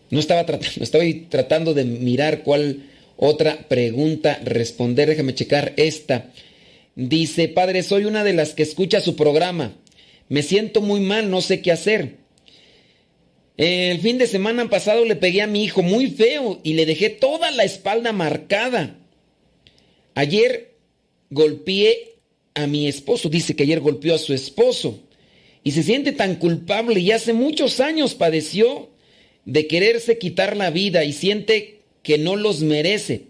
No 0.08 0.18
estaba 0.18 0.46
tratando, 0.46 0.76
estoy 0.82 1.26
tratando 1.28 1.74
de 1.74 1.84
mirar 1.84 2.42
cuál 2.42 2.84
otra 3.18 3.68
pregunta 3.68 4.40
responder. 4.42 5.10
Déjame 5.10 5.34
checar 5.34 5.74
esta. 5.76 6.30
Dice, 6.96 7.48
padre, 7.48 7.82
soy 7.82 8.06
una 8.06 8.24
de 8.24 8.32
las 8.32 8.54
que 8.54 8.62
escucha 8.62 9.02
su 9.02 9.14
programa. 9.14 9.74
Me 10.28 10.42
siento 10.42 10.80
muy 10.80 11.00
mal, 11.00 11.30
no 11.30 11.40
sé 11.40 11.62
qué 11.62 11.72
hacer. 11.72 12.16
El 13.56 13.98
fin 14.00 14.18
de 14.18 14.26
semana 14.26 14.68
pasado 14.70 15.04
le 15.04 15.16
pegué 15.16 15.42
a 15.42 15.46
mi 15.46 15.64
hijo 15.64 15.82
muy 15.82 16.08
feo 16.08 16.60
y 16.62 16.74
le 16.74 16.86
dejé 16.86 17.10
toda 17.10 17.50
la 17.50 17.64
espalda 17.64 18.12
marcada. 18.12 18.96
Ayer 20.14 20.74
golpeé 21.30 22.16
a 22.54 22.66
mi 22.66 22.86
esposo, 22.86 23.28
dice 23.28 23.56
que 23.56 23.64
ayer 23.64 23.80
golpeó 23.80 24.14
a 24.14 24.18
su 24.18 24.32
esposo 24.32 25.00
y 25.64 25.72
se 25.72 25.82
siente 25.82 26.12
tan 26.12 26.36
culpable 26.36 27.00
y 27.00 27.10
hace 27.10 27.32
muchos 27.32 27.80
años 27.80 28.14
padeció 28.14 28.90
de 29.44 29.66
quererse 29.66 30.18
quitar 30.18 30.56
la 30.56 30.70
vida 30.70 31.04
y 31.04 31.12
siente 31.12 31.80
que 32.02 32.18
no 32.18 32.36
los 32.36 32.60
merece. 32.60 33.22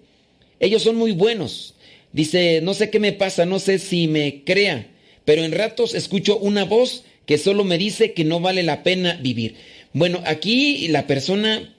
Ellos 0.60 0.82
son 0.82 0.96
muy 0.96 1.12
buenos. 1.12 1.74
Dice, 2.12 2.60
no 2.62 2.74
sé 2.74 2.90
qué 2.90 3.00
me 3.00 3.12
pasa, 3.12 3.44
no 3.44 3.58
sé 3.58 3.78
si 3.78 4.08
me 4.08 4.42
crea, 4.44 4.88
pero 5.28 5.44
en 5.44 5.52
ratos 5.52 5.94
escucho 5.94 6.38
una 6.38 6.64
voz 6.64 7.04
que 7.26 7.36
solo 7.36 7.62
me 7.62 7.76
dice 7.76 8.14
que 8.14 8.24
no 8.24 8.40
vale 8.40 8.62
la 8.62 8.82
pena 8.82 9.20
vivir. 9.22 9.56
Bueno, 9.92 10.22
aquí 10.24 10.88
la 10.88 11.06
persona 11.06 11.76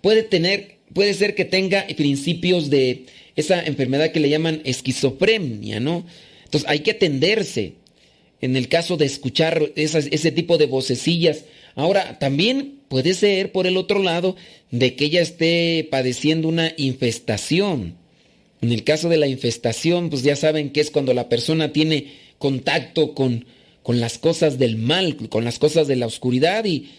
puede 0.00 0.22
tener, 0.22 0.78
puede 0.94 1.12
ser 1.12 1.34
que 1.34 1.44
tenga 1.44 1.86
principios 1.94 2.70
de 2.70 3.04
esa 3.36 3.62
enfermedad 3.62 4.12
que 4.12 4.20
le 4.20 4.30
llaman 4.30 4.62
esquizofrenia, 4.64 5.78
¿no? 5.78 6.06
Entonces 6.44 6.70
hay 6.70 6.78
que 6.78 6.92
atenderse 6.92 7.74
en 8.40 8.56
el 8.56 8.68
caso 8.68 8.96
de 8.96 9.04
escuchar 9.04 9.72
ese 9.76 10.32
tipo 10.32 10.56
de 10.56 10.64
vocecillas. 10.64 11.44
Ahora, 11.74 12.18
también 12.18 12.78
puede 12.88 13.12
ser 13.12 13.52
por 13.52 13.66
el 13.66 13.76
otro 13.76 14.02
lado 14.02 14.36
de 14.70 14.96
que 14.96 15.04
ella 15.04 15.20
esté 15.20 15.86
padeciendo 15.90 16.48
una 16.48 16.72
infestación. 16.78 17.94
En 18.62 18.72
el 18.72 18.84
caso 18.84 19.10
de 19.10 19.18
la 19.18 19.26
infestación, 19.26 20.08
pues 20.08 20.22
ya 20.22 20.34
saben 20.34 20.70
que 20.70 20.80
es 20.80 20.90
cuando 20.90 21.12
la 21.12 21.28
persona 21.28 21.74
tiene 21.74 22.24
contacto 22.38 23.14
con, 23.14 23.46
con 23.82 24.00
las 24.00 24.18
cosas 24.18 24.58
del 24.58 24.76
mal, 24.76 25.16
con 25.28 25.44
las 25.44 25.58
cosas 25.58 25.86
de 25.88 25.96
la 25.96 26.06
oscuridad 26.06 26.64
y, 26.64 26.90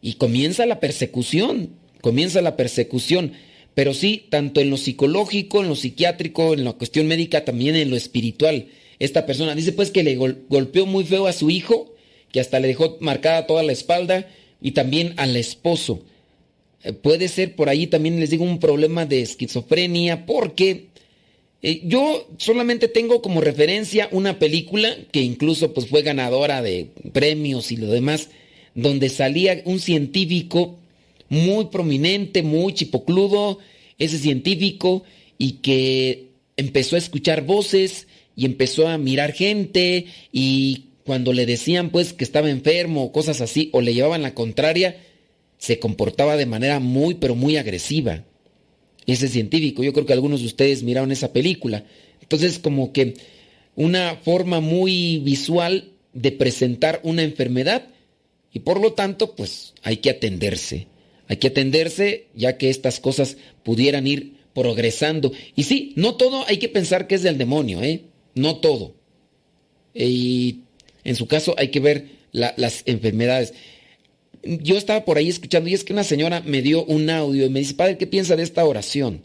y 0.00 0.14
comienza 0.14 0.66
la 0.66 0.80
persecución, 0.80 1.70
comienza 2.00 2.42
la 2.42 2.56
persecución. 2.56 3.32
Pero 3.74 3.94
sí, 3.94 4.26
tanto 4.28 4.60
en 4.60 4.68
lo 4.68 4.76
psicológico, 4.76 5.62
en 5.62 5.68
lo 5.68 5.76
psiquiátrico, 5.76 6.52
en 6.52 6.64
la 6.64 6.74
cuestión 6.74 7.06
médica, 7.06 7.44
también 7.44 7.76
en 7.76 7.90
lo 7.90 7.96
espiritual. 7.96 8.66
Esta 8.98 9.24
persona 9.26 9.54
dice 9.54 9.72
pues 9.72 9.90
que 9.90 10.02
le 10.02 10.16
golpeó 10.16 10.86
muy 10.86 11.04
feo 11.04 11.26
a 11.26 11.32
su 11.32 11.50
hijo, 11.50 11.94
que 12.30 12.40
hasta 12.40 12.60
le 12.60 12.68
dejó 12.68 12.98
marcada 13.00 13.46
toda 13.46 13.62
la 13.62 13.72
espalda 13.72 14.28
y 14.60 14.72
también 14.72 15.14
al 15.16 15.36
esposo. 15.36 16.02
Eh, 16.84 16.92
puede 16.92 17.28
ser 17.28 17.54
por 17.56 17.68
ahí 17.68 17.86
también 17.86 18.20
les 18.20 18.30
digo 18.30 18.44
un 18.44 18.58
problema 18.58 19.06
de 19.06 19.22
esquizofrenia 19.22 20.26
porque 20.26 20.88
eh, 21.62 21.80
yo 21.84 22.28
solamente 22.38 22.88
tengo 22.88 23.22
como 23.22 23.40
referencia 23.40 24.08
una 24.10 24.40
película 24.40 24.96
que 25.12 25.22
incluso 25.22 25.72
pues 25.72 25.86
fue 25.86 26.02
ganadora 26.02 26.60
de 26.60 26.88
premios 27.12 27.70
y 27.70 27.76
lo 27.76 27.86
demás, 27.86 28.30
donde 28.74 29.08
salía 29.08 29.62
un 29.64 29.78
científico 29.78 30.78
muy 31.28 31.66
prominente, 31.66 32.42
muy 32.42 32.74
chipocludo, 32.74 33.58
ese 33.98 34.18
científico, 34.18 35.04
y 35.38 35.52
que 35.62 36.30
empezó 36.56 36.96
a 36.96 36.98
escuchar 36.98 37.42
voces 37.46 38.08
y 38.34 38.44
empezó 38.44 38.88
a 38.88 38.98
mirar 38.98 39.32
gente 39.32 40.06
y 40.32 40.86
cuando 41.04 41.32
le 41.32 41.46
decían 41.46 41.90
pues 41.90 42.12
que 42.12 42.24
estaba 42.24 42.50
enfermo 42.50 43.04
o 43.04 43.12
cosas 43.12 43.40
así 43.40 43.70
o 43.72 43.80
le 43.80 43.94
llevaban 43.94 44.22
la 44.22 44.34
contraria, 44.34 44.96
se 45.58 45.78
comportaba 45.78 46.36
de 46.36 46.46
manera 46.46 46.80
muy 46.80 47.14
pero 47.14 47.34
muy 47.34 47.56
agresiva 47.56 48.24
ese 49.06 49.28
científico. 49.28 49.82
Yo 49.82 49.92
creo 49.92 50.06
que 50.06 50.12
algunos 50.12 50.40
de 50.40 50.46
ustedes 50.46 50.82
miraron 50.82 51.12
esa 51.12 51.32
película. 51.32 51.84
Entonces, 52.20 52.58
como 52.58 52.92
que 52.92 53.14
una 53.74 54.16
forma 54.16 54.60
muy 54.60 55.18
visual 55.18 55.90
de 56.12 56.32
presentar 56.32 57.00
una 57.02 57.22
enfermedad 57.22 57.88
y 58.52 58.60
por 58.60 58.80
lo 58.80 58.92
tanto, 58.92 59.34
pues 59.34 59.74
hay 59.82 59.98
que 59.98 60.10
atenderse. 60.10 60.86
Hay 61.28 61.38
que 61.38 61.48
atenderse 61.48 62.26
ya 62.34 62.58
que 62.58 62.68
estas 62.68 63.00
cosas 63.00 63.38
pudieran 63.62 64.06
ir 64.06 64.34
progresando. 64.54 65.32
Y 65.56 65.62
sí, 65.62 65.94
no 65.96 66.16
todo 66.16 66.44
hay 66.46 66.58
que 66.58 66.68
pensar 66.68 67.06
que 67.06 67.14
es 67.14 67.22
del 67.22 67.38
demonio, 67.38 67.82
¿eh? 67.82 68.02
No 68.34 68.56
todo. 68.56 68.94
Y 69.94 70.60
en 71.04 71.16
su 71.16 71.26
caso 71.26 71.54
hay 71.56 71.68
que 71.68 71.80
ver 71.80 72.06
las 72.32 72.82
enfermedades 72.86 73.54
yo 74.42 74.76
estaba 74.76 75.04
por 75.04 75.18
ahí 75.18 75.28
escuchando 75.28 75.68
y 75.68 75.74
es 75.74 75.84
que 75.84 75.92
una 75.92 76.04
señora 76.04 76.40
me 76.40 76.62
dio 76.62 76.84
un 76.84 77.08
audio 77.10 77.46
y 77.46 77.50
me 77.50 77.60
dice, 77.60 77.74
padre, 77.74 77.98
¿qué 77.98 78.06
piensa 78.06 78.36
de 78.36 78.42
esta 78.42 78.64
oración? 78.64 79.22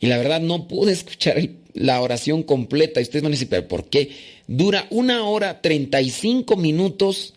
Y 0.00 0.06
la 0.06 0.18
verdad 0.18 0.40
no 0.40 0.68
pude 0.68 0.92
escuchar 0.92 1.48
la 1.74 2.00
oración 2.00 2.42
completa. 2.42 3.00
Y 3.00 3.04
ustedes 3.04 3.22
van 3.22 3.32
a 3.32 3.34
decir, 3.34 3.48
¿pero 3.48 3.68
por 3.68 3.88
qué? 3.88 4.10
Dura 4.46 4.86
una 4.90 5.24
hora 5.24 5.60
35 5.60 6.56
minutos 6.56 7.34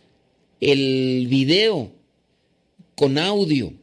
el 0.60 1.28
video 1.28 1.92
con 2.96 3.18
audio. 3.18 3.74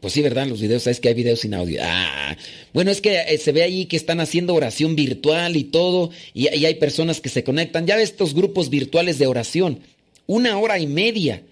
Pues 0.00 0.12
sí, 0.12 0.22
¿verdad? 0.22 0.46
Los 0.46 0.60
videos, 0.60 0.84
¿sabes 0.84 1.00
que 1.00 1.08
hay 1.08 1.14
videos 1.14 1.40
sin 1.40 1.54
audio? 1.54 1.80
Ah, 1.82 2.36
bueno, 2.72 2.90
es 2.90 3.00
que 3.00 3.18
eh, 3.18 3.38
se 3.38 3.52
ve 3.52 3.62
ahí 3.62 3.86
que 3.86 3.96
están 3.96 4.20
haciendo 4.20 4.54
oración 4.54 4.94
virtual 4.94 5.56
y 5.56 5.64
todo, 5.64 6.10
y, 6.32 6.54
y 6.54 6.64
hay 6.66 6.74
personas 6.74 7.20
que 7.20 7.28
se 7.28 7.42
conectan. 7.42 7.86
Ya 7.86 7.96
ves 7.96 8.10
estos 8.10 8.34
grupos 8.34 8.70
virtuales 8.70 9.18
de 9.18 9.26
oración, 9.26 9.80
una 10.26 10.58
hora 10.58 10.78
y 10.78 10.86
media. 10.86 11.42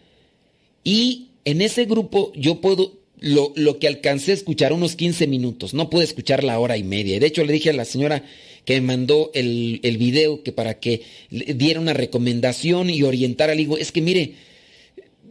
Y 0.84 1.30
en 1.44 1.62
ese 1.62 1.86
grupo 1.86 2.32
yo 2.36 2.60
puedo, 2.60 2.92
lo, 3.18 3.52
lo, 3.56 3.78
que 3.78 3.88
alcancé 3.88 4.30
a 4.30 4.34
escuchar, 4.34 4.72
unos 4.72 4.94
15 4.94 5.26
minutos, 5.26 5.74
no 5.74 5.90
pude 5.90 6.04
escuchar 6.04 6.44
la 6.44 6.58
hora 6.58 6.76
y 6.76 6.84
media. 6.84 7.18
De 7.18 7.26
hecho, 7.26 7.44
le 7.44 7.52
dije 7.54 7.70
a 7.70 7.74
la 7.74 7.86
señora 7.86 8.22
que 8.64 8.80
me 8.80 8.86
mandó 8.86 9.30
el, 9.34 9.80
el 9.82 9.98
video 9.98 10.42
que 10.42 10.52
para 10.52 10.78
que 10.78 11.02
diera 11.30 11.80
una 11.80 11.94
recomendación 11.94 12.90
y 12.90 13.02
orientara, 13.02 13.54
le 13.54 13.62
digo, 13.62 13.78
es 13.78 13.92
que 13.92 14.00
mire, 14.00 14.34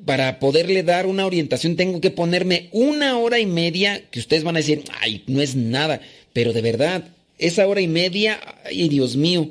para 0.05 0.39
poderle 0.39 0.83
dar 0.83 1.05
una 1.05 1.25
orientación 1.25 1.75
tengo 1.75 2.01
que 2.01 2.11
ponerme 2.11 2.69
una 2.71 3.17
hora 3.17 3.39
y 3.39 3.45
media, 3.45 4.03
que 4.09 4.19
ustedes 4.19 4.43
van 4.43 4.55
a 4.55 4.59
decir, 4.59 4.83
ay, 4.99 5.23
no 5.27 5.41
es 5.41 5.55
nada, 5.55 6.01
pero 6.33 6.53
de 6.53 6.61
verdad, 6.61 7.07
esa 7.37 7.67
hora 7.67 7.81
y 7.81 7.87
media, 7.87 8.39
ay, 8.65 8.89
Dios 8.89 9.15
mío, 9.15 9.49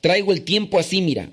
traigo 0.00 0.32
el 0.32 0.42
tiempo 0.42 0.78
así, 0.78 1.02
mira, 1.02 1.30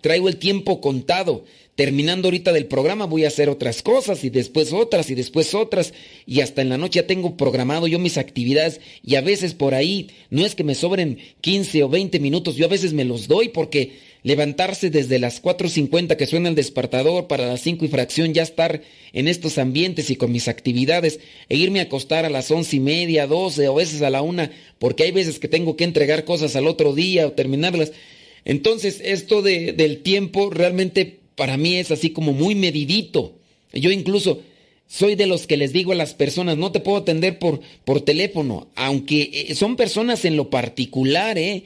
traigo 0.00 0.28
el 0.28 0.36
tiempo 0.36 0.80
contado 0.80 1.44
terminando 1.74 2.28
ahorita 2.28 2.52
del 2.52 2.66
programa 2.66 3.06
voy 3.06 3.24
a 3.24 3.28
hacer 3.28 3.48
otras 3.48 3.82
cosas 3.82 4.24
y 4.24 4.30
después 4.30 4.72
otras 4.72 5.10
y 5.10 5.14
después 5.14 5.54
otras 5.54 5.94
y 6.26 6.40
hasta 6.40 6.60
en 6.60 6.68
la 6.68 6.76
noche 6.76 7.00
ya 7.00 7.06
tengo 7.06 7.36
programado 7.36 7.86
yo 7.86 7.98
mis 7.98 8.18
actividades 8.18 8.80
y 9.02 9.14
a 9.14 9.22
veces 9.22 9.54
por 9.54 9.74
ahí 9.74 10.10
no 10.28 10.44
es 10.44 10.54
que 10.54 10.64
me 10.64 10.74
sobren 10.74 11.18
15 11.40 11.82
o 11.84 11.88
20 11.88 12.20
minutos, 12.20 12.56
yo 12.56 12.66
a 12.66 12.68
veces 12.68 12.92
me 12.92 13.06
los 13.06 13.26
doy 13.26 13.48
porque 13.48 13.92
levantarse 14.22 14.90
desde 14.90 15.18
las 15.18 15.42
4.50 15.42 16.16
que 16.16 16.26
suena 16.26 16.50
el 16.50 16.54
despertador 16.54 17.26
para 17.26 17.46
las 17.46 17.62
5 17.62 17.86
y 17.86 17.88
fracción 17.88 18.34
ya 18.34 18.42
estar 18.42 18.82
en 19.14 19.26
estos 19.26 19.56
ambientes 19.56 20.10
y 20.10 20.16
con 20.16 20.30
mis 20.30 20.48
actividades 20.48 21.20
e 21.48 21.56
irme 21.56 21.80
a 21.80 21.84
acostar 21.84 22.26
a 22.26 22.30
las 22.30 22.50
once 22.50 22.76
y 22.76 22.80
media, 22.80 23.26
12 23.26 23.66
o 23.68 23.72
a 23.72 23.76
veces 23.76 24.02
a 24.02 24.10
la 24.10 24.20
una 24.20 24.52
porque 24.78 25.04
hay 25.04 25.10
veces 25.10 25.38
que 25.38 25.48
tengo 25.48 25.76
que 25.76 25.84
entregar 25.84 26.24
cosas 26.24 26.54
al 26.54 26.66
otro 26.66 26.94
día 26.94 27.26
o 27.26 27.32
terminarlas. 27.32 27.92
Entonces 28.44 29.00
esto 29.04 29.40
de, 29.40 29.72
del 29.72 30.02
tiempo 30.02 30.50
realmente 30.50 31.21
para 31.36 31.56
mí 31.56 31.76
es 31.76 31.90
así 31.90 32.10
como 32.10 32.32
muy 32.32 32.54
medidito. 32.54 33.34
Yo 33.72 33.90
incluso 33.90 34.42
soy 34.92 35.14
de 35.14 35.26
los 35.26 35.46
que 35.46 35.56
les 35.56 35.72
digo 35.72 35.92
a 35.92 35.94
las 35.96 36.12
personas, 36.12 36.58
no 36.58 36.70
te 36.70 36.80
puedo 36.80 36.98
atender 36.98 37.38
por, 37.38 37.60
por 37.84 38.02
teléfono, 38.02 38.68
aunque 38.74 39.30
eh, 39.32 39.54
son 39.54 39.76
personas 39.76 40.26
en 40.26 40.36
lo 40.36 40.50
particular, 40.50 41.38
¿eh? 41.38 41.64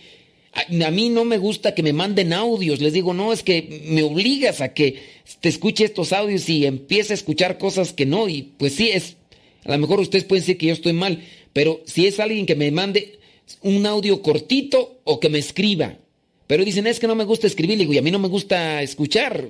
A, 0.53 0.91
mí 0.91 1.11
no 1.11 1.25
me 1.27 1.37
gusta 1.37 1.75
que 1.75 1.83
me 1.83 1.93
manden 1.93 2.33
audios, 2.33 2.81
les 2.81 2.95
digo, 2.95 3.13
no, 3.13 3.33
es 3.33 3.43
que 3.43 3.83
me 3.89 4.03
obligas 4.03 4.63
a 4.63 4.73
que 4.73 5.03
te 5.41 5.51
escuche 5.51 5.85
estos 5.85 6.15
audios 6.15 6.49
y 6.49 6.65
empiece 6.65 7.13
a 7.13 7.15
escuchar 7.15 7.59
cosas 7.59 7.93
que 7.93 8.07
no, 8.07 8.27
y 8.27 8.53
pues 8.57 8.75
sí, 8.75 8.89
es, 8.91 9.17
a 9.65 9.73
lo 9.73 9.79
mejor 9.79 10.01
ustedes 10.01 10.25
pueden 10.25 10.43
decir 10.43 10.57
que 10.57 10.67
yo 10.67 10.73
estoy 10.73 10.95
mal, 10.95 11.23
pero 11.53 11.83
si 11.85 12.07
es 12.07 12.21
alguien 12.21 12.47
que 12.47 12.55
me 12.55 12.71
mande 12.71 13.19
un 13.61 13.85
audio 13.85 14.23
cortito 14.23 15.01
o 15.05 15.21
que 15.21 15.29
me 15.29 15.39
escriba, 15.39 15.99
pero 16.47 16.65
dicen, 16.65 16.87
es 16.87 17.01
que 17.01 17.07
no 17.07 17.15
me 17.15 17.25
gusta 17.25 17.47
escribir. 17.47 17.79
Digo, 17.79 17.93
y 17.93 17.99
a 17.99 18.03
mí 18.03 18.11
no 18.11 18.19
me 18.19 18.29
gusta 18.29 18.83
escuchar. 18.83 19.49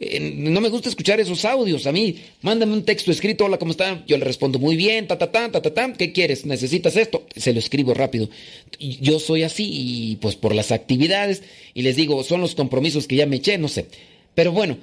Eh, 0.00 0.20
no 0.20 0.60
me 0.60 0.68
gusta 0.68 0.88
escuchar 0.88 1.18
esos 1.18 1.44
audios. 1.44 1.86
A 1.86 1.92
mí, 1.92 2.16
mándame 2.42 2.72
un 2.72 2.84
texto 2.84 3.10
escrito, 3.10 3.46
hola, 3.46 3.58
¿cómo 3.58 3.72
está? 3.72 4.04
Yo 4.06 4.16
le 4.16 4.24
respondo 4.24 4.58
muy 4.58 4.76
bien, 4.76 5.08
ta, 5.08 5.18
ta, 5.18 5.32
ta, 5.32 5.50
ta, 5.50 5.60
ta, 5.60 5.74
ta. 5.74 5.92
¿Qué 5.94 6.12
quieres? 6.12 6.46
¿Necesitas 6.46 6.96
esto? 6.96 7.26
Se 7.34 7.52
lo 7.52 7.58
escribo 7.58 7.94
rápido. 7.94 8.28
Yo 8.78 9.18
soy 9.18 9.42
así, 9.42 9.68
y 9.68 10.16
pues 10.16 10.36
por 10.36 10.54
las 10.54 10.70
actividades, 10.70 11.42
y 11.74 11.82
les 11.82 11.96
digo, 11.96 12.22
son 12.22 12.40
los 12.40 12.54
compromisos 12.54 13.08
que 13.08 13.16
ya 13.16 13.26
me 13.26 13.36
eché, 13.36 13.58
no 13.58 13.68
sé. 13.68 13.86
Pero 14.34 14.52
bueno, 14.52 14.78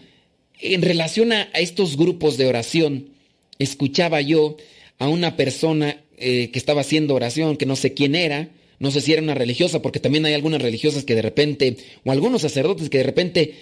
en 0.60 0.82
relación 0.82 1.32
a, 1.32 1.44
estos 1.54 1.96
grupos 1.96 2.38
de 2.38 2.48
oración, 2.48 3.10
escuchaba 3.58 4.20
yo 4.20 4.58
a 5.00 5.08
una 5.08 5.38
persona 5.38 6.02
eh, 6.18 6.50
que 6.52 6.60
estaba 6.60 6.82
haciendo 6.82 7.16
oración, 7.16 7.56
que 7.56 7.66
no 7.66 7.78
sé 7.78 7.94
quién 7.94 8.16
era, 8.16 8.50
no 8.80 8.92
sé 8.92 9.02
si 9.02 9.14
era 9.14 9.22
una 9.22 9.34
religiosa, 9.34 9.82
porque 9.82 10.00
también 10.00 10.26
hay 10.26 10.34
algunas 10.34 10.62
religiosas 10.62 11.04
que 11.04 11.16
de 11.16 11.22
repente, 11.22 11.78
o 12.04 12.12
algunos 12.12 12.42
sacerdotes 12.42 12.90
que 12.90 13.00
de 13.00 13.04
repente, 13.04 13.54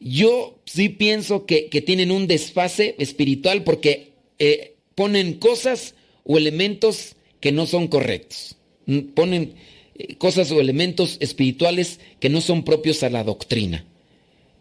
yo 0.00 0.58
sí 0.64 0.88
pienso 0.88 1.46
que, 1.46 1.68
tienen 1.84 2.10
un 2.10 2.26
desfase 2.26 2.94
espiritual 2.98 3.64
porque 3.64 4.12
eh, 4.38 4.74
ponen 4.94 5.34
cosas 5.34 5.94
o 6.24 6.38
elementos 6.38 7.16
que 7.40 7.52
no 7.52 7.66
son 7.66 7.88
correctos. 7.88 8.56
Mm, 8.86 8.98
ponen 9.14 9.54
eh, 9.96 10.16
cosas 10.16 10.50
o 10.50 10.60
elementos 10.60 11.16
espirituales 11.20 12.00
que 12.18 12.28
no 12.28 12.40
son 12.40 12.64
propios 12.64 13.02
a 13.02 13.10
la 13.10 13.24
doctrina. 13.24 13.84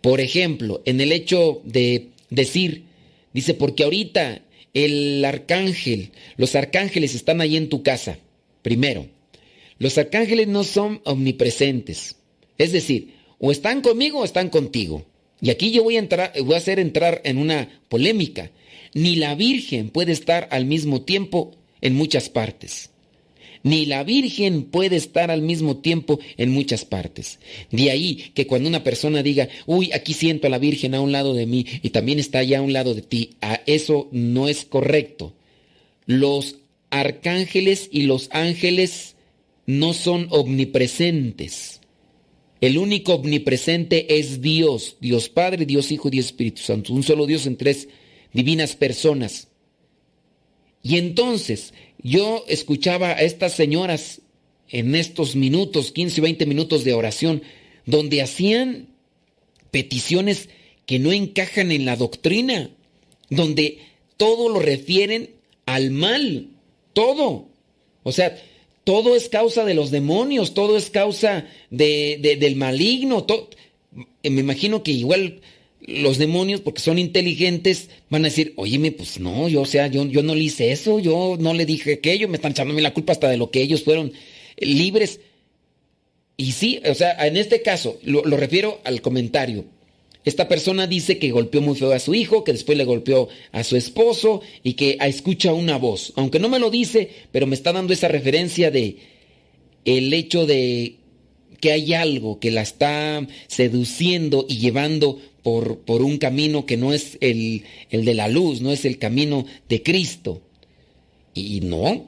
Por 0.01 0.21
ejemplo, 0.21 0.81
en 0.85 1.01
el 1.01 1.11
hecho 1.11 1.61
de 1.65 2.09
decir, 2.29 2.83
dice, 3.33 3.53
porque 3.53 3.83
ahorita 3.83 4.41
el 4.73 5.23
arcángel, 5.25 6.11
los 6.37 6.55
arcángeles 6.55 7.15
están 7.15 7.41
ahí 7.41 7.57
en 7.57 7.69
tu 7.69 7.83
casa. 7.83 8.19
Primero, 8.61 9.07
los 9.80 9.97
arcángeles 9.97 10.47
no 10.47 10.63
son 10.63 11.01
omnipresentes. 11.05 12.17
Es 12.57 12.71
decir, 12.73 13.15
o 13.39 13.51
están 13.51 13.82
conmigo 13.82 14.19
o 14.19 14.25
están 14.25 14.49
contigo. 14.49 15.05
Y 15.41 15.49
aquí 15.49 15.71
yo 15.71 15.84
voy 15.84 15.95
a 15.95 15.99
entrar, 15.99 16.34
voy 16.43 16.55
a 16.55 16.57
hacer 16.57 16.80
entrar 16.80 17.21
en 17.23 17.38
una 17.38 17.82
polémica. 17.88 18.51
Ni 18.93 19.15
la 19.15 19.36
Virgen 19.36 19.89
puede 19.89 20.11
estar 20.11 20.49
al 20.51 20.65
mismo 20.65 21.01
tiempo 21.03 21.55
en 21.82 21.95
muchas 21.95 22.30
partes. 22.30 22.89
Ni 23.63 23.86
la 23.86 24.03
Virgen 24.03 24.63
puede 24.63 24.97
estar 24.97 25.32
al 25.32 25.41
mismo 25.41 25.77
tiempo 25.77 26.19
en 26.38 26.51
muchas 26.51 26.86
partes. 26.86 27.39
De 27.71 27.91
ahí 27.91 28.32
que 28.34 28.47
cuando 28.47 28.69
una 28.69 28.84
persona 28.84 29.23
diga, 29.23 29.49
uy, 29.65 29.91
aquí 29.93 30.13
siento 30.13 30.47
a 30.47 30.49
la 30.49 30.59
Virgen 30.59 30.95
a 30.95 31.01
un 31.01 31.11
lado 31.11 31.34
de 31.34 31.45
mí 31.45 31.65
y 31.82 31.89
también 31.89 32.19
está 32.19 32.39
allá 32.39 32.59
a 32.59 32.61
un 32.63 32.73
lado 32.73 32.93
de 32.93 33.01
ti, 33.01 33.32
a 33.41 33.61
eso 33.65 34.09
no 34.11 34.47
es 34.47 34.65
correcto. 34.65 35.34
Los 36.05 36.55
arcángeles 36.89 37.89
y 37.91 38.03
los 38.03 38.30
ángeles 38.32 39.15
no 39.70 39.93
son 39.93 40.26
omnipresentes. 40.32 41.80
El 42.59 42.80
único 42.80 43.13
omnipresente 43.13 44.17
es 44.17 44.41
Dios, 44.41 44.97
Dios 44.99 45.30
Padre, 45.30 45.67
Dios 45.67 45.91
Hijo 45.91 46.07
y 46.07 46.11
Dios 46.11 46.26
Espíritu 46.26 46.63
Santo, 46.63 46.91
un 46.91 47.03
solo 47.03 47.28
Dios 47.28 47.45
en 47.45 47.55
tres 47.55 47.88
divinas 48.34 48.76
personas. 48.76 49.47
Y 50.82 50.97
entonces 50.97 51.76
yo 52.01 52.45
escuchaba 52.47 53.09
a 53.09 53.22
estas 53.22 53.53
señoras 53.53 54.24
en 54.70 54.95
estos 54.95 55.36
minutos, 55.36 55.91
15 55.91 56.20
o 56.20 56.24
20 56.24 56.47
minutos 56.47 56.84
de 56.84 56.93
oración, 56.93 57.43
donde 57.86 58.24
hacían 58.24 58.88
peticiones 59.70 60.49
que 60.88 60.97
no 60.97 61.11
encajan 61.11 61.72
en 61.72 61.86
la 61.86 61.95
doctrina, 61.95 62.72
donde 63.30 63.78
todo 64.17 64.49
lo 64.49 64.61
refieren 64.61 65.30
al 65.67 65.91
mal, 65.91 66.47
todo. 66.93 67.49
O 68.01 68.11
sea, 68.11 68.36
todo 68.89 69.15
es 69.15 69.29
causa 69.29 69.65
de 69.65 69.75
los 69.75 69.91
demonios, 69.91 70.55
todo 70.55 70.75
es 70.75 70.89
causa 70.89 71.45
de, 71.69 72.37
del 72.39 72.55
maligno. 72.55 73.23
Todo. 73.23 73.51
Me 74.23 74.39
imagino 74.39 74.81
que 74.81 74.89
igual 74.89 75.41
los 75.79 76.17
demonios, 76.17 76.61
porque 76.61 76.81
son 76.81 76.97
inteligentes, 76.97 77.91
van 78.09 78.23
a 78.23 78.29
decir, 78.29 78.53
óyeme, 78.55 78.91
pues 78.91 79.19
no, 79.19 79.47
yo, 79.47 79.61
o 79.61 79.65
sea, 79.65 79.85
yo, 79.85 80.05
no 80.05 80.33
le 80.33 80.43
hice 80.43 80.71
eso, 80.71 80.97
yo 80.97 81.37
no 81.39 81.53
le 81.53 81.67
dije 81.67 81.93
aquello, 81.93 82.27
me 82.27 82.37
están 82.37 82.53
echándome 82.53 82.81
la 82.81 82.95
culpa 82.95 83.13
hasta 83.13 83.29
de 83.29 83.37
lo 83.37 83.51
que 83.51 83.61
ellos 83.61 83.83
fueron 83.83 84.11
libres. 84.57 85.19
Y 86.35 86.53
sí, 86.53 86.81
o 86.83 86.95
sea, 86.95 87.15
en 87.27 87.37
este 87.37 87.61
caso, 87.61 87.99
lo 88.01 88.37
refiero 88.37 88.81
al 88.85 89.03
comentario. 89.03 89.65
Esta 90.30 90.47
persona 90.47 90.86
dice 90.86 91.17
que 91.17 91.32
golpeó 91.32 91.59
muy 91.59 91.75
feo 91.75 91.91
a 91.91 91.97
su 91.97 92.13
hijo, 92.13 92.43
que 92.43 92.51
después 92.51 92.77
le 92.77 92.86
golpeó 92.86 93.30
a 93.51 93.63
su 93.63 93.75
esposo 93.75 94.41
y 94.61 94.73
que 94.73 94.99
escucha 95.01 95.53
una 95.53 95.80
voz. 95.80 96.13
Aunque 96.17 96.38
no 96.38 96.49
me 96.49 96.59
lo 96.59 96.69
dice, 96.69 97.09
pero 97.32 97.47
me 97.47 97.55
está 97.55 97.73
dando 97.73 97.93
esa 97.93 98.09
referencia 98.09 98.69
de 98.69 98.97
el 99.86 100.13
hecho 100.13 100.45
de 100.45 100.97
que 101.59 101.71
hay 101.71 101.95
algo 101.95 102.39
que 102.39 102.51
la 102.51 102.61
está 102.61 103.27
seduciendo 103.47 104.45
y 104.47 104.59
llevando 104.59 105.19
por, 105.41 105.80
por 105.80 106.03
un 106.03 106.19
camino 106.19 106.67
que 106.67 106.77
no 106.77 106.93
es 106.93 107.17
el, 107.21 107.63
el 107.89 108.05
de 108.05 108.13
la 108.13 108.27
luz, 108.27 108.61
no 108.61 108.71
es 108.71 108.86
el 108.86 108.99
camino 108.99 109.47
de 109.67 109.82
Cristo. 109.82 110.43
Y 111.34 111.61
no, 111.61 112.05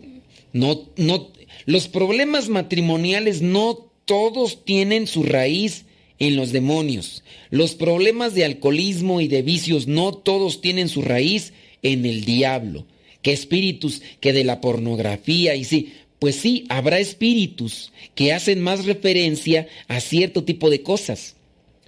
no, 0.53 0.89
no, 0.95 1.31
los 1.65 1.87
problemas 1.87 2.49
matrimoniales 2.49 3.41
no 3.41 3.89
todos 4.05 4.63
tienen 4.63 5.07
su 5.07 5.23
raíz 5.23 5.85
en 6.21 6.35
los 6.35 6.51
demonios. 6.51 7.23
Los 7.49 7.73
problemas 7.73 8.35
de 8.35 8.45
alcoholismo 8.45 9.21
y 9.21 9.27
de 9.27 9.41
vicios 9.41 9.87
no 9.87 10.13
todos 10.13 10.61
tienen 10.61 10.87
su 10.87 11.01
raíz 11.01 11.51
en 11.81 12.05
el 12.05 12.25
diablo. 12.25 12.85
Que 13.23 13.33
espíritus 13.33 14.03
que 14.19 14.31
de 14.31 14.43
la 14.43 14.61
pornografía 14.61 15.55
y 15.55 15.63
sí, 15.63 15.93
pues 16.19 16.35
sí, 16.35 16.65
habrá 16.69 16.99
espíritus 16.99 17.91
que 18.13 18.33
hacen 18.33 18.61
más 18.61 18.85
referencia 18.85 19.67
a 19.87 19.99
cierto 19.99 20.43
tipo 20.43 20.69
de 20.69 20.83
cosas. 20.83 21.37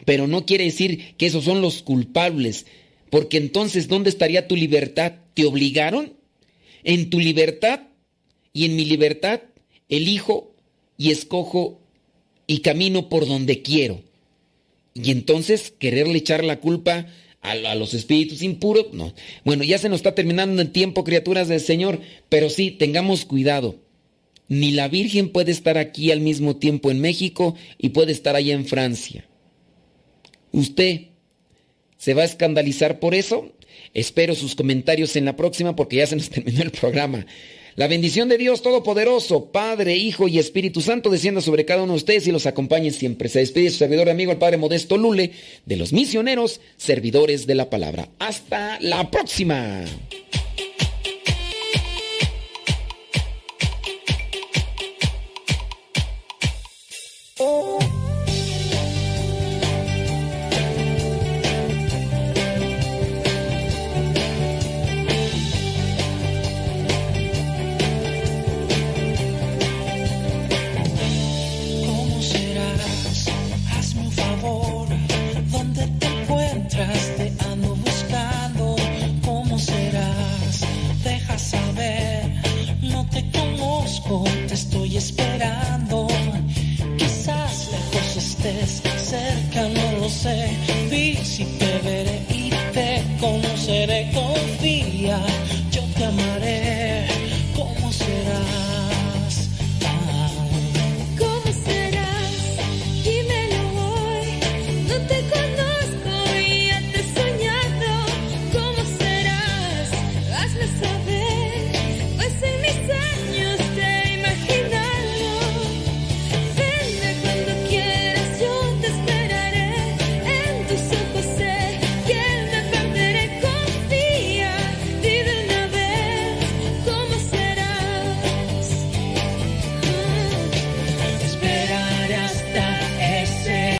Pero 0.03 0.25
no 0.25 0.47
quiere 0.47 0.63
decir 0.63 1.13
que 1.15 1.27
esos 1.27 1.43
son 1.43 1.61
los 1.61 1.83
culpables, 1.83 2.65
porque 3.11 3.37
entonces 3.37 3.87
¿dónde 3.87 4.09
estaría 4.09 4.47
tu 4.47 4.55
libertad? 4.55 5.13
¿Te 5.35 5.45
obligaron? 5.45 6.13
En 6.83 7.11
tu 7.11 7.19
libertad 7.19 7.81
y 8.51 8.65
en 8.65 8.75
mi 8.75 8.85
libertad 8.85 9.41
elijo 9.89 10.55
y 10.97 11.11
escojo 11.11 11.79
y 12.47 12.61
camino 12.61 13.09
por 13.09 13.27
donde 13.27 13.61
quiero. 13.61 14.01
Y 14.93 15.11
entonces 15.11 15.73
quererle 15.77 16.17
echar 16.19 16.43
la 16.43 16.59
culpa 16.59 17.07
a, 17.41 17.75
los 17.75 17.93
espíritus 17.93 18.41
impuros, 18.41 18.93
no. 18.93 19.13
Bueno, 19.43 19.63
ya 19.63 19.77
se 19.77 19.89
nos 19.89 19.97
está 19.97 20.15
terminando 20.15 20.61
el 20.61 20.71
tiempo, 20.71 21.03
criaturas 21.03 21.47
del 21.47 21.59
Señor, 21.59 21.99
pero 22.29 22.49
sí, 22.49 22.71
tengamos 22.71 23.25
cuidado. 23.25 23.75
Ni 24.47 24.71
la 24.71 24.87
Virgen 24.87 25.29
puede 25.29 25.51
estar 25.51 25.77
aquí 25.77 26.11
al 26.11 26.21
mismo 26.21 26.55
tiempo 26.55 26.89
en 26.89 26.99
México 26.99 27.55
y 27.77 27.89
puede 27.89 28.11
estar 28.11 28.35
allá 28.35 28.53
en 28.53 28.65
Francia. 28.65 29.27
¿Usted 30.51 31.07
se 31.97 32.13
va 32.13 32.21
a 32.21 32.25
escandalizar 32.25 32.99
por 32.99 33.15
eso? 33.15 33.51
Espero 33.93 34.35
sus 34.35 34.55
comentarios 34.55 35.15
en 35.15 35.25
la 35.25 35.35
próxima 35.35 35.75
porque 35.75 35.97
ya 35.97 36.07
se 36.07 36.15
nos 36.15 36.29
terminó 36.29 36.61
el 36.61 36.71
programa. 36.71 37.25
La 37.75 37.87
bendición 37.87 38.29
de 38.29 38.37
Dios 38.37 38.61
Todopoderoso, 38.61 39.51
Padre, 39.51 39.95
Hijo 39.95 40.27
y 40.27 40.37
Espíritu 40.37 40.81
Santo 40.81 41.09
descienda 41.09 41.41
sobre 41.41 41.65
cada 41.65 41.81
uno 41.81 41.93
de 41.93 41.97
ustedes 41.97 42.27
y 42.27 42.31
los 42.31 42.45
acompañe 42.45 42.91
siempre. 42.91 43.29
Se 43.29 43.39
despide 43.39 43.71
su 43.71 43.77
servidor 43.77 44.09
amigo, 44.09 44.31
el 44.31 44.37
Padre 44.37 44.57
Modesto 44.57 44.95
Lule, 44.95 45.31
de 45.65 45.75
los 45.77 45.91
misioneros, 45.91 46.61
servidores 46.77 47.47
de 47.47 47.55
la 47.55 47.71
palabra. 47.71 48.09
Hasta 48.19 48.79
la 48.79 49.09
próxima. 49.09 49.85
Oh. 57.39 57.82